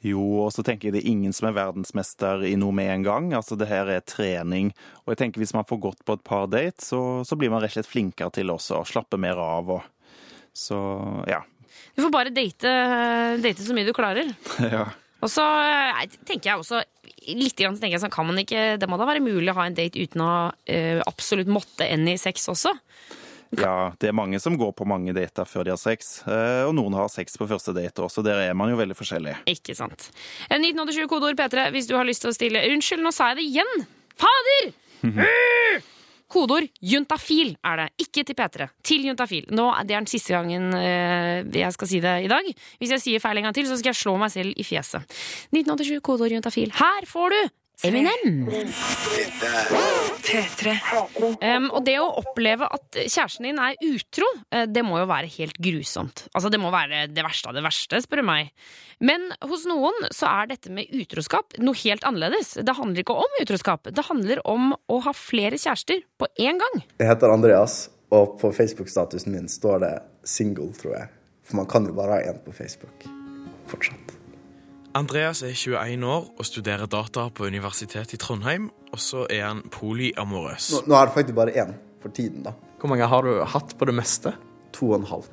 Jo, 0.04 0.20
og 0.44 0.50
så 0.52 0.60
tenker 0.60 0.90
jeg 0.90 0.98
det 0.98 1.00
er 1.00 1.12
ingen 1.14 1.32
som 1.32 1.48
er 1.48 1.56
verdensmester 1.56 2.42
i 2.44 2.52
noe 2.60 2.74
med 2.76 2.90
en 2.92 3.06
gang. 3.06 3.30
Altså, 3.38 3.56
det 3.56 3.70
her 3.70 3.88
er 3.88 4.04
trening. 4.04 4.74
Og 5.06 5.14
jeg 5.14 5.22
tenker 5.22 5.40
hvis 5.40 5.54
man 5.56 5.64
får 5.64 5.80
gått 5.86 6.04
på 6.04 6.18
et 6.18 6.24
par 6.26 6.44
date, 6.52 6.84
så, 6.84 7.00
så 7.24 7.38
blir 7.40 7.48
man 7.52 7.64
rett 7.64 7.72
og 7.72 7.78
slett 7.78 7.88
flinkere 7.88 8.34
til 8.36 8.52
også 8.52 8.82
å 8.82 8.88
slappe 8.88 9.16
mer 9.20 9.40
av. 9.40 9.72
Og, 9.78 10.20
så 10.52 10.76
ja. 11.30 11.40
Du 11.94 12.02
får 12.02 12.12
bare 12.14 12.34
date, 12.34 12.68
eh, 12.68 13.38
date 13.42 13.64
så 13.64 13.76
mye 13.76 13.86
du 13.86 13.94
klarer. 13.96 14.30
ja. 14.74 14.86
Og 15.24 15.30
så 15.32 15.44
eh, 15.44 16.04
tenker 16.26 16.52
jeg 16.52 16.62
også 16.62 16.82
litt 17.34 17.56
grann, 17.56 17.78
tenker 17.78 17.96
jeg 17.96 18.04
sånn, 18.04 18.12
kan 18.12 18.26
man 18.28 18.40
ikke, 18.42 18.74
Det 18.80 18.88
må 18.90 18.98
da 19.00 19.06
være 19.08 19.24
mulig 19.24 19.52
å 19.52 19.56
ha 19.56 19.68
en 19.68 19.76
date 19.76 19.96
uten 19.96 20.20
å 20.20 20.32
uh, 20.52 20.98
absolutt 21.08 21.48
måtte 21.48 21.86
ende 21.88 22.12
i 22.12 22.20
sex 22.20 22.44
også? 22.52 22.74
Ja, 23.56 23.94
det 24.02 24.10
er 24.10 24.16
mange 24.16 24.40
som 24.42 24.58
går 24.60 24.74
på 24.76 24.84
mange 24.88 25.14
dater 25.16 25.48
før 25.48 25.64
de 25.64 25.72
har 25.72 25.80
sex. 25.80 26.18
Og 26.26 26.74
noen 26.76 26.96
har 26.98 27.08
sex 27.12 27.38
på 27.38 27.46
første 27.48 27.72
date 27.76 28.02
også. 28.02 28.24
Der 28.26 28.42
er 28.48 28.58
man 28.58 28.72
jo 28.72 28.80
veldig 28.80 28.98
forskjellig. 28.98 29.38
Ikke 29.54 29.76
sant. 29.78 30.10
Eh, 30.50 30.58
1987 30.58 31.08
kodeord 31.08 31.38
P3 31.38 31.70
hvis 31.72 31.88
du 31.88 31.96
har 31.96 32.08
lyst 32.08 32.26
til 32.26 32.34
å 32.34 32.36
stille 32.36 32.66
Unnskyld, 32.74 33.06
nå 33.06 33.14
sa 33.14 33.32
jeg 33.32 33.40
det 33.40 33.48
igjen! 33.54 33.88
Fader! 34.20 34.72
Øh! 35.14 35.90
Kodeord 36.34 36.66
juntafil 36.82 37.52
er 37.62 37.78
det, 37.78 37.88
ikke 38.06 38.24
til 38.26 38.36
P3. 38.38 38.68
Til 38.82 39.04
juntafil. 39.06 39.46
Nå, 39.54 39.68
det 39.86 39.94
er 39.94 40.02
den 40.02 40.10
siste 40.10 40.34
gangen 40.34 40.74
eh, 40.74 41.44
jeg 41.54 41.74
skal 41.76 41.90
si 41.90 42.00
det 42.02 42.14
i 42.24 42.30
dag. 42.30 42.48
Hvis 42.80 42.94
jeg 42.96 43.04
sier 43.04 43.22
feil 43.22 43.38
en 43.38 43.48
gang 43.48 43.56
til, 43.56 43.68
så 43.70 43.78
skal 43.78 43.92
jeg 43.92 44.00
slå 44.02 44.16
meg 44.18 44.32
selv 44.34 44.56
i 44.58 44.66
fjeset. 44.66 45.06
1987 45.54 46.02
kodeord 46.04 46.34
juntafil. 46.34 46.74
Her 46.74 47.06
får 47.10 47.36
du 47.36 47.40
Eminem! 47.82 48.46
Um, 51.44 51.66
og 51.74 51.80
det 51.84 51.96
å 52.00 52.06
oppleve 52.20 52.68
at 52.70 52.98
kjæresten 53.02 53.48
din 53.48 53.58
er 53.60 53.76
utro, 53.84 54.28
eh, 54.54 54.64
det 54.70 54.84
må 54.86 55.00
jo 55.02 55.08
være 55.10 55.30
helt 55.36 55.58
grusomt. 55.62 56.24
Altså, 56.32 56.52
det 56.52 56.60
må 56.62 56.70
være 56.74 57.06
det 57.12 57.24
verste 57.26 57.50
av 57.50 57.58
det 57.58 57.64
verste, 57.66 58.00
spør 58.04 58.22
du 58.22 58.26
meg. 58.30 58.52
Men 59.04 59.26
hos 59.42 59.66
noen 59.68 60.08
så 60.14 60.30
er 60.30 60.52
dette 60.54 60.72
med 60.72 60.92
utroskap 60.94 61.58
noe 61.60 61.76
helt 61.82 62.06
annerledes. 62.08 62.54
Det 62.62 62.78
handler 62.78 63.04
ikke 63.04 63.18
om 63.26 63.38
utroskap, 63.42 63.90
det 63.90 64.06
handler 64.08 64.42
om 64.48 64.72
å 64.72 65.00
ha 65.04 65.16
flere 65.16 65.60
kjærester 65.60 66.04
på 66.20 66.30
én 66.40 66.62
gang. 66.62 66.84
Jeg 67.02 67.10
heter 67.10 67.34
Andreas, 67.34 67.88
og 68.14 68.38
på 68.40 68.52
Facebook-statusen 68.54 69.34
min 69.34 69.48
står 69.50 69.80
det 69.84 69.94
'single', 70.24 70.72
tror 70.78 70.98
jeg. 70.98 71.08
For 71.44 71.56
man 71.56 71.66
kan 71.66 71.86
jo 71.86 71.92
bare 71.92 72.16
ha 72.16 72.32
én 72.32 72.38
på 72.44 72.52
Facebook. 72.52 73.04
Fortsatt. 73.68 74.23
Andreas 74.94 75.40
er 75.42 75.50
21 75.58 76.06
år 76.06 76.26
og 76.38 76.46
studerer 76.46 76.86
data 76.86 77.26
på 77.34 77.48
Universitetet 77.50 78.14
i 78.14 78.18
Trondheim. 78.22 78.68
Og 78.94 79.00
så 79.02 79.24
er 79.26 79.42
han 79.48 79.64
polyamorøs. 79.74 80.68
Nå, 80.70 80.82
nå 80.86 80.98
er 80.98 81.08
det 81.08 81.16
faktisk 81.16 81.34
bare 81.34 81.54
én 81.58 81.72
for 82.02 82.14
tiden, 82.14 82.44
da. 82.46 82.52
Hvor 82.78 82.92
mange 82.92 83.08
har 83.10 83.26
du 83.26 83.40
hatt 83.42 83.74
på 83.74 83.88
det 83.90 83.94
meste? 83.98 84.36
To 84.78 84.92
og 84.92 85.00
en 85.00 85.08
halv. 85.10 85.26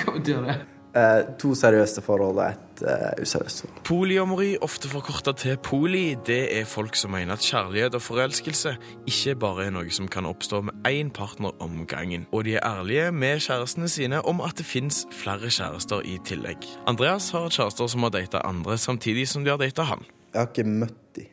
Hva 0.00 0.14
betyr 0.14 0.40
det? 0.46 0.56
Eh, 0.94 1.24
to 1.42 1.56
seriøse 1.58 2.02
forhold 2.06 2.36
og 2.38 2.44
ett 2.52 2.82
eh, 2.86 3.22
useriøst 3.24 3.64
forhold. 3.64 3.78
Polyamori, 3.88 4.50
ofte 4.62 4.86
forkorta 4.86 5.32
til 5.34 5.56
poli, 5.58 6.14
det 6.26 6.44
er 6.54 6.68
folk 6.70 6.94
som 6.94 7.10
mener 7.10 7.34
at 7.34 7.42
kjærlighet 7.42 7.96
og 7.98 8.02
forelskelse 8.04 8.76
ikke 9.10 9.34
bare 9.42 9.66
er 9.66 9.74
noe 9.74 9.90
som 9.90 10.06
kan 10.06 10.28
oppstå 10.30 10.60
med 10.68 10.86
én 10.86 11.10
partner 11.10 11.50
om 11.58 11.82
gangen, 11.90 12.28
og 12.30 12.46
de 12.46 12.54
er 12.60 12.62
ærlige 12.62 13.10
med 13.10 13.42
kjærestene 13.42 13.90
sine 13.90 14.22
om 14.22 14.44
at 14.46 14.54
det 14.62 14.68
fins 14.70 15.02
flere 15.10 15.50
kjærester 15.50 16.06
i 16.06 16.20
tillegg. 16.30 16.62
Andreas 16.86 17.32
har 17.34 17.50
kjærester 17.50 17.90
som 17.90 18.06
har 18.06 18.14
data 18.14 18.46
andre 18.46 18.78
samtidig 18.78 19.26
som 19.28 19.42
de 19.42 19.50
har 19.50 19.58
data 19.58 19.90
han. 19.90 20.06
Jeg 20.30 20.44
har 20.44 20.50
ikke 20.52 20.68
møtt 20.68 21.04
de. 21.18 21.26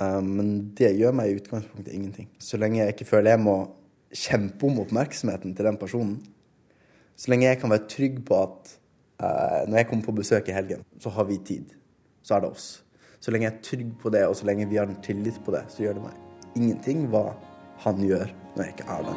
Um, 0.00 0.32
men 0.40 0.52
det 0.80 0.94
gjør 0.96 1.12
meg 1.12 1.28
i 1.28 1.36
utgangspunktet 1.42 1.92
ingenting. 1.92 2.32
Så 2.40 2.56
lenge 2.56 2.80
jeg 2.80 2.96
ikke 2.96 3.12
føler 3.12 3.36
jeg 3.36 3.44
må 3.44 3.58
kjempe 4.16 4.64
om 4.64 4.80
oppmerksomheten 4.80 5.52
til 5.52 5.68
den 5.68 5.76
personen. 5.76 6.22
Så 7.22 7.30
lenge 7.30 7.46
jeg 7.46 7.60
kan 7.60 7.70
være 7.70 7.86
trygg 7.86 8.16
på 8.26 8.34
at 8.34 8.72
uh, 9.22 9.60
når 9.70 9.76
jeg 9.78 9.86
kommer 9.92 10.08
på 10.08 10.14
besøk 10.16 10.48
i 10.50 10.54
helgen, 10.56 10.80
så 10.98 11.12
har 11.14 11.28
vi 11.28 11.36
tid. 11.38 11.68
Så 12.26 12.34
er 12.34 12.40
det 12.42 12.48
oss. 12.50 12.64
Så 13.22 13.30
lenge 13.30 13.46
jeg 13.46 13.54
er 13.54 13.60
trygg 13.62 13.92
på 14.02 14.10
det, 14.10 14.24
og 14.26 14.34
så 14.34 14.48
lenge 14.48 14.66
vi 14.66 14.80
har 14.80 14.88
en 14.90 14.98
tillit 15.06 15.38
på 15.46 15.54
det, 15.54 15.62
så 15.70 15.84
gjør 15.84 16.00
det 16.00 16.02
meg 16.08 16.16
ingenting 16.58 17.06
hva 17.12 17.30
han 17.84 18.02
gjør 18.02 18.26
når 18.56 18.64
jeg 18.64 18.72
ikke 18.74 18.88
er 18.90 19.02
der. 19.06 19.16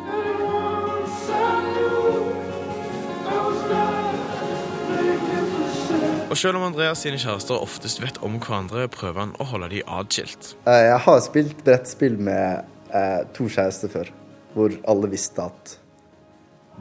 Og 6.30 6.38
selv 6.38 6.60
om 6.60 6.68
Andreas 6.68 7.02
sine 7.02 7.18
kjærester 7.22 7.58
oftest 7.58 8.04
vet 8.04 8.22
om 8.22 8.38
hverandre, 8.38 8.86
prøver 8.92 9.20
han 9.24 9.34
å 9.42 9.50
holde 9.50 9.72
de 9.74 9.82
adskilt. 9.98 10.54
Eh, 10.70 10.84
Jeg 10.92 11.02
har 11.08 11.20
spilt 11.26 11.66
brettspill 11.66 12.22
med 12.22 12.70
eh, 12.94 13.26
to 13.34 13.50
kjærester 13.50 13.90
før, 13.98 14.14
hvor 14.54 14.78
alle 14.94 15.10
visste 15.10 15.50
at 15.50 15.80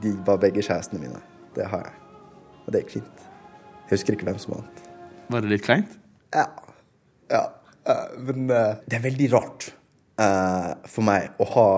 de 0.03 0.15
var 0.27 0.41
begge 0.43 0.65
kjærestene 0.65 1.03
mine. 1.03 1.21
Det 1.55 1.67
har 1.71 1.85
jeg. 1.87 1.95
Og 2.65 2.73
det 2.73 2.85
gikk 2.85 2.97
fint. 2.99 3.27
Jeg 3.85 3.99
husker 3.99 4.17
ikke 4.17 4.29
hvem 4.29 4.41
som 4.41 4.57
vant. 4.57 4.85
Var 5.33 5.45
det 5.45 5.53
litt 5.53 5.65
kleint? 5.65 5.99
Ja. 6.35 6.47
ja. 7.33 7.45
eh, 7.89 8.07
men 8.27 8.49
eh, 8.51 8.81
det 8.89 8.99
er 8.99 9.05
veldig 9.05 9.29
rart 9.35 9.69
eh, 10.21 10.71
for 10.91 11.07
meg 11.07 11.37
å 11.41 11.49
ha 11.55 11.69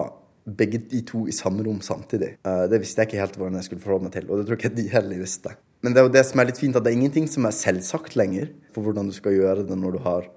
begge 0.46 0.78
de 0.92 1.02
to 1.06 1.24
i 1.26 1.34
samme 1.34 1.64
rom 1.66 1.80
samtidig. 1.82 2.36
Det 2.70 2.78
visste 2.78 3.02
jeg 3.02 3.08
ikke 3.08 3.18
helt 3.18 3.38
hvordan 3.40 3.56
jeg 3.58 3.66
skulle 3.66 3.82
forholde 3.82 4.06
meg 4.06 4.12
til, 4.14 4.28
og 4.30 4.38
det 4.38 4.44
tror 4.46 4.54
jeg 4.54 4.62
ikke 4.62 4.78
de 4.78 4.84
heller 4.92 5.18
visste. 5.18 5.56
Men 5.82 5.90
det 5.94 5.98
er 5.98 6.06
jo 6.06 6.12
det 6.14 6.22
som 6.28 6.38
er 6.38 6.46
litt 6.46 6.60
fint, 6.60 6.76
at 6.78 6.84
det 6.86 6.92
er 6.92 6.98
ingenting 7.00 7.26
som 7.30 7.48
er 7.48 7.56
selvsagt 7.56 8.14
lenger 8.14 8.52
for 8.70 8.86
hvordan 8.86 9.10
du 9.10 9.14
skal 9.16 9.34
gjøre 9.34 9.64
det 9.66 9.78
når 9.80 9.96
du 9.96 9.98
har 10.04 10.28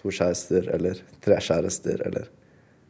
to 0.00 0.10
kjærester 0.10 0.66
eller 0.74 0.98
tre 1.22 1.38
kjærester, 1.38 2.02
eller 2.10 2.26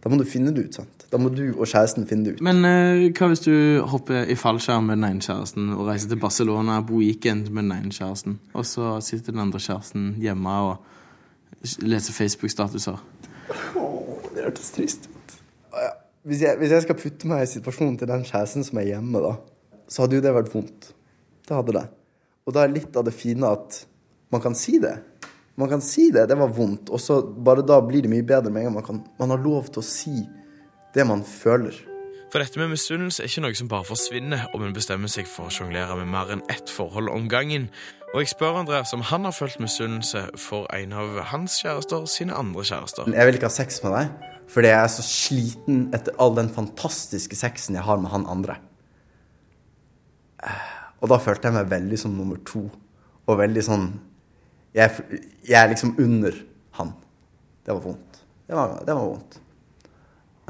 Da 0.05 0.11
må 0.13 0.19
du 0.21 0.27
finne 0.29 0.53
det 0.53 0.67
ut, 0.67 0.77
sant. 0.77 1.07
Da 1.09 1.17
må 1.17 1.31
du 1.33 1.47
og 1.55 1.65
kjæresten 1.65 2.05
finne 2.05 2.27
det 2.27 2.35
ut. 2.37 2.43
Men 2.45 2.61
eh, 2.69 3.07
hva 3.17 3.31
hvis 3.31 3.41
du 3.47 3.55
hopper 3.89 4.29
i 4.29 4.37
fallskjerm 4.37 4.91
med 4.91 4.99
den 4.99 5.07
ene 5.09 5.25
kjæresten 5.25 5.71
og 5.73 5.87
reiser 5.89 6.11
til 6.11 6.21
Barcelona, 6.21 6.83
bo 6.85 6.99
weekend 7.01 7.49
med 7.49 7.65
den 7.65 7.73
ene 7.73 7.93
kjæresten, 7.95 8.37
og 8.53 8.67
så 8.69 8.99
sitter 9.05 9.33
den 9.33 9.41
andre 9.47 9.63
kjæresten 9.65 10.11
hjemme 10.21 10.59
og 10.67 11.81
leser 11.81 12.13
Facebook-statuser? 12.13 13.01
Det 13.49 14.45
hørtes 14.45 14.75
trist 14.77 15.09
ut. 15.09 15.39
Ja, 15.73 15.89
Hvis 16.29 16.45
jeg, 16.45 16.61
hvis 16.61 16.77
jeg 16.77 16.85
skal 16.85 17.01
putte 17.01 17.31
meg 17.31 17.47
i 17.47 17.49
situasjonen 17.55 17.97
til 17.97 18.13
den 18.13 18.29
kjæresten 18.29 18.69
som 18.69 18.83
er 18.83 18.91
hjemme, 18.93 19.25
da, 19.25 19.39
så 19.89 20.05
hadde 20.05 20.21
jo 20.21 20.27
det 20.27 20.37
vært 20.37 20.53
vondt. 20.53 20.93
Det 21.49 21.57
hadde 21.57 21.79
det. 21.79 21.87
Og 22.45 22.53
da 22.53 22.67
er 22.67 22.77
litt 22.77 22.97
av 22.97 23.09
det 23.09 23.17
fine 23.17 23.57
at 23.57 23.87
man 24.33 24.45
kan 24.45 24.57
si 24.59 24.77
det. 24.85 24.99
Man 25.57 25.71
kan 25.71 25.83
si 25.85 26.09
det. 26.11 26.27
Det 26.29 26.37
var 26.39 26.51
vondt. 26.51 26.91
Og 26.91 27.01
så 27.01 27.21
bare 27.23 27.63
da 27.67 27.81
blir 27.85 28.03
det 28.03 28.11
mye 28.11 28.27
bedre 28.27 28.51
med 28.51 28.65
en 28.65 28.71
gang 28.71 28.79
man, 28.81 28.87
kan, 28.87 29.03
man 29.21 29.31
har 29.31 29.43
lov 29.43 29.69
til 29.71 29.83
å 29.83 29.87
si 29.87 30.25
det 30.95 31.07
man 31.07 31.23
føler. 31.27 31.77
For 32.33 32.43
dette 32.43 32.59
med 32.59 32.73
misunnelse 32.73 33.23
er 33.23 33.31
ikke 33.31 33.45
noe 33.45 33.55
som 33.55 33.69
bare 33.71 33.87
forsvinner 33.87 34.49
om 34.57 34.65
en 34.67 34.75
bestemmer 34.75 35.11
seg 35.13 35.29
for 35.31 35.47
å 35.47 35.55
sjonglere 35.55 35.95
med 36.01 36.09
mer 36.11 36.33
enn 36.35 36.43
ett 36.51 36.71
forhold 36.73 37.13
om 37.13 37.29
gangen. 37.31 37.69
Og 38.11 38.23
jeg 38.23 38.33
spør 38.33 38.59
Andreas 38.65 38.91
om 38.95 39.05
han 39.07 39.27
har 39.29 39.35
følt 39.35 39.61
misunnelse 39.63 40.25
for 40.43 40.67
en 40.75 40.93
av 40.99 41.21
hans 41.31 41.61
kjærester 41.63 42.07
sine 42.11 42.35
andre 42.35 42.63
kjærester. 42.67 43.11
Jeg 43.15 43.27
vil 43.29 43.39
ikke 43.39 43.51
ha 43.51 43.55
sex 43.55 43.83
med 43.87 43.95
deg 43.99 44.31
fordi 44.55 44.69
jeg 44.69 44.77
er 44.77 44.91
så 44.93 45.03
sliten 45.07 45.79
etter 45.97 46.19
all 46.21 46.35
den 46.37 46.51
fantastiske 46.53 47.39
sexen 47.39 47.79
jeg 47.79 47.87
har 47.87 47.97
med 48.03 48.11
han 48.13 48.27
andre. 48.29 48.59
Eh, 50.45 50.67
Og 51.01 51.09
da 51.11 51.17
følte 51.21 51.49
jeg 51.49 51.57
meg 51.57 51.71
veldig 51.71 51.99
som 52.01 52.13
nummer 52.17 52.39
to. 52.45 52.67
Og 53.25 53.39
veldig 53.41 53.63
sånn 53.65 53.87
Jeg, 54.75 55.21
jeg 55.47 55.59
er 55.61 55.71
liksom 55.71 55.95
under 56.03 56.37
han. 56.79 56.91
Det 57.65 57.73
var 57.73 57.83
vondt. 57.85 58.23
Det 58.47 58.57
var, 58.59 58.75
det 58.87 58.97
var 58.97 59.07
vondt. 59.07 59.39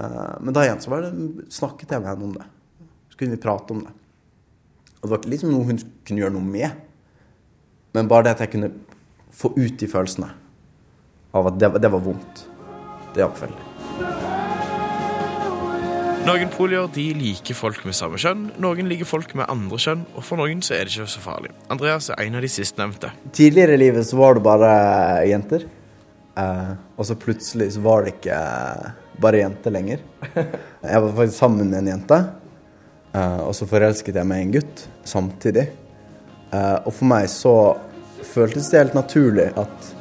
Uh, 0.01 0.35
Men 0.41 0.57
da 0.57 0.65
igjen 0.65 0.81
så 0.83 1.01
det, 1.03 1.13
snakket 1.55 1.93
jeg 1.95 2.03
med 2.03 2.11
henne 2.11 2.31
om 2.31 2.33
det. 2.39 2.47
Så 3.13 3.21
kunne 3.21 3.37
vi 3.37 3.43
prate 3.45 3.77
om 3.77 3.85
det. 3.85 3.93
Og 4.97 5.05
det 5.05 5.13
var 5.13 5.21
ikke 5.21 5.35
liksom 5.35 5.53
noe 5.53 5.69
hun 5.69 5.83
kunne 6.09 6.25
gjøre 6.25 6.35
noe 6.35 6.49
med. 6.49 6.81
Men 7.95 8.11
bare 8.11 8.27
det 8.27 8.35
at 8.35 8.47
jeg 8.47 8.55
kunne 8.57 8.73
få 9.35 9.53
ut 9.59 9.77
de 9.79 9.91
følelsene 9.91 10.33
av 11.35 11.51
at 11.51 11.61
det, 11.61 11.71
det 11.83 11.93
var 11.93 12.03
vondt. 12.03 12.47
Det 13.15 13.23
hjalp 13.23 13.39
veldig. 13.45 13.74
Noen 16.25 16.49
polier 16.49 16.87
de 16.89 17.03
liker 17.19 17.53
folk 17.53 17.83
med 17.85 17.93
samme 17.93 18.17
kjønn, 18.17 18.47
noen 18.63 18.87
liker 18.89 19.05
folk 19.05 19.35
med 19.37 19.45
andre 19.53 19.77
kjønn, 19.77 20.07
og 20.17 20.25
for 20.25 20.41
noen 20.41 20.63
så 20.65 20.73
er 20.73 20.87
det 20.87 20.95
ikke 20.95 21.13
så 21.13 21.21
farlig. 21.21 21.51
Andreas 21.69 22.09
er 22.15 22.23
en 22.25 22.39
av 22.39 22.45
de 22.47 22.49
sistnevnte. 22.49 23.11
Tidligere 23.37 23.77
i 23.77 23.81
livet 23.83 24.09
så 24.09 24.17
var 24.17 24.39
det 24.39 24.45
bare 24.47 24.71
jenter. 25.29 25.67
Eh, 26.41 26.73
og 26.97 27.05
så 27.11 27.19
plutselig 27.21 27.75
så 27.77 27.85
var 27.85 28.07
det 28.07 28.15
ikke 28.15 28.39
bare 29.21 29.43
jenter 29.43 29.77
lenger. 29.77 30.01
Jeg 30.95 31.05
var 31.05 31.15
faktisk 31.21 31.37
sammen 31.43 31.69
med 31.69 31.83
en 31.83 31.93
jente, 31.93 32.23
eh, 33.13 33.39
og 33.45 33.53
så 33.61 33.69
forelsket 33.69 34.17
jeg 34.17 34.29
meg 34.33 34.41
i 34.41 34.49
en 34.49 34.57
gutt 34.57 34.89
samtidig. 35.05 35.69
Eh, 36.49 36.77
og 36.81 36.89
for 36.89 37.11
meg 37.13 37.29
så 37.29 37.55
føltes 38.33 38.73
det 38.73 38.81
helt 38.81 38.97
naturlig 38.97 39.51
at 39.61 39.95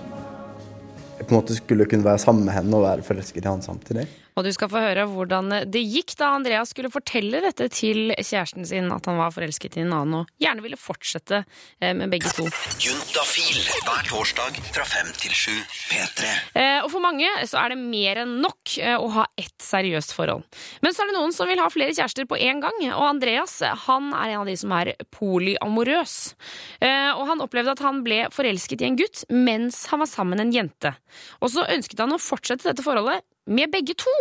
jeg 1.19 1.27
på 1.27 1.33
en 1.33 1.41
måte 1.41 1.55
skulle 1.59 1.87
kunne 1.91 2.07
være 2.07 2.23
sammen 2.23 2.47
med 2.47 2.55
henne 2.55 2.79
og 2.79 2.87
være 2.87 3.11
forelsket 3.11 3.43
i 3.43 3.51
han 3.51 3.63
samtidig. 3.65 4.07
Og 4.33 4.45
du 4.45 4.49
skal 4.55 4.69
få 4.71 4.81
høre 4.81 5.05
hvordan 5.09 5.51
det 5.69 5.81
gikk 5.85 6.15
da 6.19 6.31
Andreas 6.37 6.71
skulle 6.73 6.89
fortelle 6.93 7.41
dette 7.43 7.67
til 7.73 8.13
kjæresten 8.17 8.65
sin, 8.65 8.89
at 8.93 9.05
han 9.09 9.19
var 9.19 9.33
forelsket 9.35 9.77
i 9.77 9.83
en 9.83 9.93
annen 9.93 10.23
og 10.23 10.31
gjerne 10.41 10.63
ville 10.65 10.77
fortsette 10.79 11.43
eh, 11.43 11.93
med 11.97 12.09
begge 12.13 12.31
to. 12.33 12.45
Juntafil 12.81 13.59
hver 13.85 14.07
torsdag 14.09 14.57
fra 14.73 14.85
fem 14.89 15.11
til 15.21 15.35
sju. 15.37 15.53
P3. 15.91 16.31
Eh, 16.59 16.79
Og 16.83 16.89
for 16.93 17.03
mange 17.03 17.29
så 17.49 17.61
er 17.61 17.73
det 17.73 17.79
mer 17.81 18.23
enn 18.23 18.35
nok 18.43 18.75
eh, 18.81 18.95
å 18.97 19.09
ha 19.19 19.27
ett 19.39 19.55
seriøst 19.63 20.15
forhold. 20.17 20.45
Men 20.85 20.95
så 20.95 21.03
er 21.03 21.11
det 21.11 21.17
noen 21.17 21.35
som 21.35 21.49
vil 21.49 21.61
ha 21.61 21.69
flere 21.73 21.93
kjærester 21.95 22.27
på 22.29 22.39
én 22.41 22.61
gang, 22.63 22.79
og 22.93 23.05
Andreas 23.11 23.59
han 23.85 24.11
er 24.17 24.33
en 24.33 24.41
av 24.43 24.49
de 24.49 24.57
som 24.59 24.73
er 24.75 24.93
polyamorøs. 25.13 26.15
Og 26.83 27.23
han 27.29 27.41
opplevde 27.43 27.73
at 27.75 27.83
han 27.85 28.01
ble 28.05 28.23
forelsket 28.33 28.81
i 28.83 28.87
en 28.89 28.97
gutt 28.99 29.23
mens 29.31 29.83
han 29.91 30.01
var 30.03 30.09
sammen 30.09 30.37
med 30.37 30.47
en 30.47 30.55
jente. 30.55 30.93
Og 31.41 31.51
så 31.53 31.65
ønsket 31.69 32.01
han 32.03 32.15
å 32.15 32.21
fortsette 32.21 32.69
dette 32.69 32.85
forholdet 32.85 33.21
med 33.47 33.71
begge 33.73 33.93
to. 33.99 34.13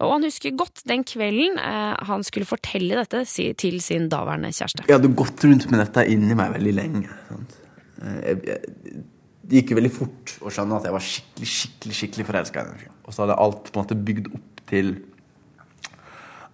Og 0.00 0.12
han 0.16 0.24
husker 0.26 0.56
godt 0.58 0.82
den 0.88 1.04
kvelden 1.06 1.58
eh, 1.62 1.94
han 2.08 2.24
skulle 2.26 2.48
fortelle 2.48 2.96
dette 2.98 3.24
si- 3.28 3.52
til 3.54 3.80
sin 3.84 4.08
daværende 4.12 4.50
kjæreste. 4.52 4.86
Jeg 4.88 4.96
hadde 4.98 5.12
gått 5.14 5.44
rundt 5.46 5.68
med 5.70 5.80
dette 5.84 6.06
inni 6.10 6.34
meg 6.38 6.54
veldig 6.56 6.74
lenge. 6.74 7.08
Sant? 7.28 7.58
Eh, 8.02 8.20
Jeg, 8.28 8.40
jeg, 8.48 9.02
det 9.44 9.58
gikk 9.60 9.70
jo 9.74 9.76
veldig 9.76 9.92
fort 9.92 10.36
å 10.40 10.50
skjønne 10.50 10.76
at 10.80 10.86
jeg 10.88 10.94
var 10.96 11.02
skikkelig 11.04 11.48
skikkelig, 11.54 11.96
skikkelig 12.00 12.26
forelska. 12.30 12.62
Og 13.04 13.12
så 13.12 13.22
hadde 13.26 13.36
alt 13.44 13.66
på 13.70 13.76
en 13.78 13.82
måte 13.84 13.98
bygd 14.08 14.30
opp 14.32 14.62
til 14.70 14.94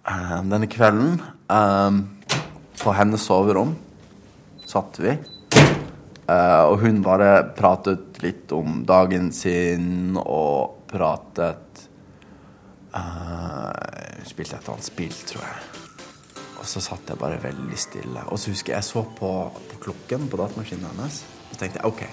eh, 0.07 0.41
denne 0.51 0.67
kvelden. 0.71 1.21
eh, 1.49 2.01
på 2.81 2.93
hennes 2.97 3.21
soverom 3.21 3.75
satt 4.65 4.97
vi. 5.03 5.11
Uh, 6.31 6.63
og 6.71 6.79
hun 6.85 7.01
bare 7.03 7.41
pratet 7.57 8.21
litt 8.23 8.51
om 8.55 8.79
dagen 8.87 9.31
sin 9.35 10.15
og 10.21 10.85
pratet 10.89 11.81
Hun 12.93 14.27
spilte 14.27 14.57
et 14.59 14.69
annet 14.69 14.87
spill, 14.87 15.13
tror 15.29 15.45
jeg. 15.45 15.81
Og 16.61 16.67
så 16.69 16.81
satt 16.83 17.09
jeg 17.09 17.17
bare 17.17 17.39
veldig 17.41 17.77
stille. 17.79 18.23
Og 18.29 18.39
så 18.39 18.51
husker 18.51 18.75
jeg 18.75 18.83
jeg 18.83 18.89
så 18.91 19.03
på, 19.17 19.29
på 19.71 19.79
klokken 19.87 20.27
på 20.29 20.37
datamaskinen 20.37 20.91
hennes. 20.91 21.23
Og 21.47 21.55
så 21.55 21.61
tenkte 21.63 21.79
jeg 21.79 21.87
OK, 21.89 22.03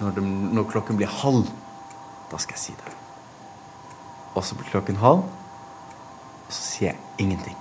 når, 0.00 0.16
de, 0.16 0.24
når 0.56 0.70
klokken 0.72 0.98
blir 0.98 1.12
halv, 1.20 1.44
da 2.32 2.40
skal 2.42 2.56
jeg 2.56 2.64
si 2.64 2.74
det. 2.80 2.94
Og 4.34 4.44
så 4.44 4.58
blir 4.58 4.70
klokken 4.70 4.98
halv, 5.02 5.22
og 6.46 6.50
så 6.50 6.62
sier 6.62 6.90
jeg 6.90 6.98
ingenting. 7.26 7.56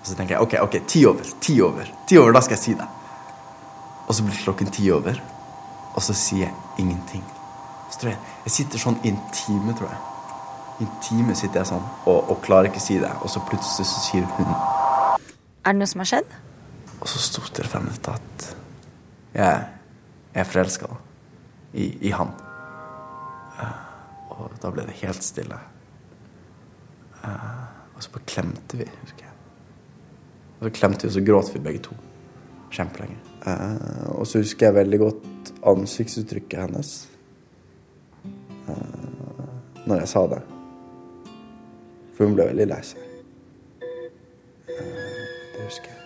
Og 0.00 0.10
så 0.10 0.18
tenker 0.18 0.36
jeg 0.36 0.44
OK, 0.44 0.58
ok, 0.66 0.76
ti 0.88 1.04
over, 1.08 1.32
ti 1.40 1.56
over, 1.64 1.88
ti 2.08 2.18
over, 2.20 2.34
da 2.36 2.42
skal 2.44 2.56
jeg 2.56 2.64
si 2.64 2.76
det. 2.78 2.90
Og 4.06 4.14
så 4.14 4.26
blir 4.26 4.42
klokken 4.42 4.70
ti 4.72 4.90
over, 4.94 5.22
og 5.94 6.04
så 6.04 6.14
sier 6.16 6.46
jeg 6.46 6.84
ingenting. 6.84 7.24
Så 7.90 8.02
tror 8.02 8.12
jeg, 8.12 8.20
jeg 8.44 8.54
sitter 8.58 8.82
sånn 8.82 9.00
i 9.02 9.14
en 9.14 9.22
time, 9.34 9.74
tror 9.78 9.90
jeg. 9.92 10.15
I 10.76 10.84
en 10.84 10.96
time 11.00 11.34
sitter 11.36 11.62
jeg 11.62 11.70
sånn 11.70 11.84
og, 12.04 12.32
og 12.32 12.42
klarer 12.44 12.68
ikke 12.68 12.82
å 12.82 12.84
si 12.84 12.98
det. 13.00 13.12
Og 13.24 13.32
så 13.32 13.40
plutselig 13.48 13.88
så 13.88 14.02
sier 14.10 14.26
hun 14.36 14.50
Er 14.52 15.72
det 15.72 15.78
noe 15.80 15.88
som 15.88 16.02
har 16.02 16.10
skjedd? 16.10 16.34
Og 17.00 17.08
så 17.08 17.20
sto 17.22 17.44
det 17.56 17.64
frem 17.68 17.86
minutter 17.88 18.16
at 18.16 18.46
jeg, 19.36 19.64
er 20.36 20.48
forelska 20.48 20.88
i, 21.76 21.86
i 22.08 22.12
han. 22.12 22.30
Eh, 23.60 23.74
og 24.32 24.56
da 24.60 24.70
ble 24.72 24.84
det 24.88 24.96
helt 25.02 25.24
stille. 25.24 25.58
Eh, 27.22 27.52
og 27.96 28.04
så 28.04 28.12
bare 28.12 28.28
klemte 28.28 28.80
vi, 28.80 28.88
husker 29.00 29.26
jeg. 29.26 29.34
Og 30.58 30.66
så 30.66 30.72
klemte 30.76 31.04
vi, 31.04 31.10
og 31.10 31.16
så 31.16 31.24
gråt 31.24 31.52
vi 31.54 31.62
begge 31.68 31.84
to. 31.88 31.96
Kjempelenge. 32.72 33.16
Eh, 33.48 34.08
og 34.12 34.24
så 34.28 34.44
husker 34.44 34.68
jeg 34.68 34.78
veldig 34.80 35.00
godt 35.04 35.52
ansiktsuttrykket 35.72 36.66
hennes 36.66 36.96
når 39.86 40.00
jeg 40.00 40.08
sa 40.10 40.24
det. 40.26 40.40
For 42.16 42.24
hun 42.26 42.36
ble 42.36 42.48
veldig 42.48 42.66
lei 42.72 42.80
seg. 42.86 42.98
Eh, 44.72 44.82
det 45.54 45.64
husker 45.66 45.92
jeg. 45.92 46.02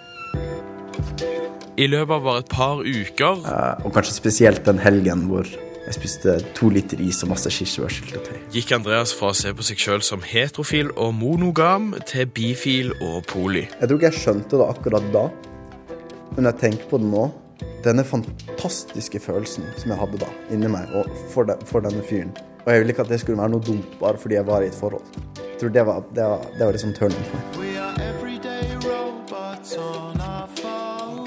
I 1.80 1.86
løpet 1.88 2.12
av 2.12 2.24
bare 2.26 2.42
et 2.42 2.50
par 2.52 2.82
uker 2.84 3.44
Eh, 3.50 3.84
og 3.86 3.92
kanskje 3.94 4.16
spesielt 4.18 4.64
den 4.66 4.80
helgen 4.82 5.28
hvor 5.30 5.48
jeg 5.86 5.96
spiste 5.96 6.34
to 6.54 6.68
liter 6.70 7.00
is 7.02 7.22
og 7.24 7.32
masse 7.32 7.50
kirsebærsyltetøy. 7.50 8.36
gikk 8.52 8.74
Andreas 8.76 9.14
fra 9.16 9.30
å 9.32 9.34
se 9.34 9.50
på 9.56 9.64
seg 9.64 9.80
sjøl 9.80 10.04
som 10.06 10.20
heterofil 10.22 10.92
og 10.92 11.14
monogam 11.16 11.94
til 12.06 12.28
bifil 12.30 12.92
og 13.00 13.24
poli. 13.30 13.64
Jeg 13.80 13.88
tror 13.88 13.96
ikke 13.96 14.10
jeg 14.10 14.20
skjønte 14.20 14.60
det 14.60 14.68
akkurat 14.68 15.08
da, 15.14 15.24
men 16.36 16.50
jeg 16.50 16.60
tenker 16.60 16.90
på 16.90 17.00
det 17.00 17.10
nå. 17.10 17.30
Denne 17.84 18.04
fantastiske 18.04 19.20
følelsen 19.24 19.64
som 19.80 19.90
jeg 19.92 19.98
hadde 20.00 20.20
da, 20.20 20.28
inni 20.52 20.68
meg, 20.68 20.92
og 20.96 21.08
for, 21.32 21.48
de, 21.48 21.56
for 21.68 21.84
denne 21.84 22.04
fyren. 22.04 22.30
Og 22.60 22.68
jeg 22.68 22.82
ville 22.82 22.94
ikke 22.94 23.06
at 23.08 23.12
det 23.12 23.20
skulle 23.22 23.40
være 23.40 23.54
noe 23.56 23.64
dumt 23.64 23.96
bare 24.00 24.20
fordi 24.20 24.36
jeg 24.36 24.46
var 24.48 24.64
i 24.64 24.68
et 24.68 24.76
forhold. 24.76 25.48
Jeg 25.60 25.66
tror 25.66 25.72
det 25.74 25.82
var, 25.84 26.04
det 26.16 26.24
var, 26.24 26.44
det 26.58 26.64
var 26.64 26.72
liksom 26.72 26.92
turning 26.96 27.24
for 27.28 27.36
meg. 27.36 27.44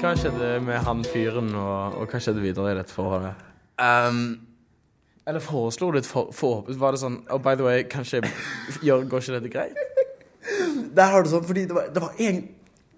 Hva 0.00 0.10
skjedde 0.18 0.48
med 0.66 0.80
han 0.82 1.04
fyren, 1.06 1.52
og, 1.54 2.00
og 2.00 2.10
hva 2.10 2.18
skjedde 2.18 2.42
videre 2.42 2.72
i 2.72 2.78
dette 2.80 2.90
forholdet? 2.90 3.38
Eller 3.78 5.38
foreslo 5.38 5.92
du 5.94 6.00
et 6.00 6.08
for, 6.10 6.32
for 6.34 6.66
Var 6.66 6.96
det 6.96 7.00
sånn 7.04 7.20
Oh, 7.30 7.38
by 7.38 7.54
the 7.54 7.62
way, 7.62 7.84
kanskje 7.86 8.24
gjør, 8.82 9.06
går 9.12 9.22
ikke 9.22 9.36
dette 9.36 9.52
greit? 9.54 9.78
Der 10.98 11.14
har 11.14 11.22
du 11.22 11.30
sånn, 11.30 11.46
fordi 11.46 11.68
det 11.70 11.78
var, 11.78 11.86
det 11.94 12.02
var 12.02 12.18
en, 12.26 12.40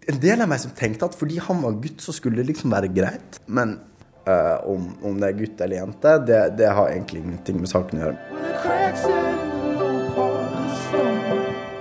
en 0.08 0.22
del 0.22 0.40
av 0.46 0.48
meg 0.54 0.62
som 0.64 0.72
tenkte 0.78 1.10
at 1.10 1.18
fordi 1.20 1.36
han 1.50 1.60
var 1.66 1.76
gutt, 1.84 2.00
så 2.00 2.16
skulle 2.16 2.40
det 2.40 2.48
liksom 2.48 2.72
være 2.72 2.88
greit. 2.96 3.42
Men 3.44 3.76
uh, 4.24 4.56
om, 4.72 4.88
om 5.04 5.20
det 5.20 5.34
er 5.34 5.36
gutt 5.42 5.60
eller 5.68 5.82
jente, 5.82 6.16
det, 6.32 6.40
det 6.62 6.72
har 6.80 6.88
egentlig 6.94 7.26
ingenting 7.26 7.60
med 7.60 7.68
saken 7.74 8.00
å 8.00 8.02
gjøre. 8.06 9.55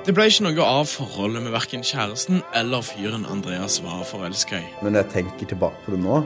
Det 0.05 0.13
ble 0.13 0.27
ikke 0.29 0.43
noe 0.45 0.65
av 0.69 0.83
forholdet 0.85 1.41
med 1.41 1.53
verken 1.55 1.81
kjæresten 1.81 2.43
eller 2.53 2.83
fyren 2.85 3.23
Andreas 3.25 3.79
var 3.81 4.03
forelska 4.05 4.59
i. 4.61 4.67
Men 4.85 4.93
når 4.93 5.01
jeg 5.01 5.11
tenker 5.15 5.49
tilbake 5.49 5.81
på 5.81 5.95
det 5.95 6.01
nå, 6.03 6.19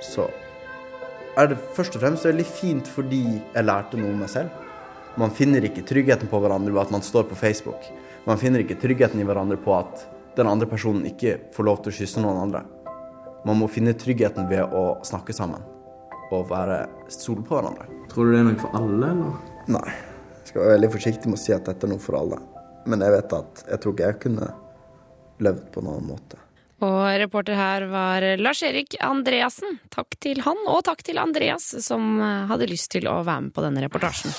så 0.00 0.24
er 1.36 1.50
det 1.50 1.58
først 1.76 1.98
og 1.98 2.00
fremst 2.06 2.24
veldig 2.24 2.46
fint 2.48 2.88
fordi 2.88 3.20
jeg 3.26 3.66
lærte 3.66 4.00
noe 4.00 4.14
om 4.14 4.24
meg 4.24 4.32
selv. 4.32 4.48
Man 5.20 5.36
finner 5.36 5.68
ikke 5.68 5.84
tryggheten 5.84 6.32
på 6.32 6.40
hverandre 6.40 6.72
ved 6.72 6.86
at 6.86 6.96
man 6.96 7.04
står 7.04 7.28
på 7.28 7.36
Facebook. 7.36 7.90
Man 8.24 8.40
finner 8.40 8.64
ikke 8.64 8.80
tryggheten 8.80 9.20
i 9.20 9.28
hverandre 9.28 9.60
på 9.60 9.76
at 9.76 10.08
den 10.40 10.48
andre 10.48 10.72
personen 10.72 11.04
ikke 11.12 11.36
får 11.52 11.68
lov 11.68 11.84
til 11.84 11.92
å 11.92 11.98
kysse 12.00 12.24
noen 12.24 12.40
andre. 12.46 12.64
Man 13.44 13.60
må 13.60 13.68
finne 13.68 13.92
tryggheten 14.00 14.48
ved 14.48 14.72
å 14.72 14.88
snakke 15.04 15.36
sammen 15.36 15.60
og 16.32 16.48
være 16.48 16.86
stole 17.12 17.44
på 17.44 17.60
hverandre. 17.60 17.84
Tror 18.08 18.24
du 18.24 18.32
det 18.32 18.44
er 18.46 18.52
noe 18.54 18.60
for 18.64 18.80
alle, 18.80 19.12
eller? 19.12 19.56
Nei. 19.76 19.88
Jeg 20.46 20.52
skal 20.52 20.62
være 20.62 20.74
veldig 20.76 20.88
forsiktig 20.92 21.30
med 21.32 21.40
å 21.40 21.42
si 21.42 21.52
at 21.56 21.66
dette 21.66 21.88
er 21.88 21.90
noe 21.90 21.98
for 21.98 22.14
alle. 22.20 22.36
Men 22.86 23.00
jeg 23.02 23.14
vet 23.16 23.32
at 23.34 23.62
jeg 23.66 23.82
tror 23.82 23.94
ikke 23.96 24.10
jeg 24.12 24.18
kunne 24.22 24.50
levd 25.42 25.64
på 25.74 25.82
en 25.82 25.88
annen 25.90 26.06
måte. 26.06 26.38
Og 26.86 27.00
reporter 27.18 27.58
her 27.58 27.88
var 27.90 28.22
Lars-Erik 28.38 28.94
Andreassen. 29.02 29.80
Takk 29.90 30.14
til 30.22 30.44
han, 30.46 30.62
og 30.70 30.84
takk 30.86 31.02
til 31.02 31.18
Andreas, 31.18 31.66
som 31.82 32.20
eh, 32.20 32.46
hadde 32.46 32.70
lyst 32.70 32.92
til 32.94 33.10
å 33.10 33.18
være 33.26 33.48
med 33.48 33.56
på 33.56 33.66
denne 33.66 33.82
reportasjen. 33.88 34.30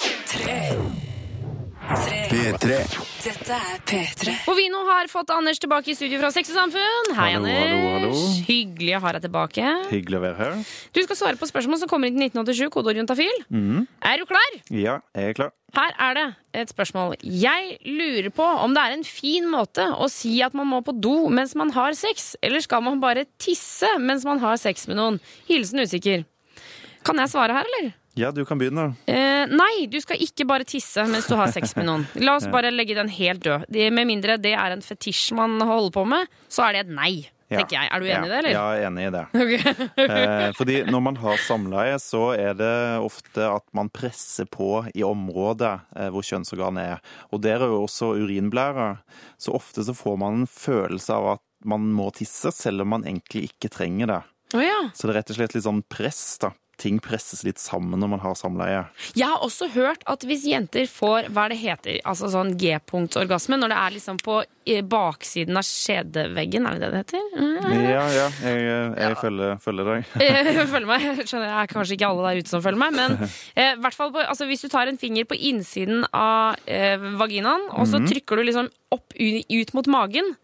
P3. 2.32 2.80
Dette 3.28 3.52
er 3.52 3.80
P3. 3.84 4.34
Og 4.48 4.56
vi 4.56 4.70
nå 4.72 4.80
har 4.88 5.10
fått 5.12 5.32
Anders 5.36 5.58
tilbake 5.60 5.92
i 5.92 5.96
studio 5.98 6.20
fra 6.22 6.30
Sex 6.32 6.48
og 6.54 6.56
Samfunn. 6.62 7.10
Hei, 7.18 7.34
Hallo, 7.34 7.50
Anders. 7.50 7.58
hallo, 7.58 7.90
hallo. 7.92 8.20
Hyggelig 8.48 8.94
å 8.96 9.02
ha 9.04 9.12
deg 9.18 9.26
tilbake. 9.26 9.72
Hyggelig 9.90 10.16
å 10.16 10.22
være 10.24 10.38
her. 10.40 10.62
Du 10.96 11.00
skal 11.04 11.20
svare 11.20 11.40
på 11.42 11.50
spørsmål 11.50 11.82
som 11.82 11.92
kommer 11.92 12.08
inn 12.08 12.16
til 12.16 12.30
1987, 12.30 12.70
kodeord 12.72 13.02
juntafil. 13.02 13.42
Mhm. 13.52 13.84
Er 14.08 14.22
du 14.22 14.26
klar? 14.30 14.56
Ja, 14.72 14.96
jeg 15.18 15.34
er 15.34 15.38
klar. 15.42 15.52
Her 15.76 15.92
er 16.08 16.14
det 16.16 16.26
et 16.62 16.72
spørsmål. 16.72 17.18
Jeg 17.20 17.76
lurer 17.84 18.32
på 18.32 18.48
om 18.64 18.74
det 18.78 18.86
er 18.86 18.96
en 18.96 19.04
fin 19.04 19.44
måte 19.52 19.84
å 20.00 20.08
si 20.10 20.38
at 20.42 20.54
man 20.56 20.68
må 20.72 20.80
på 20.88 20.96
do 20.96 21.28
mens 21.28 21.54
man 21.60 21.70
har 21.76 21.92
sex, 22.00 22.38
eller 22.42 22.64
skal 22.64 22.82
man 22.82 23.02
bare 23.04 23.26
tisse 23.38 23.92
mens 24.00 24.24
man 24.24 24.40
har 24.40 24.56
sex 24.56 24.88
med 24.88 24.96
noen? 24.96 25.20
Hilsen 25.50 25.84
usikker. 25.84 26.24
Kan 27.04 27.18
jeg 27.20 27.28
svare 27.36 27.52
her, 27.60 27.68
eller? 27.76 27.92
Ja, 28.18 28.32
du 28.34 28.44
kan 28.50 28.58
begynne. 28.60 28.90
Eh, 29.08 29.46
nei, 29.52 29.86
du 29.92 30.00
skal 30.02 30.18
ikke 30.24 30.46
bare 30.50 30.66
tisse 30.68 31.04
mens 31.08 31.28
du 31.30 31.36
har 31.38 31.52
sex 31.54 31.76
med 31.78 31.86
noen. 31.88 32.06
La 32.26 32.36
oss 32.40 32.48
bare 32.52 32.72
legge 32.74 32.96
den 32.98 33.10
helt 33.14 33.44
død. 33.46 33.66
Det- 33.70 33.92
Med 33.94 34.08
mindre 34.10 34.38
det 34.42 34.54
er 34.58 34.72
en 34.74 34.82
fetisj 34.82 35.32
man 35.38 35.60
holder 35.62 35.92
på 35.94 36.06
med, 36.08 36.28
så 36.50 36.66
er 36.68 36.74
det 36.74 36.80
et 36.88 36.94
nei, 36.96 37.30
Ja. 37.50 37.60
tenker 37.62 37.78
jeg. 37.80 37.90
Er 37.94 38.00
du 38.00 38.06
enig 38.08 38.26
i 38.26 38.30
det, 38.30 38.38
eller? 38.40 38.52
Ja, 38.52 38.66
jeg 38.74 38.84
er 38.84 38.88
enig 38.90 39.06
i 39.08 39.14
det. 39.16 39.26
Okay. 39.98 40.26
Eh, 40.48 40.52
fordi 40.58 40.84
når 40.90 41.02
man 41.02 41.16
har 41.16 41.38
samleie, 41.38 41.96
så 42.02 42.24
er 42.38 42.54
det 42.60 43.00
ofte 43.00 43.46
at 43.56 43.64
man 43.74 43.90
presser 43.90 44.46
på 44.46 44.84
i 44.94 45.02
området 45.06 45.82
eh, 45.96 46.10
hvor 46.10 46.22
kjønnsorganet 46.28 46.84
er. 46.98 47.00
Og 47.32 47.42
der 47.42 47.62
er 47.62 47.68
jo 47.72 47.86
også 47.86 48.12
urinblæra. 48.20 48.98
Så 49.40 49.54
ofte 49.56 49.86
så 49.86 49.94
får 49.96 50.18
man 50.20 50.42
en 50.42 50.48
følelse 50.48 51.14
av 51.14 51.30
at 51.38 51.42
man 51.64 51.88
må 51.94 52.12
tisse, 52.14 52.52
selv 52.52 52.82
om 52.82 52.90
man 52.90 53.04
egentlig 53.08 53.50
ikke 53.52 53.70
trenger 53.74 54.08
det. 54.08 54.22
Oh, 54.56 54.62
ja. 54.64 54.90
Så 54.94 55.08
det 55.08 55.16
er 55.16 55.20
rett 55.22 55.32
og 55.32 55.36
slett 55.40 55.56
litt 55.56 55.64
sånn 55.66 55.84
press, 55.90 56.38
da. 56.40 56.52
Ting 56.78 57.00
presses 57.02 57.42
litt 57.44 57.58
sammen 57.58 57.98
når 57.98 58.10
man 58.12 58.20
har 58.22 58.36
samleie. 58.38 58.84
Jeg 59.18 59.26
har 59.26 59.42
også 59.42 59.66
hørt 59.74 60.04
at 60.06 60.22
hvis 60.30 60.44
jenter 60.46 60.86
får 60.86 61.32
hva 61.34 61.48
det 61.50 61.58
heter, 61.58 61.98
altså 62.06 62.30
sånn 62.30 62.52
G-punktsorgasme, 62.62 63.58
når 63.58 63.74
det 63.74 63.80
er 63.82 63.96
liksom 63.96 64.20
på 64.22 64.36
baksiden 64.92 65.58
av 65.58 65.64
skjedeveggen, 65.66 66.68
er 66.70 66.78
det 66.78 66.82
det 66.84 66.92
det 66.92 67.02
heter? 67.02 67.28
Mm. 67.34 67.88
Ja, 67.88 68.04
ja, 68.14 68.28
jeg, 68.44 68.62
jeg 69.00 69.18
følger, 69.24 69.58
følger 69.64 69.90
deg. 69.90 70.12
Følger 70.74 70.90
meg. 70.92 71.06
Skjønner, 71.24 71.48
jeg 71.50 71.58
er 71.64 71.72
kanskje 71.72 71.98
ikke 71.98 72.10
alle 72.12 72.28
der 72.30 72.42
ute 72.44 72.52
som 72.54 72.62
følger 72.66 72.82
meg, 72.84 72.98
men 73.00 73.18
eh, 73.60 73.74
hvert 73.82 73.98
fall 73.98 74.14
altså, 74.28 74.46
hvis 74.50 74.66
du 74.66 74.70
tar 74.74 74.92
en 74.92 75.00
finger 75.02 75.26
på 75.30 75.38
innsiden 75.50 76.06
av 76.14 76.60
eh, 76.70 76.98
vaginaen, 77.20 77.70
og 77.74 77.88
så 77.90 77.98
Mhm. 77.98 78.12
trykker 78.12 78.38
du 78.38 78.44
liksom 78.46 78.68
opp 78.94 79.16
ut 79.18 79.74
mot 79.74 79.88
magen 79.90 80.36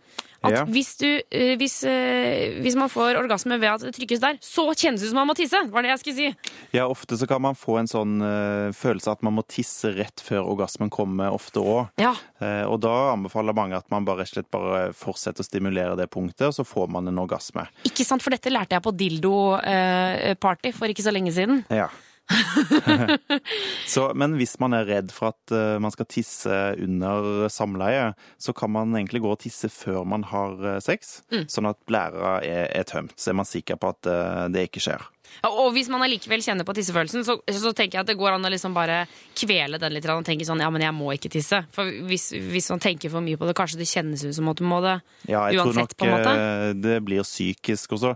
at 0.44 0.52
Ja. 0.52 0.64
hvis, 0.66 0.98
du, 1.00 1.22
eh, 1.32 1.56
hvis, 1.58 1.84
eh, 1.88 2.60
hvis 2.62 2.76
man 2.76 2.90
får 2.92 3.16
orgasme 3.16 3.60
ved 3.60 3.70
at 3.70 3.82
det 3.82 3.94
trykkes 3.96 4.20
der, 4.20 4.38
så 4.44 4.66
kjennes 4.76 5.00
det 5.00 5.08
ut 5.08 5.14
som 5.14 5.20
man 5.22 5.30
må 5.30 5.36
tisse! 5.36 5.56
Var 5.72 5.82
det 5.82 5.90
jeg 5.94 6.00
skulle 6.02 6.16
si. 6.16 6.52
Ja, 6.76 6.88
ofte 6.88 7.18
så 7.18 7.28
kan 7.28 7.42
man 7.42 7.56
få 7.56 7.80
en 7.80 7.88
sånn 7.88 8.20
uh, 8.22 8.72
følelse 8.76 9.12
at 9.12 9.24
man 9.24 9.38
må 9.38 9.46
tisse 9.48 9.94
rett 9.96 10.20
før 10.20 10.44
orgasmen 10.52 10.92
kommer, 10.92 11.32
ofte 11.32 11.64
òg. 11.64 11.90
Ja. 11.98 12.14
og 12.68 12.82
da 12.84 13.14
anbefaler 13.14 13.56
mange 13.56 13.78
at 13.78 13.90
man 13.90 14.04
bare, 14.04 14.20
rett 14.20 14.34
og 14.34 14.36
slett 14.36 14.52
bare 14.52 14.94
fortsetter 14.94 15.44
å 15.44 15.48
stimulere 15.48 15.96
det 15.96 16.10
punktet, 16.12 16.50
og 16.50 16.54
så 16.58 16.66
får 16.68 16.90
man 16.92 17.08
en 17.08 17.22
orgasme. 17.24 17.64
Ikke 17.88 18.04
sant, 18.04 18.22
for 18.22 18.36
dette 18.36 18.52
lærte 18.52 18.76
jeg 18.76 18.84
på 18.84 18.92
dildo-party 19.00 20.74
for 20.76 20.92
ikke 20.92 21.06
så 21.06 21.14
lenge 21.14 21.32
siden. 21.32 21.64
Ja. 21.72 21.88
så, 23.94 24.08
men 24.18 24.36
hvis 24.40 24.56
man 24.62 24.76
er 24.78 24.88
redd 24.90 25.12
for 25.14 25.34
at 25.34 25.54
eh, 25.56 25.78
man 25.84 25.94
skal 25.94 26.08
tisse 26.10 26.60
under 26.84 27.48
samleie, 27.54 28.12
så 28.42 28.54
kan 28.58 28.72
man 28.74 28.94
egentlig 28.98 29.24
gå 29.24 29.32
og 29.34 29.42
tisse 29.44 29.70
før 29.74 30.04
man 30.08 30.26
har 30.32 30.58
eh, 30.76 30.80
sex, 30.84 31.22
Mm. 31.34 31.48
sånn 31.50 31.66
at 31.70 31.80
blæra 31.90 32.36
er, 32.46 32.68
er 32.78 32.86
tømt. 32.88 33.16
Så 33.18 33.32
er 33.32 33.38
man 33.40 33.48
sikker 33.50 33.78
på 33.82 33.90
at 33.94 34.08
eh, 34.10 34.46
det 34.54 34.68
ikke 34.70 34.82
skjer. 34.84 35.02
Ja, 35.42 35.50
Og 35.50 35.72
hvis 35.74 35.88
man 35.90 36.04
allikevel 36.06 36.44
kjenner 36.46 36.68
på 36.68 36.76
tissefølelsen, 36.78 37.24
så, 37.26 37.40
så 37.50 37.72
tenker 37.74 37.98
jeg 37.98 38.04
at 38.06 38.12
det 38.12 38.18
går 38.20 38.36
an 38.36 38.46
å 38.46 38.52
liksom 38.54 38.76
bare 38.76 39.00
kvele 39.40 39.80
den 39.82 39.96
litt 39.96 40.06
og 40.14 40.22
tenke 40.28 40.46
sånn 40.46 40.62
ja, 40.62 40.70
men 40.70 40.84
jeg 40.86 40.94
må 40.94 41.10
ikke 41.16 41.32
tisse. 41.34 41.64
For 41.74 41.90
hvis, 42.10 42.28
hvis 42.54 42.70
man 42.70 42.84
tenker 42.84 43.10
for 43.14 43.26
mye 43.26 43.40
på 43.42 43.50
det, 43.50 43.56
kanskje 43.58 43.82
det 43.82 43.90
kjennes 43.90 44.26
ut 44.28 44.36
som 44.38 44.52
at 44.52 44.62
du 44.62 44.68
må 44.70 44.78
det 44.86 45.00
Ja, 45.32 45.48
jeg 45.50 45.64
uansett, 45.64 45.96
tror 45.98 46.14
nok 46.20 46.84
det 46.84 47.00
blir 47.08 47.26
psykisk 47.26 47.98
også. 47.98 48.14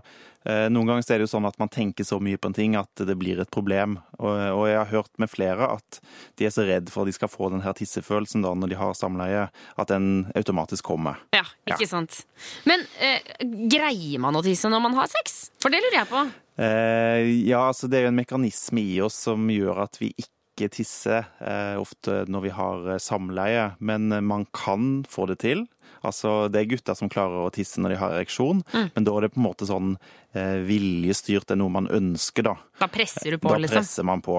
Eh, 0.48 0.66
Noen 0.72 0.88
ganger 0.88 1.04
er 1.04 1.20
det 1.20 1.26
jo 1.26 1.32
sånn 1.34 1.48
at 1.48 1.58
man 1.60 1.68
tenker 1.72 2.06
så 2.08 2.16
mye 2.22 2.40
på 2.40 2.48
en 2.48 2.56
ting 2.56 2.76
at 2.78 3.04
det 3.04 3.16
blir 3.20 3.40
et 3.42 3.50
problem. 3.52 3.98
Og, 4.16 4.64
jeg 4.68 4.78
har 4.78 4.90
hørt 4.92 5.12
med 5.20 5.30
flere 5.30 5.68
at 5.76 6.00
de 6.40 6.48
er 6.48 6.54
så 6.54 6.64
redd 6.68 6.88
for 6.92 7.04
at 7.04 7.12
de 7.12 7.16
skal 7.18 7.32
få 7.32 7.50
den 7.52 7.64
her 7.64 7.76
tissefølelsen 7.76 8.46
da 8.46 8.54
når 8.56 8.72
de 8.72 8.80
har 8.80 8.96
samleie, 8.96 9.46
at 9.52 9.92
den 9.92 10.26
automatisk 10.38 10.88
kommer. 10.88 11.20
Ja, 11.36 11.44
ikke 11.68 11.88
sant. 11.90 12.22
Men 12.68 12.86
eh, 13.04 13.20
greier 13.68 14.24
man 14.24 14.38
å 14.38 14.44
tisse 14.46 14.70
når 14.72 14.84
man 14.88 14.96
har 14.98 15.10
sex? 15.12 15.48
For 15.60 15.74
det 15.74 15.82
lurer 15.84 16.00
jeg 16.00 16.12
på. 16.12 16.24
Eh, 16.58 17.28
ja, 17.46 17.62
altså 17.68 17.90
det 17.90 18.00
er 18.00 18.08
jo 18.08 18.14
en 18.14 18.18
mekanisme 18.18 18.82
i 18.82 18.98
oss 19.04 19.20
som 19.28 19.46
gjør 19.52 19.84
at 19.84 20.00
vi 20.00 20.10
ikke 20.16 20.70
tisse 20.74 21.20
eh, 21.22 21.76
ofte 21.78 22.24
når 22.26 22.46
vi 22.48 22.54
har 22.56 22.88
eh, 22.94 23.02
samleie, 23.02 23.68
men 23.78 24.10
man 24.26 24.48
kan 24.56 25.04
få 25.08 25.28
det 25.30 25.38
til. 25.44 25.68
Altså, 26.04 26.50
Det 26.50 26.60
er 26.60 26.68
gutter 26.76 26.94
som 26.94 27.08
klarer 27.10 27.46
å 27.46 27.52
tisse 27.52 27.80
når 27.80 27.88
de 27.94 27.96
har 27.96 28.10
ereksjon, 28.18 28.62
Mm. 28.72 28.90
men 28.94 29.04
da 29.04 29.16
er 29.16 29.20
det 29.26 29.32
på 29.34 29.40
en 29.40 29.46
måte 29.48 29.66
sånn 29.66 29.96
eh, 30.34 30.58
viljestyrt, 30.68 31.46
det 31.46 31.56
er 31.56 31.60
noe 31.62 31.70
man 31.70 31.88
ønsker, 31.88 32.42
da. 32.44 32.54
Da 32.78 32.86
presser 32.86 33.30
du 33.32 33.38
på, 33.38 33.48
da 33.48 33.56
liksom. 33.58 33.82
presser 33.82 34.04
man 34.04 34.20
på. 34.22 34.38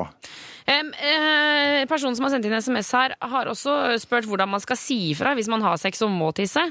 Um, 0.69 0.93
eh, 0.93 1.85
personen 1.89 2.15
som 2.15 2.23
har 2.25 2.31
sendt 2.31 2.45
inn 2.45 2.53
SMS 2.53 2.91
her, 2.93 3.15
har 3.21 3.45
også 3.45 3.97
spurt 3.99 4.25
hvordan 4.29 4.49
man 4.49 4.59
skal 4.61 4.77
si 4.77 5.11
ifra 5.11 5.33
hvis 5.35 5.49
man 5.49 5.61
har 5.61 5.77
sex 5.77 6.01
og 6.05 6.11
må 6.11 6.31
tisse. 6.33 6.61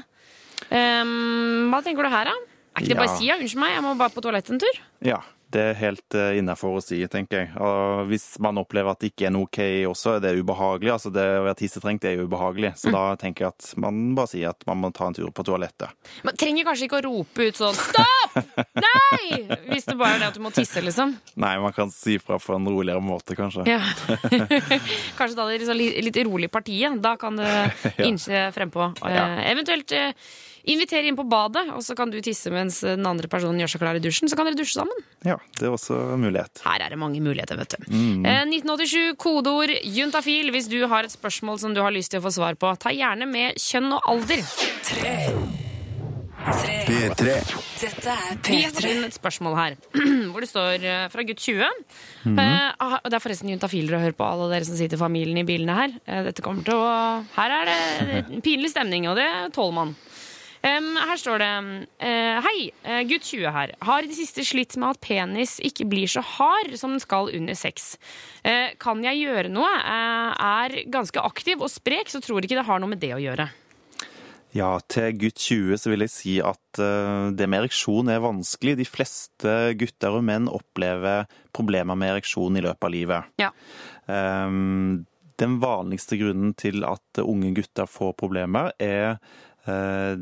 Um, 0.71 1.69
hva 1.71 1.81
tenker 1.83 2.03
du 2.03 2.09
her, 2.09 2.25
da? 2.31 2.35
Er 2.75 2.81
ikke 2.83 2.93
det 2.93 2.97
bare 2.99 3.11
å 3.11 3.17
si 3.19 3.27
ja, 3.27 3.35
unnskyld 3.39 3.59
meg, 3.59 3.73
jeg 3.75 3.83
må 3.83 3.97
bare 3.99 4.13
på 4.13 4.21
toalettet 4.23 4.51
en 4.55 4.59
tur? 4.61 4.79
Ja. 5.03 5.19
Det 5.49 5.61
er 5.71 5.77
helt 5.79 6.15
uh, 6.17 6.35
innafor 6.37 6.75
å 6.77 6.81
si, 6.83 6.99
tenker 7.09 7.39
jeg. 7.41 7.49
Og 7.57 8.03
hvis 8.11 8.25
man 8.43 8.59
opplever 8.61 8.91
at 8.93 8.99
det 9.01 9.09
ikke 9.13 9.25
er 9.29 9.33
noe 9.33 9.47
OK 9.47 9.59
også, 9.89 10.17
det 10.21 10.29
er 10.29 10.41
ubehagelig. 10.43 10.91
Altså 10.93 11.09
det 11.13 11.23
å 11.39 11.45
være 11.47 11.57
tissetrengt 11.63 12.05
er 12.05 12.19
jo 12.19 12.27
ubehagelig. 12.29 12.75
Så 12.77 12.93
da 12.93 13.03
tenker 13.17 13.47
jeg 13.47 13.55
at 13.55 13.71
man 13.81 14.01
bare 14.17 14.29
sier 14.29 14.51
at 14.53 14.61
man 14.69 14.77
må 14.83 14.91
ta 14.93 15.07
en 15.09 15.17
tur 15.17 15.31
på 15.33 15.45
toalettet. 15.47 15.89
Man 16.27 16.37
trenger 16.37 16.67
kanskje 16.69 16.85
ikke 16.89 16.99
å 17.01 17.05
rope 17.07 17.47
ut 17.49 17.57
sånn 17.57 17.73
'stopp! 17.79 18.37
Nei!' 18.77 19.41
Hvis 19.71 19.89
det 19.89 19.97
bare 19.97 20.19
er 20.19 20.21
det 20.23 20.27
at 20.29 20.37
du 20.37 20.43
må 20.45 20.51
tisse, 20.53 20.81
liksom. 20.85 21.15
Nei, 21.41 21.55
man 21.63 21.73
kan 21.73 21.89
si 21.93 22.19
fra 22.21 22.37
på 22.41 22.53
en 22.55 22.69
roligere 22.69 23.01
måte, 23.01 23.33
kanskje. 23.37 23.65
Ja. 23.69 23.81
kanskje 25.17 25.35
da 25.37 25.47
det 25.49 25.55
er 25.57 25.63
liksom 25.63 25.81
litt 26.09 26.21
rolig 26.29 26.49
i 26.49 26.53
partiet. 26.53 26.99
Da 27.01 27.15
kan 27.19 27.39
du 27.39 27.45
innse 28.09 28.49
frempå. 28.55 28.91
Eh, 29.05 29.15
Ja. 29.19 29.25
Eventuelt 29.49 29.91
eh, 30.63 30.71
invitere 30.73 31.07
inn 31.09 31.17
på 31.19 31.25
badet, 31.29 31.65
og 31.75 31.81
så 31.85 31.95
kan 31.97 32.11
du 32.11 32.19
tisse 32.21 32.51
mens 32.53 32.81
den 32.85 33.05
andre 33.07 33.27
personen 33.31 33.59
gjør 33.63 33.73
seg 33.75 33.83
klar 33.83 33.99
i 33.99 34.03
dusjen. 34.03 34.29
Så 34.29 34.35
kan 34.39 34.49
dere 34.49 34.59
dusje 34.59 34.79
sammen. 34.79 35.05
Ja, 35.25 35.37
det 35.59 35.67
er 35.67 35.75
også 35.75 35.97
en 36.15 36.23
mulighet. 36.23 36.61
Her 36.65 36.85
er 36.85 36.89
det 36.93 36.99
mange 37.01 37.21
muligheter, 37.23 37.57
vet 37.59 37.77
du. 37.77 37.87
Mm. 37.91 38.25
Eh, 38.25 38.43
1987, 38.49 39.15
kodeord 39.19 39.73
juntafil 39.83 40.51
hvis 40.55 40.69
du 40.71 40.79
har 40.91 41.07
et 41.07 41.15
spørsmål 41.15 41.59
som 41.59 41.73
du 41.75 41.81
har 41.83 41.95
lyst 41.95 42.11
til 42.13 42.21
å 42.21 42.27
få 42.27 42.35
svar 42.35 42.59
på. 42.59 42.71
Ta 42.79 42.93
gjerne 42.95 43.27
med 43.29 43.59
kjønn 43.59 43.91
og 43.97 44.13
alder. 44.13 44.45
P3. 46.39 47.33
Dette 47.79 48.09
er 48.09 48.37
Vi 48.41 48.61
har 48.63 48.71
fått 48.71 48.83
P3. 48.85 48.91
inn 48.95 49.03
et 49.05 49.15
spørsmål 49.15 49.55
her, 49.57 49.75
hvor 50.31 50.41
det 50.41 50.49
står 50.49 50.85
eh, 50.87 51.05
fra 51.11 51.25
gutt 51.27 51.41
20. 51.43 51.67
Mhm. 52.23 52.39
Eh, 52.39 52.69
ah, 52.85 52.95
det 53.05 53.17
er 53.17 53.23
forresten 53.23 53.51
juntafiler 53.51 53.97
å 53.97 54.01
høre 54.01 54.15
på, 54.17 54.25
alle 54.25 54.47
dere 54.53 54.67
som 54.67 54.77
sitter 54.79 54.97
i 54.97 55.01
familien 55.01 55.41
i 55.41 55.45
bilene 55.47 55.75
her. 55.75 55.95
Eh, 56.07 56.23
dette 56.29 56.43
kommer 56.45 56.65
til 56.65 56.79
å 56.79 56.89
Her 57.35 57.55
er 57.59 57.69
det 57.69 58.39
pinlig 58.47 58.71
stemning, 58.73 59.09
og 59.11 59.19
det 59.19 59.29
tåler 59.55 59.75
man. 59.81 59.93
Em, 60.65 60.89
her 60.97 61.19
står 61.19 61.39
det 61.39 61.51
uh, 62.03 62.39
Hei, 62.43 62.57
eh, 62.83 63.03
gutt 63.07 63.29
20 63.29 63.53
her. 63.55 63.71
Har 63.87 64.03
i 64.03 64.09
det 64.11 64.17
siste 64.17 64.43
slitt 64.43 64.75
med 64.79 64.91
at 64.91 65.01
penis 65.03 65.55
ikke 65.63 65.87
blir 65.87 66.09
så 66.11 66.23
hard 66.35 66.75
som 66.79 66.95
den 66.95 67.03
skal 67.03 67.31
under 67.35 67.55
sex. 67.55 67.93
Uh, 68.43 68.75
kan 68.81 69.03
jeg 69.05 69.21
gjøre 69.21 69.51
noe? 69.53 69.69
Uh, 69.79 70.35
er 70.35 70.81
ganske 70.91 71.23
aktiv 71.23 71.63
og 71.63 71.71
sprek, 71.71 72.11
så 72.11 72.19
tror 72.23 72.43
ikke 72.43 72.59
det 72.59 72.67
har 72.67 72.83
noe 72.83 72.91
med 72.91 73.03
det 73.03 73.13
å 73.15 73.23
gjøre. 73.23 73.47
Ja, 74.57 74.71
til 74.89 75.13
gutt 75.21 75.37
20 75.37 75.77
så 75.77 75.91
vil 75.91 76.03
jeg 76.07 76.11
si 76.11 76.31
at 76.41 76.79
det 77.37 77.45
med 77.45 77.59
ereksjon 77.67 78.07
er 78.09 78.23
vanskelig. 78.23 78.79
De 78.79 78.87
fleste 78.87 79.51
gutter 79.77 80.15
og 80.17 80.23
menn 80.25 80.47
opplever 80.49 81.27
problemer 81.53 81.93
med 81.93 82.15
ereksjon 82.15 82.57
i 82.57 82.63
løpet 82.65 82.87
av 82.87 82.93
livet. 82.95 83.29
Ja. 83.37 83.51
Um, 84.09 85.05
den 85.39 85.59
vanligste 85.61 86.17
grunnen 86.19 86.55
til 86.57 86.83
at 86.87 87.21
unge 87.21 87.53
gutter 87.55 87.87
får 87.87 88.15
problemer, 88.19 88.73
er 88.81 89.21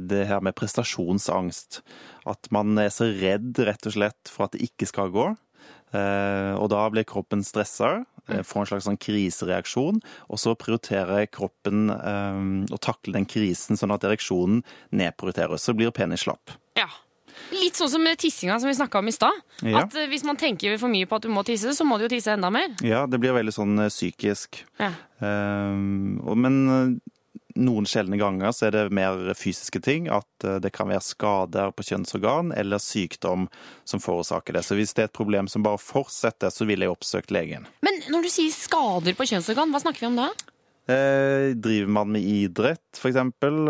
det 0.09 0.25
her 0.29 0.41
med 0.43 0.55
prestasjonsangst. 0.57 1.81
At 2.27 2.49
man 2.51 2.77
er 2.81 2.89
så 2.93 3.07
redd 3.17 3.57
rett 3.67 3.85
og 3.87 3.93
slett 3.95 4.31
for 4.31 4.47
at 4.47 4.55
det 4.57 4.65
ikke 4.69 4.87
skal 4.89 5.11
gå. 5.13 5.27
Eh, 5.95 6.53
og 6.59 6.67
da 6.73 6.81
blir 6.91 7.05
kroppen 7.07 7.43
stressa, 7.47 8.03
eh, 8.27 8.41
får 8.43 8.59
en 8.59 8.69
slags 8.73 8.87
sånn 8.89 8.99
krisereaksjon, 8.99 10.01
og 10.27 10.37
så 10.41 10.51
prioriterer 10.59 11.29
kroppen 11.31 11.87
eh, 11.95 12.41
å 12.75 12.79
takle 12.83 13.15
den 13.15 13.25
krisen, 13.29 13.79
sånn 13.79 13.93
at 13.95 14.03
ereksjonen 14.03 14.63
nedprioriteres. 14.91 15.63
Så 15.63 15.75
blir 15.77 15.93
penis 15.95 16.25
slapp. 16.27 16.51
Ja. 16.75 16.89
Litt 17.53 17.77
sånn 17.77 17.91
som 17.93 18.03
tissinga 18.17 18.55
som 18.59 18.67
vi 18.67 18.73
snakka 18.75 18.99
om 18.99 19.07
i 19.07 19.13
stad. 19.15 19.35
Ja. 19.63 19.83
At 19.85 19.95
eh, 19.95 20.09
hvis 20.11 20.25
man 20.27 20.35
tenker 20.41 20.75
for 20.81 20.91
mye 20.91 21.07
på 21.07 21.19
at 21.21 21.27
du 21.27 21.29
må 21.31 21.45
tisse, 21.47 21.71
så 21.77 21.85
må 21.87 21.99
du 22.01 22.07
jo 22.07 22.11
tisse 22.17 22.33
enda 22.35 22.49
mer. 22.51 22.73
Ja, 22.83 23.05
det 23.07 23.19
blir 23.23 23.35
veldig 23.37 23.53
sånn 23.55 23.77
eh, 23.79 23.91
psykisk. 23.93 24.63
Ja. 24.81 24.91
Um, 25.21 26.19
og- 26.27 26.37
men 26.37 26.57
eh, 26.67 27.13
noen 27.57 27.87
sjeldne 27.89 28.19
ganger 28.19 28.53
så 28.55 28.67
er 28.67 28.75
det 28.75 28.83
mer 28.95 29.33
fysiske 29.37 29.81
ting. 29.83 30.09
At 30.13 30.45
eh, 30.45 30.59
det 30.63 30.73
kan 30.75 30.89
være 30.91 31.03
skader 31.05 31.73
på 31.75 31.85
kjønnsorgan 31.89 32.53
eller 32.57 32.81
sykdom 32.81 33.47
som 33.87 34.03
forårsaker 34.03 34.57
det. 34.57 34.65
Så 34.67 34.77
hvis 34.79 34.93
det 34.97 35.05
er 35.05 35.11
et 35.11 35.17
problem 35.17 35.49
som 35.51 35.65
bare 35.65 35.81
fortsetter, 35.81 36.53
så 36.53 36.67
ville 36.69 36.87
jeg 36.87 36.93
oppsøkt 36.93 37.33
legen. 37.35 37.67
Men 37.85 38.01
når 38.13 38.27
du 38.27 38.31
sier 38.33 38.53
skader 38.53 39.17
på 39.17 39.27
kjønnsorgan, 39.29 39.73
hva 39.73 39.83
snakker 39.83 40.05
vi 40.05 40.11
om 40.11 40.21
da? 40.21 40.31
Eh, 40.87 41.51
driver 41.59 41.89
man 41.91 42.11
med 42.11 42.23
idrett, 42.23 42.95
f.eks., 42.95 43.17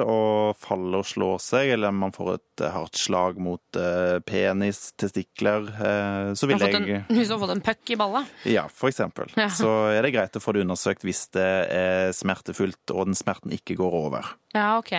og 0.03 0.57
faller 0.61 0.99
og 1.01 1.07
slår 1.09 1.39
seg, 1.41 1.72
eller 1.74 1.95
man 1.95 2.13
får 2.13 2.36
et 2.36 2.63
eh, 2.63 2.74
hardt 2.76 2.99
slag 2.99 3.39
mot 3.41 3.80
eh, 3.80 4.20
penis, 4.28 4.91
testikler, 5.01 5.65
eh, 5.74 6.34
så 6.38 6.49
vil 6.49 6.61
en, 6.61 6.86
jeg 6.86 7.05
hvis 7.09 7.32
du 7.32 7.34
har 7.34 7.41
fått 7.41 7.55
en 7.55 7.63
puck 7.65 7.93
i 7.93 7.97
balla? 7.97 8.22
Ja, 8.45 8.68
for 8.70 8.91
eksempel. 8.91 9.34
Ja. 9.34 9.49
Så 9.49 9.72
er 9.89 10.05
det 10.05 10.13
greit 10.13 10.38
å 10.38 10.43
få 10.43 10.53
det 10.53 10.61
undersøkt 10.68 11.07
hvis 11.07 11.26
det 11.34 11.47
er 11.74 12.13
smertefullt 12.13 12.93
og 12.93 13.09
den 13.09 13.18
smerten 13.18 13.55
ikke 13.55 13.80
går 13.82 13.97
over. 14.03 14.36
Ja, 14.53 14.76
ok. 14.78 14.93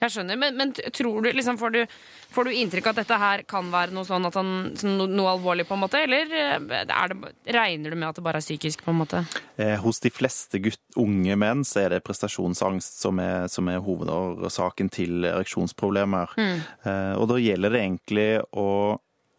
Jeg 0.00 0.14
skjønner, 0.14 0.38
men, 0.40 0.56
men 0.56 0.70
tror 0.72 1.20
du, 1.20 1.28
liksom, 1.36 1.58
får, 1.60 1.74
du, 1.74 1.96
får 2.32 2.48
du 2.48 2.54
inntrykk 2.56 2.86
av 2.88 2.94
at 2.94 3.00
dette 3.02 3.18
her 3.20 3.42
kan 3.48 3.68
være 3.68 3.92
noe 3.92 4.08
sånn 4.08 4.24
at 4.24 4.38
han, 4.38 4.52
sånn 4.80 4.94
no, 4.96 5.04
noe 5.10 5.34
alvorlig, 5.34 5.66
på 5.68 5.76
en 5.76 5.82
måte? 5.82 6.00
Eller 6.06 6.32
eh, 6.32 6.56
det, 6.88 7.18
regner 7.52 7.92
du 7.92 7.98
med 7.98 8.08
at 8.08 8.16
det 8.16 8.24
bare 8.24 8.40
er 8.40 8.46
psykisk, 8.46 8.80
på 8.86 8.94
en 8.94 9.00
måte? 9.02 9.20
Eh, 9.60 9.76
hos 9.82 10.00
de 10.00 10.12
fleste 10.14 10.62
gutt, 10.64 10.80
unge 11.00 11.36
menn 11.36 11.66
så 11.68 11.82
er 11.84 11.94
det 11.96 12.00
prestasjonsangst 12.06 13.04
som 13.04 13.20
er, 13.20 13.44
som 13.52 13.68
er 13.68 13.84
hovedårsaken 13.84 14.88
til 14.94 15.28
ereksjonsproblemer. 15.28 16.32
Mm. 16.40 16.64
Eh, 16.88 17.14
og 17.20 17.28
da 17.34 17.40
gjelder 17.44 17.76
det 17.76 17.84
egentlig 17.84 18.28
å 18.56 18.68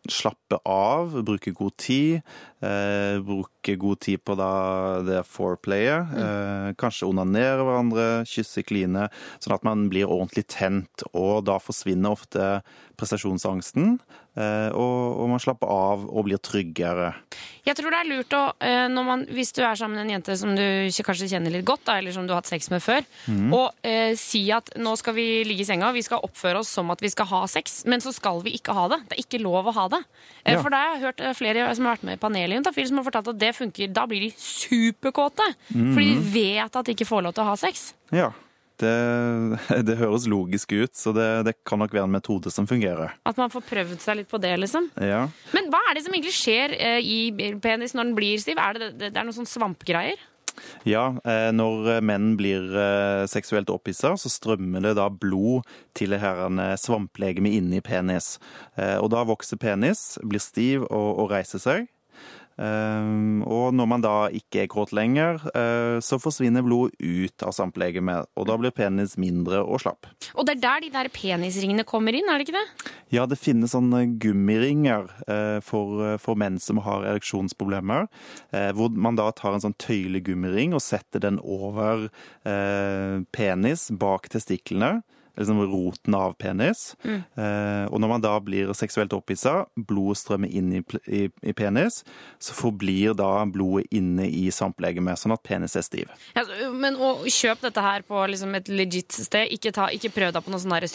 slappe 0.10 0.58
av, 0.66 1.14
bruke 1.26 1.52
god 1.54 1.76
tid. 1.78 2.22
Eh, 2.62 3.20
bruke 3.26 3.76
god 3.78 3.99
tid 4.02 4.24
på 4.26 4.36
da 4.39 4.52
det 5.06 5.22
foreplayet. 5.30 6.16
Eh, 6.18 6.70
kanskje 6.82 7.10
onanere 7.10 7.66
hverandre, 7.66 8.08
kysse, 8.30 8.64
kline. 8.66 9.08
Sånn 9.41 9.56
at 9.58 9.68
man 9.68 9.88
blir 9.91 10.10
ordentlig 10.10 10.47
tent. 10.49 11.06
Og 11.14 11.45
da 11.45 11.60
forsvinner 11.62 12.18
ofte 12.18 12.49
prestasjonsangsten. 12.97 13.99
Eh, 14.32 14.70
og, 14.72 15.18
og 15.20 15.28
man 15.28 15.42
slapper 15.44 15.68
av 15.68 16.06
og 16.08 16.24
blir 16.24 16.40
tryggere. 16.40 17.10
Jeg 17.68 17.76
tror 17.78 17.92
det 17.92 17.98
er 18.00 18.08
lurt 18.08 18.36
å, 18.38 18.42
eh, 18.64 18.86
man, 18.96 19.26
hvis 19.28 19.52
du 19.58 19.60
er 19.60 19.76
sammen 19.76 20.00
med 20.00 20.06
en 20.06 20.14
jente 20.16 20.38
som 20.40 20.54
du 20.56 20.64
kanskje 21.04 21.28
kjenner 21.34 21.52
litt 21.52 21.66
godt, 21.68 21.84
da, 21.90 21.98
eller 22.00 22.16
som 22.16 22.24
du 22.24 22.32
har 22.32 22.40
hatt 22.40 22.50
sex 22.50 22.72
med 22.72 22.80
før, 22.82 23.04
mm. 23.28 23.52
og 23.58 23.84
eh, 23.84 24.14
si 24.20 24.46
at 24.56 24.72
nå 24.80 24.94
skal 25.00 25.18
vi 25.18 25.26
ligge 25.48 25.66
i 25.66 25.68
senga, 25.68 25.92
vi 25.92 26.04
skal 26.06 26.24
oppføre 26.24 26.62
oss 26.64 26.72
som 26.72 26.94
at 26.96 27.04
vi 27.04 27.12
skal 27.12 27.28
ha 27.28 27.42
sex, 27.52 27.82
men 27.92 28.04
så 28.04 28.14
skal 28.16 28.40
vi 28.46 28.56
ikke 28.56 28.76
ha 28.78 28.86
det. 28.94 29.02
Det 29.10 29.18
er 29.18 29.26
ikke 29.26 29.42
lov 29.44 29.68
å 29.68 29.76
ha 29.76 29.88
det. 29.98 30.00
Eh, 30.46 30.54
Ja. 30.56 30.62
For 30.64 30.72
da 30.72 30.80
har 30.80 30.96
jeg 30.96 31.04
hørt 31.10 31.22
flere 31.38 31.68
som 31.76 31.90
har 31.90 31.98
vært 31.98 32.08
med 32.08 32.20
i 32.20 32.22
panelet 32.22 32.56
i 32.56 32.60
Juntafil, 32.62 32.88
som 32.88 33.02
har 33.02 33.08
fortalt 33.08 33.34
at 33.34 33.42
det 33.42 33.52
funker. 33.58 33.92
Da 33.92 34.08
blir 34.08 34.24
de 34.30 34.32
superkåte. 34.38 35.48
mm. 35.74 35.92
Fordi 35.92 36.08
de 36.16 36.32
vet 36.38 36.80
at 36.80 36.88
de 36.88 36.96
ikke 36.96 37.10
får 37.10 37.28
lov 37.28 37.36
til 37.36 37.44
å 37.44 37.52
ha 37.52 37.58
sex. 37.60 37.92
Ja, 38.16 38.32
det, 38.82 39.80
det 39.88 39.98
høres 40.02 40.28
logisk 40.30 40.74
ut, 40.76 40.94
så 40.98 41.14
det, 41.16 41.28
det 41.48 41.56
kan 41.68 41.82
nok 41.82 41.94
være 41.96 42.08
en 42.10 42.16
metode 42.18 42.52
som 42.54 42.68
fungerer. 42.70 43.16
At 43.28 43.40
man 43.40 43.54
får 43.54 43.66
prøvd 43.70 44.02
seg 44.04 44.22
litt 44.22 44.32
på 44.32 44.42
det, 44.42 44.56
liksom. 44.62 44.90
Ja. 45.02 45.24
Men 45.56 45.70
hva 45.74 45.82
er 45.90 45.98
det 45.98 46.06
som 46.08 46.18
egentlig 46.18 46.36
skjer 46.38 46.76
eh, 46.78 47.00
i 47.02 47.54
penis 47.64 47.96
når 47.98 48.10
den 48.10 48.18
blir 48.18 48.42
stiv? 48.44 48.60
Er 48.62 48.78
det, 48.78 48.92
det, 49.00 49.14
er 49.16 49.26
noen 49.28 49.38
sånn 49.42 49.50
svampgreier? 49.50 50.20
Ja, 50.84 51.06
eh, 51.24 51.50
når 51.56 52.02
menn 52.04 52.34
blir 52.40 52.74
eh, 52.76 53.24
seksuelt 53.32 53.70
opphissa, 53.72 54.12
så 54.20 54.30
strømmer 54.30 54.84
det 54.84 54.96
da 55.00 55.08
blod 55.10 55.64
til 55.98 56.12
det 56.14 56.20
her 56.24 56.44
eh, 56.52 56.76
svamplegemet 56.82 57.56
inni 57.62 57.80
penis. 57.86 58.36
Eh, 58.76 58.98
Og 59.00 59.10
da 59.14 59.24
vokser 59.28 59.62
penis, 59.62 60.18
blir 60.28 60.44
stiv 60.44 60.84
og, 60.90 61.10
og 61.24 61.32
reiser 61.32 61.64
seg. 61.64 61.88
Eh, 62.60 63.10
Og 63.52 63.74
når 63.74 63.88
man 63.88 64.02
da 64.04 64.16
ikke 64.30 64.64
er 64.64 64.68
kåt 64.72 64.91
lenger, 64.93 65.39
eh, 65.56 65.99
så 66.04 66.20
forsvinner 66.22 66.64
blodet 66.66 66.95
ut 66.99 67.43
av 67.43 67.54
samplegemet, 67.56 68.28
og 68.38 68.47
da 68.47 68.58
blir 68.58 68.72
penis 68.76 69.18
mindre 69.18 69.62
og 69.64 69.82
slapp. 69.82 70.06
Og 70.36 70.45
det 70.45 70.58
er 70.58 70.62
der 70.62 70.82
de 70.86 70.89
der 70.93 71.10
penisringene 71.10 71.86
kommer 71.88 72.14
inn, 72.14 72.30
er 72.30 72.38
det 72.38 72.47
ikke 72.47 72.60
det? 72.60 72.91
Ja, 73.12 73.26
det 73.26 73.39
finnes 73.39 73.74
sånne 73.74 74.04
gummiringer 74.22 75.10
eh, 75.28 75.60
for, 75.66 76.18
for 76.20 76.36
menn 76.36 76.60
som 76.60 76.82
har 76.86 77.04
ereksjonsproblemer, 77.14 78.08
hvor 78.76 78.91
man 78.95 79.16
da 79.16 79.30
tar 79.32 79.56
en 79.56 79.64
sånn 79.64 79.78
tøyelig 79.80 80.24
gummiring 80.28 80.74
og 80.76 80.84
setter 80.84 81.22
den 81.24 81.39
over 81.39 82.10
penis 83.32 83.89
bak 83.91 84.30
testiklene. 84.32 85.02
Liksom 85.38 85.62
roten 85.72 86.16
av 86.18 86.36
penis. 86.40 86.96
Mm. 87.06 87.22
Eh, 87.36 87.86
og 87.92 88.02
når 88.02 88.12
man 88.14 88.24
da 88.24 88.34
blir 88.44 88.72
seksuelt 88.78 89.14
opphissa, 89.16 89.66
blodet 89.76 90.20
strømmer 90.22 90.52
inn 90.52 90.72
i, 90.80 90.82
i, 91.08 91.22
i 91.48 91.54
penis, 91.58 92.02
så 92.42 92.56
forblir 92.58 93.16
da 93.18 93.46
blodet 93.50 93.88
inne 93.96 94.28
i 94.28 94.48
svamplegemet, 94.54 95.20
sånn 95.22 95.36
at 95.36 95.44
penis 95.46 95.78
er 95.80 95.86
stiv. 95.86 96.12
Ja, 96.36 96.46
men 96.74 97.00
og, 97.00 97.26
kjøp 97.32 97.64
dette 97.68 97.84
her 97.86 98.04
på 98.08 98.26
liksom 98.32 98.56
et 98.60 98.70
legit 98.72 99.16
sted. 99.16 99.52
Ikke, 99.56 99.74
ta, 99.76 99.88
ikke 99.94 100.12
prøv 100.14 100.34
deg 100.36 100.44
på 100.46 100.54
noen 100.54 100.64
sånne 100.66 100.82
der 100.82 100.90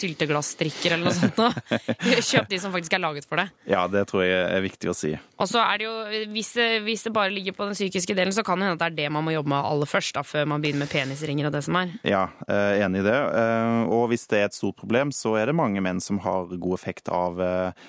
eller 0.87 1.03
noe 1.03 1.15
sånt. 1.15 1.37
nå. 1.39 1.49
Kjøp 2.29 2.47
de 2.51 2.59
som 2.61 2.73
faktisk 2.73 2.95
er 2.97 3.03
laget 3.03 3.27
for 3.29 3.41
det. 3.41 3.49
Ja, 3.69 3.85
det 3.91 4.05
tror 4.09 4.23
jeg 4.25 4.37
er 4.37 4.63
viktig 4.63 4.91
å 4.91 4.95
si. 4.97 5.13
Og 5.37 5.49
så 5.49 5.61
er 5.63 5.81
det 5.81 5.87
jo, 5.87 5.95
hvis 6.33 6.53
hvis 6.87 7.03
det 7.03 7.13
bare 7.13 7.31
ligger 7.33 7.51
på 7.51 7.65
den 7.67 7.75
psykiske 7.77 8.15
delen, 8.17 8.33
så 8.33 8.43
kan 8.45 8.59
det 8.59 8.67
hende 8.67 8.77
at 8.77 8.83
det 8.83 8.87
er 9.03 9.07
det 9.07 9.13
man 9.13 9.25
må 9.25 9.33
jobbe 9.35 9.51
med 9.51 9.65
aller 9.69 9.89
først, 9.89 10.15
da, 10.17 10.23
før 10.25 10.47
man 10.49 10.63
begynner 10.63 10.85
med 10.85 10.91
penisringer 10.91 11.49
og 11.49 11.55
det 11.55 11.63
som 11.67 11.77
er. 11.79 11.93
Ja, 12.07 12.23
eh, 12.47 12.81
enig 12.85 13.03
i 13.03 13.07
det. 13.07 13.17
Eh, 13.41 13.83
Og 13.97 14.07
hvis 14.11 14.26
det 14.29 14.39
er 14.41 14.45
et 14.49 14.55
stort 14.57 14.75
problem, 14.79 15.11
så 15.15 15.35
er 15.39 15.47
det 15.49 15.55
mange 15.55 15.81
menn 15.83 15.99
som 16.03 16.19
har 16.23 16.47
god 16.57 16.73
effekt 16.77 17.09
av 17.13 17.39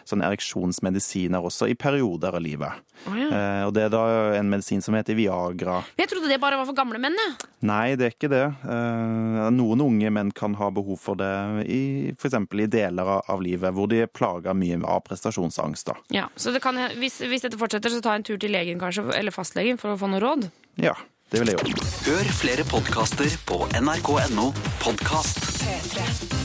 sånn 0.09 0.23
ereksjonsmedisiner 0.23 1.43
også 1.45 1.69
i 1.71 1.75
perioder 1.79 2.35
av 2.39 2.43
livet. 2.45 2.73
Oh, 3.07 3.15
ja. 3.19 3.29
Eh, 3.31 3.63
og 3.69 3.73
det 3.77 3.85
er 3.87 3.93
da 3.95 4.03
en 4.39 4.49
medisin 4.51 4.83
som 4.83 4.95
heter 4.99 5.15
Viagra. 5.19 5.81
Jeg 5.99 6.11
trodde 6.11 6.29
det 6.31 6.41
bare 6.43 6.59
var 6.59 6.67
for 6.67 6.75
gamle 6.79 6.99
menn. 7.03 7.15
jeg. 7.19 7.49
Nei, 7.69 7.95
det 7.99 8.07
er 8.09 8.15
ikke 8.17 8.31
det. 8.33 8.43
Eh, 8.67 9.51
Noen 9.55 9.81
unge 9.85 10.11
menn 10.15 10.33
kan 10.35 10.55
ha 10.59 10.71
behov 10.75 10.99
for 11.03 11.19
det 11.19 11.31
i 11.71 12.11
f.eks. 12.15 12.35
i 12.35 12.67
deler 12.71 13.13
av- 13.23 13.43
livet 13.43 13.73
hvor 13.75 13.87
de 13.89 14.03
er 14.03 14.11
plaga 14.11 14.53
mye 14.55 14.81
av 14.85 15.03
prestasjonsangst. 15.07 15.87
da. 15.87 15.95
Ja, 16.15 16.27
så 16.37 16.53
det 16.53 16.61
kan, 16.63 16.77
hvis, 16.99 17.21
hvis 17.23 17.43
dette 17.47 17.59
fortsetter, 17.61 17.91
så 17.91 18.03
ta 18.03 18.15
en 18.19 18.23
tur 18.27 18.37
til 18.39 18.51
legen 18.51 18.79
kanskje, 18.81 19.07
eller 19.15 19.31
fastlegen 19.35 19.79
for 19.79 19.95
å 19.95 19.99
få 20.01 20.11
noe 20.11 20.21
råd. 20.21 20.51
Ja, 20.83 20.95
det 21.33 21.43
vil 21.43 21.53
jeg 21.53 21.61
gjøre. 21.61 21.89
Hør 22.09 22.33
flere 22.41 22.67
podkaster 22.69 23.39
på 23.49 23.63
nrk.no 23.83 24.51
podkast. 24.81 25.45
P3. 25.61 26.38